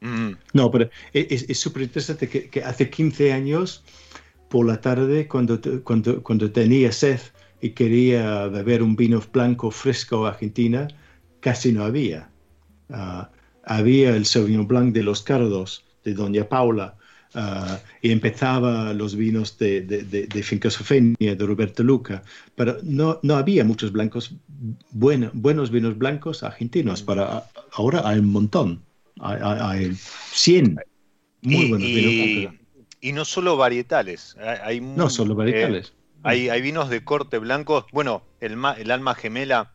Mm. 0.00 0.32
No, 0.52 0.70
pero 0.70 0.90
es 1.12 1.58
súper 1.58 1.82
interesante 1.82 2.28
que, 2.28 2.64
hace 2.64 2.90
15 2.90 3.32
años, 3.32 3.84
por 4.48 4.66
la 4.66 4.80
tarde, 4.80 5.28
cuando, 5.28 5.60
cuando, 5.84 6.22
cuando 6.22 6.50
tenía 6.50 6.90
sed 6.90 7.20
y 7.60 7.70
quería 7.70 8.46
beber 8.48 8.82
un 8.82 8.96
vino 8.96 9.22
blanco 9.32 9.70
fresco 9.70 10.26
argentina, 10.26 10.88
casi 11.40 11.70
no 11.70 11.84
había. 11.84 12.28
Uh, 12.88 13.24
había 13.64 14.16
el 14.16 14.26
Sauvignon 14.26 14.66
Blanc 14.66 14.92
de 14.92 15.04
los 15.04 15.22
Cardos, 15.22 15.84
de 16.10 16.22
Doña 16.22 16.48
Paula, 16.48 16.96
ah, 17.34 17.78
y 18.02 18.10
empezaba 18.10 18.92
los 18.92 19.16
vinos 19.16 19.58
de, 19.58 19.80
de, 19.82 20.02
de, 20.02 20.26
de 20.26 21.36
de 21.36 21.46
Roberto 21.46 21.82
Luca, 21.82 22.22
pero 22.54 22.78
no, 22.82 23.20
no 23.22 23.36
había 23.36 23.64
muchos 23.64 23.92
blancos, 23.92 24.34
bueno, 24.90 25.30
buenos 25.32 25.70
vinos 25.70 25.96
blancos 25.96 26.42
argentinos, 26.42 27.02
para, 27.02 27.44
ahora 27.72 28.02
hay 28.04 28.18
un 28.18 28.32
montón, 28.32 28.82
hay, 29.20 29.38
hay, 29.42 29.94
100 29.94 30.78
muy 31.42 31.68
buenos 31.68 31.88
vinos 31.88 32.14
blancos. 32.14 32.60
Y 33.02 33.12
no 33.12 33.24
solo 33.24 33.56
varietales, 33.56 34.36
hay, 34.62 34.80
no 34.80 35.08
solo 35.08 35.34
varietales. 35.34 35.88
Eh, 35.88 36.20
hay, 36.22 36.48
hay, 36.50 36.60
vinos 36.60 36.90
de 36.90 37.02
corte 37.02 37.38
blanco, 37.38 37.86
bueno, 37.92 38.22
el, 38.40 38.58
el 38.78 38.90
alma 38.90 39.14
gemela. 39.14 39.72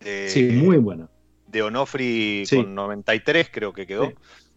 sí, 0.00 0.48
muy 0.50 0.78
bueno. 0.78 1.08
De 1.46 1.62
Onofri 1.62 2.44
con 2.50 2.74
93 2.74 3.48
creo 3.50 3.72
que 3.72 3.86
quedó. 3.86 4.12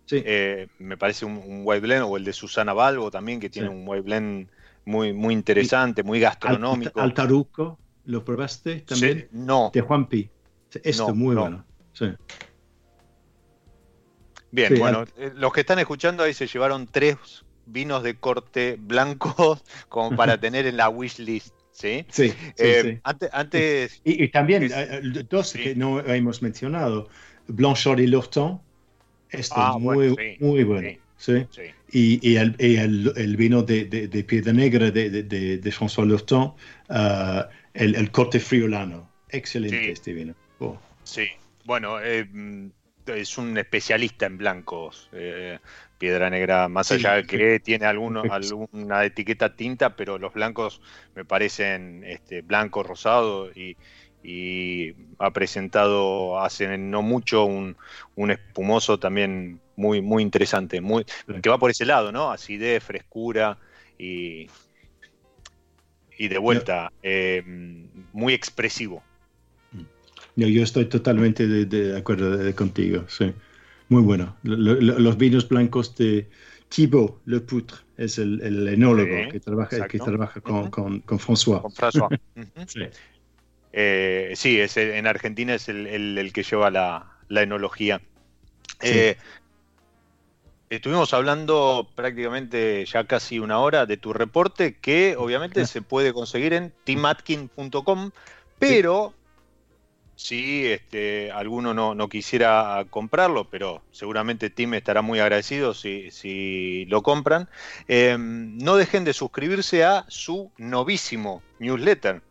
Eh, 0.09 0.67
me 0.79 0.97
parece 0.97 1.25
un, 1.25 1.37
un, 1.37 1.61
white 1.63 1.81
blend, 1.81 2.03
o 2.03 2.17
el 2.17 2.23
de 2.23 2.33
Susana 2.33 2.73
Balbo 2.73 3.09
también, 3.09 3.39
que 3.39 3.49
tiene 3.49 3.69
un 3.69 3.87
white 3.87 4.01
blend 4.01 4.49
muy, 4.85 5.13
muy 5.13 5.33
interesante, 5.33 6.03
muy 6.03 6.19
gastronómico. 6.19 6.99
Altaruco, 6.99 7.79
¿lo 8.05 8.23
probaste 8.23 8.81
también? 8.81 9.27
no. 9.31 9.71
De 9.73 9.81
Juan 9.81 10.07
Pi. 10.07 10.29
Esto 10.83 11.09
es 11.09 11.15
muy 11.15 11.35
bueno. 11.35 11.65
Bien, 14.51 14.77
bueno, 14.79 15.05
eh, 15.17 15.31
los 15.35 15.53
que 15.53 15.61
están 15.61 15.79
escuchando 15.79 16.23
ahí 16.23 16.33
se 16.33 16.45
llevaron 16.45 16.85
tres 16.87 17.15
vinos 17.65 18.03
de 18.03 18.15
corte 18.15 18.77
blanco 18.79 19.59
como 19.89 20.15
para 20.15 20.37
tener 20.39 20.65
en 20.65 20.77
la 20.77 20.89
wish 20.89 21.19
list. 21.19 21.55
Sí, 21.71 22.05
sí, 22.09 22.33
eh, 22.57 22.99
Antes, 23.03 23.29
antes, 23.31 24.01
Y, 24.03 24.27
también 24.27 24.69
dos 25.29 25.53
que 25.53 25.73
no 25.73 26.01
hemos 26.01 26.41
mencionado, 26.41 27.07
Blanchard 27.47 27.99
y 28.01 28.07
Lorton, 28.07 28.61
esto 29.31 29.55
es 29.55 29.61
ah, 29.65 29.77
muy, 29.79 30.37
muy 30.39 30.63
bueno. 30.63 30.89
Sí. 31.17 31.45
Y, 31.91 32.27
y, 32.27 32.35
el, 32.37 32.55
el, 32.57 33.13
el, 33.15 33.37
vino 33.37 33.61
de, 33.61 33.85
de, 33.85 34.07
de, 34.07 34.23
Piedra 34.23 34.53
Negra 34.53 34.89
de, 34.89 35.09
de 35.23 35.71
François 35.71 36.05
Lurton, 36.05 36.53
uh, 36.89 37.43
el, 37.73 37.95
el, 37.95 38.11
corte 38.11 38.39
friolano. 38.39 39.07
Excelente 39.29 39.91
este 39.91 40.13
vino. 40.13 40.33
Oh. 40.59 40.79
Sí, 41.03 41.27
bueno, 41.63 42.01
eh, 42.01 42.27
es 43.05 43.37
un 43.37 43.57
especialista 43.57 44.25
en 44.25 44.37
blancos. 44.37 45.09
Eh, 45.11 45.59
Piedra 45.97 46.29
Negra, 46.31 46.67
más 46.67 46.91
allá 46.91 47.13
de 47.13 47.25
que 47.25 47.59
tiene 47.59 47.85
alguno, 47.85 48.23
alguna 48.31 49.05
etiqueta 49.05 49.55
tinta, 49.55 49.95
pero 49.95 50.17
los 50.17 50.33
blancos 50.33 50.81
me 51.15 51.25
parecen 51.25 52.03
este, 52.03 52.41
blanco, 52.41 52.81
rosado 52.81 53.51
y, 53.51 53.77
y 54.23 54.93
ha 55.19 55.31
presentado 55.31 56.39
hace 56.39 56.77
no 56.77 57.01
mucho 57.01 57.45
un, 57.45 57.75
espumoso 58.29 58.99
también 58.99 59.59
muy, 59.75 60.01
muy 60.01 60.23
interesante, 60.23 60.81
muy, 60.81 61.05
que 61.41 61.49
va 61.49 61.57
por 61.57 61.71
ese 61.71 61.85
lado, 61.85 62.11
¿no? 62.11 62.31
Acidez, 62.31 62.83
frescura 62.83 63.57
y, 63.97 64.47
y 66.17 66.27
de 66.27 66.37
vuelta, 66.37 66.91
eh, 67.01 67.41
muy 68.13 68.33
expresivo. 68.33 69.03
Yo, 70.35 70.47
yo 70.47 70.63
estoy 70.63 70.85
totalmente 70.85 71.47
de, 71.47 71.97
acuerdo 71.97 72.55
contigo, 72.55 73.05
sí. 73.07 73.33
Muy 73.89 74.01
bueno. 74.03 74.37
los 74.43 75.17
vinos 75.17 75.49
blancos 75.49 75.95
de 75.97 76.29
Thibaut 76.69 77.19
Le 77.25 77.41
Poutre 77.41 77.77
es 77.97 78.17
el, 78.17 78.67
enólogo 78.69 79.29
que 79.29 79.39
trabaja, 79.41 79.87
que 79.87 79.99
trabaja 79.99 80.39
con, 80.39 80.69
con, 80.69 81.19
François. 81.19 81.61
Con 81.61 81.73
François. 81.73 82.17
sí. 82.67 82.79
Eh, 83.73 84.33
sí, 84.35 84.59
es 84.59 84.77
en 84.77 85.07
Argentina 85.07 85.53
es 85.53 85.69
el, 85.69 86.31
que 86.33 86.43
lleva 86.43 86.69
la, 86.69 87.17
enología. 87.29 88.01
Eh, 88.81 89.17
estuvimos 90.69 91.13
hablando 91.13 91.89
prácticamente 91.95 92.85
ya 92.85 93.05
casi 93.05 93.39
una 93.39 93.59
hora 93.59 93.85
de 93.85 93.97
tu 93.97 94.13
reporte, 94.13 94.77
que 94.77 95.15
obviamente 95.17 95.65
se 95.65 95.81
puede 95.81 96.13
conseguir 96.13 96.53
en 96.53 96.73
timatkin.com, 96.83 98.11
pero 98.59 99.13
si 100.15 100.67
este, 100.67 101.31
alguno 101.31 101.73
no, 101.73 102.09
quisiera 102.09 102.85
comprarlo, 102.89 103.49
pero 103.49 103.81
seguramente 103.91 104.49
Tim 104.49 104.73
estará 104.75 105.01
muy 105.01 105.19
agradecido 105.19 105.73
si, 105.73 106.85
lo 106.89 107.01
compran, 107.01 107.49
eh, 107.87 108.17
no 108.19 108.75
dejen 108.75 109.03
de 109.03 109.13
suscribirse 109.13 109.83
a 109.83 110.05
su 110.09 110.51
novísimo 110.57 111.41
newsletter 111.59 112.21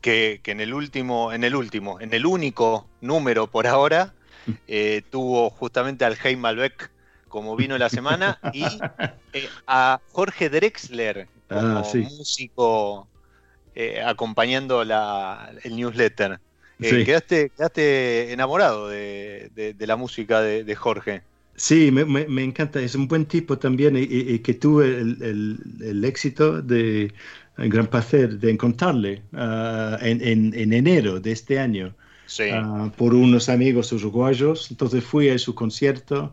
que, 0.00 0.40
en 0.44 0.60
el 0.60 0.74
último, 0.74 1.32
en 1.32 1.44
el 1.44 1.54
último, 1.54 2.00
en 2.00 2.12
el 2.14 2.26
único 2.26 2.86
número 3.00 3.46
por 3.46 3.66
ahora, 3.66 4.14
eh, 4.68 5.02
tuvo 5.10 5.50
justamente 5.50 6.04
al 6.04 6.16
Heim 6.22 6.40
Malbec 6.40 6.90
como 7.28 7.54
vino 7.56 7.78
la 7.78 7.88
semana 7.88 8.38
y 8.52 8.64
eh, 9.32 9.48
a 9.66 10.00
Jorge 10.12 10.48
Drexler 10.48 11.28
como 11.48 11.78
ah, 11.78 11.84
músico 11.94 13.08
eh, 13.74 14.00
acompañando 14.04 14.84
la, 14.84 15.52
el 15.62 15.76
newsletter. 15.76 16.40
quedaste, 16.78 17.50
quedaste, 17.50 18.32
enamorado 18.32 18.88
de, 18.88 19.74
la 19.78 19.96
música 19.96 20.40
de, 20.40 20.74
Jorge. 20.74 21.22
Sí, 21.56 21.90
me, 21.90 22.42
encanta, 22.42 22.80
es 22.80 22.94
un 22.94 23.06
buen 23.06 23.26
tipo 23.26 23.58
también 23.58 23.94
y, 23.96 24.38
que 24.38 24.54
tuve 24.54 25.00
el 25.00 26.04
éxito 26.04 26.62
de 26.62 27.12
el 27.49 27.49
gran 27.68 27.86
placer 27.86 28.38
de 28.38 28.50
encontrarle 28.50 29.22
ah, 29.32 29.98
en, 30.00 30.54
enero 30.54 31.20
de 31.20 31.32
este 31.32 31.58
año 31.58 31.94
ah, 32.52 32.90
por 32.96 33.14
unos 33.14 33.48
amigos 33.48 33.92
uruguayos. 33.92 34.70
Entonces 34.70 35.04
fui 35.04 35.28
a 35.28 35.38
su 35.38 35.54
concierto, 35.54 36.32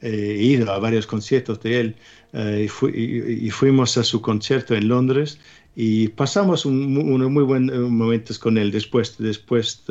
eh, 0.00 0.36
he 0.38 0.42
ido 0.42 0.72
a 0.72 0.78
varios 0.78 1.06
conciertos 1.06 1.60
de 1.60 1.80
él 1.80 1.96
eh, 2.32 2.68
y, 2.94 3.50
fuimos 3.50 3.96
a 3.98 4.04
su 4.04 4.20
concierto 4.20 4.74
en 4.74 4.88
Londres 4.88 5.40
y 5.74 6.08
pasamos 6.08 6.64
unos 6.64 7.30
muy 7.30 7.44
buenos 7.44 7.90
momentos 7.90 8.38
con 8.38 8.58
él 8.58 8.70
después, 8.70 9.16
después 9.18 9.84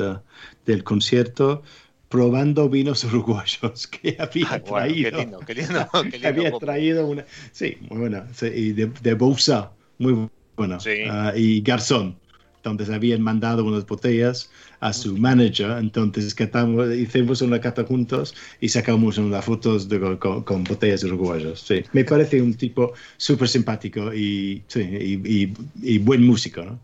del 0.66 0.84
concierto 0.84 1.64
probando 2.10 2.70
vinos 2.70 3.04
uruguayos 3.04 3.88
que 3.88 4.16
había 4.20 4.48
ah, 4.52 4.60
traído. 4.60 5.12
qué 5.12 5.18
lindo, 5.18 5.40
qué 5.40 5.54
lindo, 5.56 5.90
qué 5.92 6.10
lindo 6.12 6.28
había 6.28 6.52
traído 6.58 7.08
una, 7.08 7.26
sí, 7.52 7.78
muy 7.90 8.00
buena, 8.00 8.28
y 8.56 8.72
de, 8.72 8.86
de 9.02 9.14
Bousa, 9.14 9.72
muy 9.98 10.30
buena, 10.58 10.80
sí. 10.80 11.04
uh, 11.06 11.38
y 11.38 11.62
Garzón. 11.62 12.18
Entonces 12.58 12.94
habían 12.94 13.22
mandado 13.22 13.64
unas 13.64 13.86
botellas 13.86 14.52
a 14.82 14.92
su 14.92 15.18
manager, 15.18 15.78
entonces 15.78 16.36
catamos, 16.36 16.94
hicimos 16.94 17.42
una 17.42 17.62
cata 17.62 17.86
juntos 17.86 18.36
y 18.60 18.68
sacamos 18.68 19.18
unas 19.18 19.46
fotos 19.46 19.88
de, 19.88 20.18
con, 20.20 20.44
con, 20.44 20.64
botellas 20.66 21.04
uruguayos. 21.04 21.62
Sí. 21.62 21.84
Me 21.94 22.04
parece 22.04 22.42
un 22.42 22.54
tipo 22.56 22.94
súper 23.16 23.48
simpático 23.48 24.14
y, 24.14 24.64
sí, 24.68 24.82
y, 24.82 25.14
y, 25.44 25.54
y, 25.82 25.98
buen 26.00 26.26
músico, 26.26 26.62
¿no? 26.64 26.80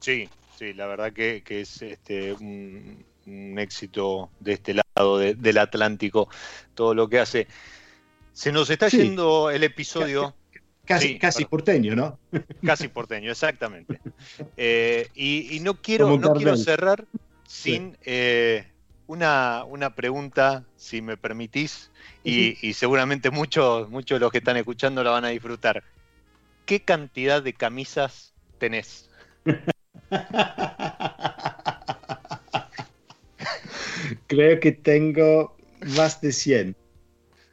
Sí, 0.00 0.28
sí, 0.58 0.72
la 0.72 0.86
verdad 0.86 1.12
que, 1.12 1.42
que 1.44 1.60
es 1.60 1.80
este, 1.82 2.32
un, 2.32 3.04
un 3.26 3.58
éxito 3.58 4.30
de 4.40 4.54
este 4.54 4.74
lado 4.74 5.18
de, 5.18 5.34
del 5.34 5.58
Atlántico, 5.58 6.28
todo 6.74 6.94
lo 6.94 7.08
que 7.08 7.20
hace. 7.20 7.46
Se 8.32 8.50
nos 8.50 8.70
está 8.70 8.90
sí. 8.90 8.98
yendo 8.98 9.50
el 9.50 9.62
episodio. 9.62 10.34
Casi, 10.88 11.08
sí, 11.08 11.18
casi 11.18 11.44
porteño, 11.44 11.94
¿no? 11.94 12.18
Casi 12.64 12.88
porteño, 12.88 13.30
exactamente. 13.30 14.00
Eh, 14.56 15.06
y, 15.14 15.54
y, 15.54 15.60
no 15.60 15.74
quiero, 15.74 16.16
no 16.16 16.32
quiero 16.32 16.56
cerrar 16.56 17.04
sin 17.46 17.98
eh, 18.06 18.66
una, 19.06 19.64
una, 19.64 19.94
pregunta, 19.94 20.64
si 20.76 21.02
me 21.02 21.18
permitís, 21.18 21.90
y, 22.24 22.56
y, 22.66 22.72
seguramente 22.72 23.30
muchos, 23.30 23.90
muchos 23.90 24.16
de 24.16 24.20
los 24.20 24.32
que 24.32 24.38
están 24.38 24.56
escuchando 24.56 25.04
la 25.04 25.10
van 25.10 25.26
a 25.26 25.28
disfrutar. 25.28 25.84
¿Qué 26.64 26.80
cantidad 26.80 27.42
de 27.42 27.52
camisas 27.52 28.32
tenés? 28.58 29.10
Creo 34.26 34.58
que 34.58 34.72
tengo 34.72 35.54
más 35.96 36.22
de 36.22 36.32
100 36.32 36.74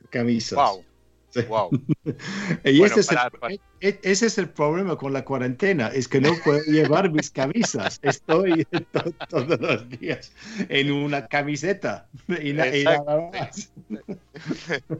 camisas. 0.10 0.58
Wow. 0.58 0.85
Wow. 1.44 1.70
y 2.64 2.78
bueno, 2.80 2.96
ese, 2.96 3.00
es 3.02 3.08
para, 3.08 3.26
el, 3.26 3.32
para... 3.32 3.56
ese, 4.02 4.26
es 4.26 4.38
el, 4.38 4.50
problema 4.50 4.96
con 4.96 5.14
la 5.14 5.24
cuarentena, 5.24 5.88
es 5.88 6.08
que 6.08 6.22
no 6.22 6.32
puedo 6.44 6.62
llevar 6.64 7.12
mis 7.12 7.30
camisas. 7.30 8.00
Estoy 8.02 8.66
to 8.92 9.12
todos 9.30 9.60
los 9.60 9.90
días 9.90 10.32
en 10.70 10.92
una 10.92 11.28
camiseta 11.28 12.08
y, 12.42 12.54
na 12.54 12.68
y 12.68 12.84
nada 12.84 13.30
más. 13.32 13.72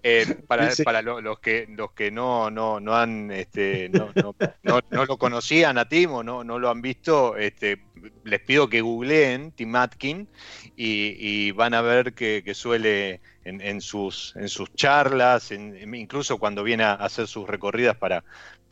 Eh, 0.04 0.38
para, 0.48 0.72
sí. 0.72 0.84
para 0.84 1.02
lo, 1.02 1.20
los 1.20 1.40
que 1.40 1.68
los 1.70 1.92
que 1.92 2.10
no 2.10 2.50
no 2.50 2.80
no 2.80 2.96
han 2.96 3.32
este 3.32 3.90
no, 3.90 4.10
no, 4.16 4.34
no, 4.64 4.80
no 4.90 5.06
lo 5.06 5.18
conocían 5.18 5.78
a 5.78 5.90
Timo, 5.90 6.24
no 6.24 6.46
no 6.46 6.58
lo 6.58 6.70
han 6.70 6.82
visto, 6.82 7.36
este 7.36 7.82
les 8.24 8.40
pido 8.42 8.70
que 8.70 8.82
googleen 8.82 9.52
Tim 9.52 9.76
Atkin 9.76 10.28
y, 10.76 11.16
y 11.20 11.52
van 11.52 11.74
a 11.74 11.82
ver 11.82 12.14
que, 12.14 12.44
que 12.46 12.54
suele 12.54 13.22
en, 13.44 13.62
en, 13.62 13.82
sus, 13.82 14.36
en 14.36 14.50
sus 14.50 14.74
charlas, 14.74 15.52
en, 15.52 15.94
incluso 15.96 16.38
cuando 16.38 16.64
viene 16.64 16.84
a 16.84 16.94
hacer 16.94 17.28
sus 17.28 17.48
recorridas 17.48 17.96
para, 17.96 18.24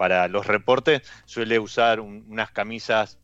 para 0.04 0.28
los 0.28 0.46
reportes, 0.46 1.02
suele 1.24 1.60
usar 1.60 2.02
un, 2.02 2.26
unas 2.28 2.52
camisas 2.52 3.18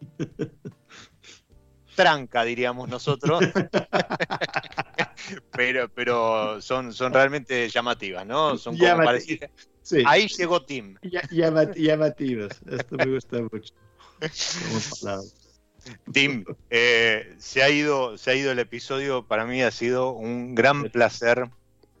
tranca, 1.94 2.42
diríamos 2.42 2.88
nosotros, 2.88 3.44
pero, 5.52 5.90
pero 5.90 6.58
son, 6.62 6.94
son 6.94 7.12
realmente 7.12 7.68
llamativas, 7.68 8.24
¿no? 8.24 8.56
Son 8.56 8.78
como 8.78 9.04
parecidas. 9.04 9.50
Sí. 9.82 10.02
Ahí 10.06 10.26
llegó 10.26 10.64
Tim. 10.64 10.96
Llamat 11.30 11.76
llamativas, 11.76 12.62
esto 12.66 12.96
me 12.96 13.04
gusta 13.04 13.42
mucho. 13.42 13.74
Tim, 16.14 16.46
eh, 16.70 17.34
se, 17.36 17.62
ha 17.62 17.68
ido, 17.68 18.16
se 18.16 18.30
ha 18.30 18.34
ido 18.34 18.52
el 18.52 18.58
episodio, 18.58 19.26
para 19.26 19.44
mí 19.44 19.62
ha 19.62 19.70
sido 19.70 20.12
un 20.12 20.54
gran 20.54 20.84
placer. 20.84 21.50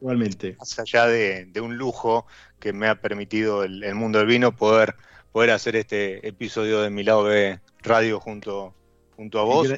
Igualmente. 0.02 0.56
Más 0.58 0.76
allá 0.80 1.06
de, 1.06 1.44
de 1.44 1.60
un 1.60 1.76
lujo 1.76 2.26
que 2.58 2.72
me 2.72 2.88
ha 2.88 3.00
permitido 3.00 3.62
el, 3.62 3.84
el, 3.84 3.94
mundo 3.94 4.18
del 4.18 4.26
vino 4.26 4.50
poder, 4.50 4.96
poder 5.30 5.52
hacer 5.52 5.76
este 5.76 6.26
episodio 6.26 6.80
de 6.80 6.90
Mi 6.90 7.04
Lado 7.04 7.22
B 7.22 7.60
Radio 7.82 8.18
junto, 8.18 8.74
junto 9.14 9.38
a 9.38 9.44
vos. 9.44 9.68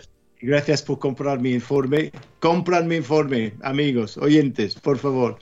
Gracias 0.40 0.80
por 0.80 0.98
comprar 0.98 1.40
mi 1.40 1.50
informe. 1.52 2.10
Compran 2.40 2.88
mi 2.88 2.96
informe, 2.96 3.52
amigos, 3.60 4.16
oyentes, 4.16 4.76
por 4.76 4.96
favor. 4.96 5.38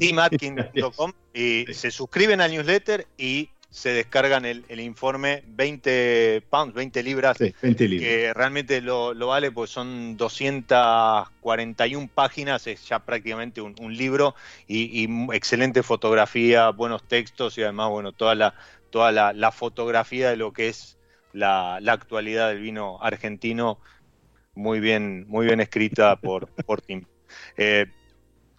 timatkin.com 0.00 1.12
y 1.32 1.66
se 1.72 1.92
suscriben 1.92 2.40
al 2.40 2.50
newsletter 2.50 3.06
y 3.16 3.50
se 3.74 3.88
descargan 3.88 4.44
el, 4.44 4.64
el, 4.68 4.78
informe 4.78 5.42
20 5.48 6.44
pounds, 6.48 6.74
20 6.74 7.02
libras, 7.02 7.36
sí, 7.36 7.52
20 7.60 7.88
libras. 7.88 8.08
que 8.08 8.32
realmente 8.32 8.80
lo, 8.80 9.12
lo, 9.14 9.26
vale, 9.26 9.50
pues 9.50 9.70
son 9.70 10.16
241 10.16 12.08
páginas, 12.14 12.68
es 12.68 12.86
ya 12.86 13.00
prácticamente 13.00 13.60
un, 13.60 13.74
un 13.80 13.96
libro 13.96 14.36
y, 14.68 15.02
y, 15.02 15.08
excelente 15.34 15.82
fotografía, 15.82 16.70
buenos 16.70 17.02
textos 17.08 17.58
y 17.58 17.64
además, 17.64 17.90
bueno, 17.90 18.12
toda 18.12 18.36
la, 18.36 18.54
toda 18.90 19.10
la, 19.10 19.32
la 19.32 19.50
fotografía 19.50 20.30
de 20.30 20.36
lo 20.36 20.52
que 20.52 20.68
es 20.68 20.96
la, 21.32 21.80
la, 21.80 21.94
actualidad 21.94 22.50
del 22.50 22.60
vino 22.60 22.98
argentino, 23.02 23.80
muy 24.54 24.78
bien, 24.78 25.26
muy 25.26 25.46
bien 25.46 25.60
escrita 25.60 26.14
por, 26.14 26.46
por 26.64 26.80
Tim. 26.80 27.06
Eh, 27.56 27.86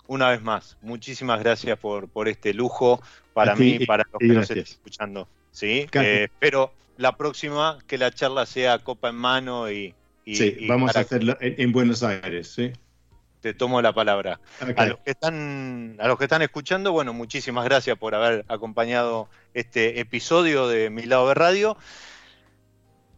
una 0.08 0.32
vez 0.32 0.42
más, 0.42 0.78
muchísimas 0.82 1.40
gracias 1.40 1.80
por, 1.80 2.10
por 2.10 2.28
este 2.28 2.54
lujo 2.54 3.02
para 3.36 3.54
mí 3.54 3.78
y 3.82 3.86
para 3.86 4.06
los 4.10 4.20
que 4.20 4.28
nos 4.28 4.50
estén 4.50 4.64
escuchando. 4.64 5.28
¿sí? 5.52 5.88
Eh, 5.92 6.24
espero 6.24 6.72
la 6.96 7.18
próxima 7.18 7.78
que 7.86 7.98
la 7.98 8.12
charla 8.12 8.46
sea 8.46 8.80
copa 8.80 9.10
en 9.10 9.16
mano 9.16 9.70
y... 9.70 9.94
y 10.24 10.36
sí, 10.38 10.56
y 10.58 10.68
vamos 10.68 10.96
a 10.96 11.02
hacerlo 11.02 11.38
en, 11.42 11.56
en, 11.58 11.72
Buenos 11.74 12.02
Aires, 12.02 12.48
¿sí? 12.48 12.72
Te 13.42 13.54
tomo 13.54 13.82
la 13.82 13.94
palabra. 13.94 14.40
Okay. 14.62 14.74
A, 14.78 14.86
los 14.86 15.00
que 15.00 15.12
están, 15.12 15.98
a 16.00 16.08
los 16.08 16.18
que 16.18 16.24
están 16.24 16.42
escuchando, 16.44 16.94
bueno, 16.94 17.14
muchísimas 17.14 17.66
gracias 17.66 17.98
por 17.98 18.16
haber 18.16 18.46
acompañado 18.48 19.30
este 19.54 20.00
episodio 20.00 20.70
de 20.70 20.90
Mi 20.90 21.04
Lado 21.04 21.28
B 21.28 21.34
Radio. 21.34 21.78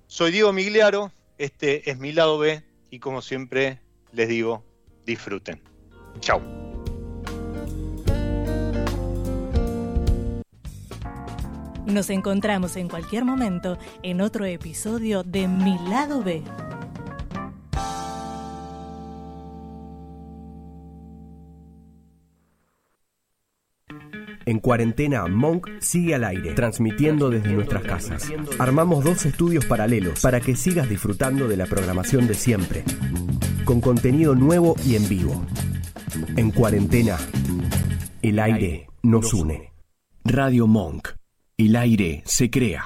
Soy 0.07 0.31
Diego 0.31 0.51
Migliaro, 0.51 1.11
este 1.37 1.91
es 1.91 1.99
Mi 1.99 2.11
Lado 2.11 2.39
B 2.39 2.63
y 2.89 2.97
como 2.97 3.21
siempre 3.21 3.81
les 4.11 4.27
digo, 4.27 4.65
disfruten. 5.05 5.61
Chao. 6.21 6.76
Nos 11.87 12.09
encontramos 12.09 12.75
en 12.75 12.89
cualquier 12.89 13.23
momento 13.23 13.77
en 14.03 14.19
otro 14.19 14.43
episodio 14.43 15.23
de 15.23 15.47
Mi 15.47 15.79
lado 15.89 16.21
B. 16.21 16.43
En 24.45 24.59
cuarentena, 24.59 25.27
Monk 25.27 25.69
sigue 25.79 26.15
al 26.15 26.25
aire, 26.25 26.53
transmitiendo 26.53 27.29
desde 27.29 27.53
nuestras 27.53 27.83
casas. 27.83 28.31
Armamos 28.59 29.03
dos 29.05 29.25
estudios 29.25 29.65
paralelos 29.65 30.21
para 30.21 30.41
que 30.41 30.57
sigas 30.57 30.89
disfrutando 30.89 31.47
de 31.47 31.55
la 31.55 31.67
programación 31.67 32.27
de 32.27 32.33
siempre, 32.33 32.83
con 33.63 33.79
contenido 33.79 34.35
nuevo 34.35 34.75
y 34.85 34.97
en 34.97 35.07
vivo. 35.07 35.45
En 36.35 36.51
cuarentena, 36.51 37.17
el 38.21 38.39
aire 38.39 38.87
nos 39.03 39.33
une. 39.33 39.71
Radio 40.25 40.67
Monk. 40.67 41.09
El 41.59 41.75
aire 41.75 42.21
se 42.23 42.51
crea. 42.51 42.85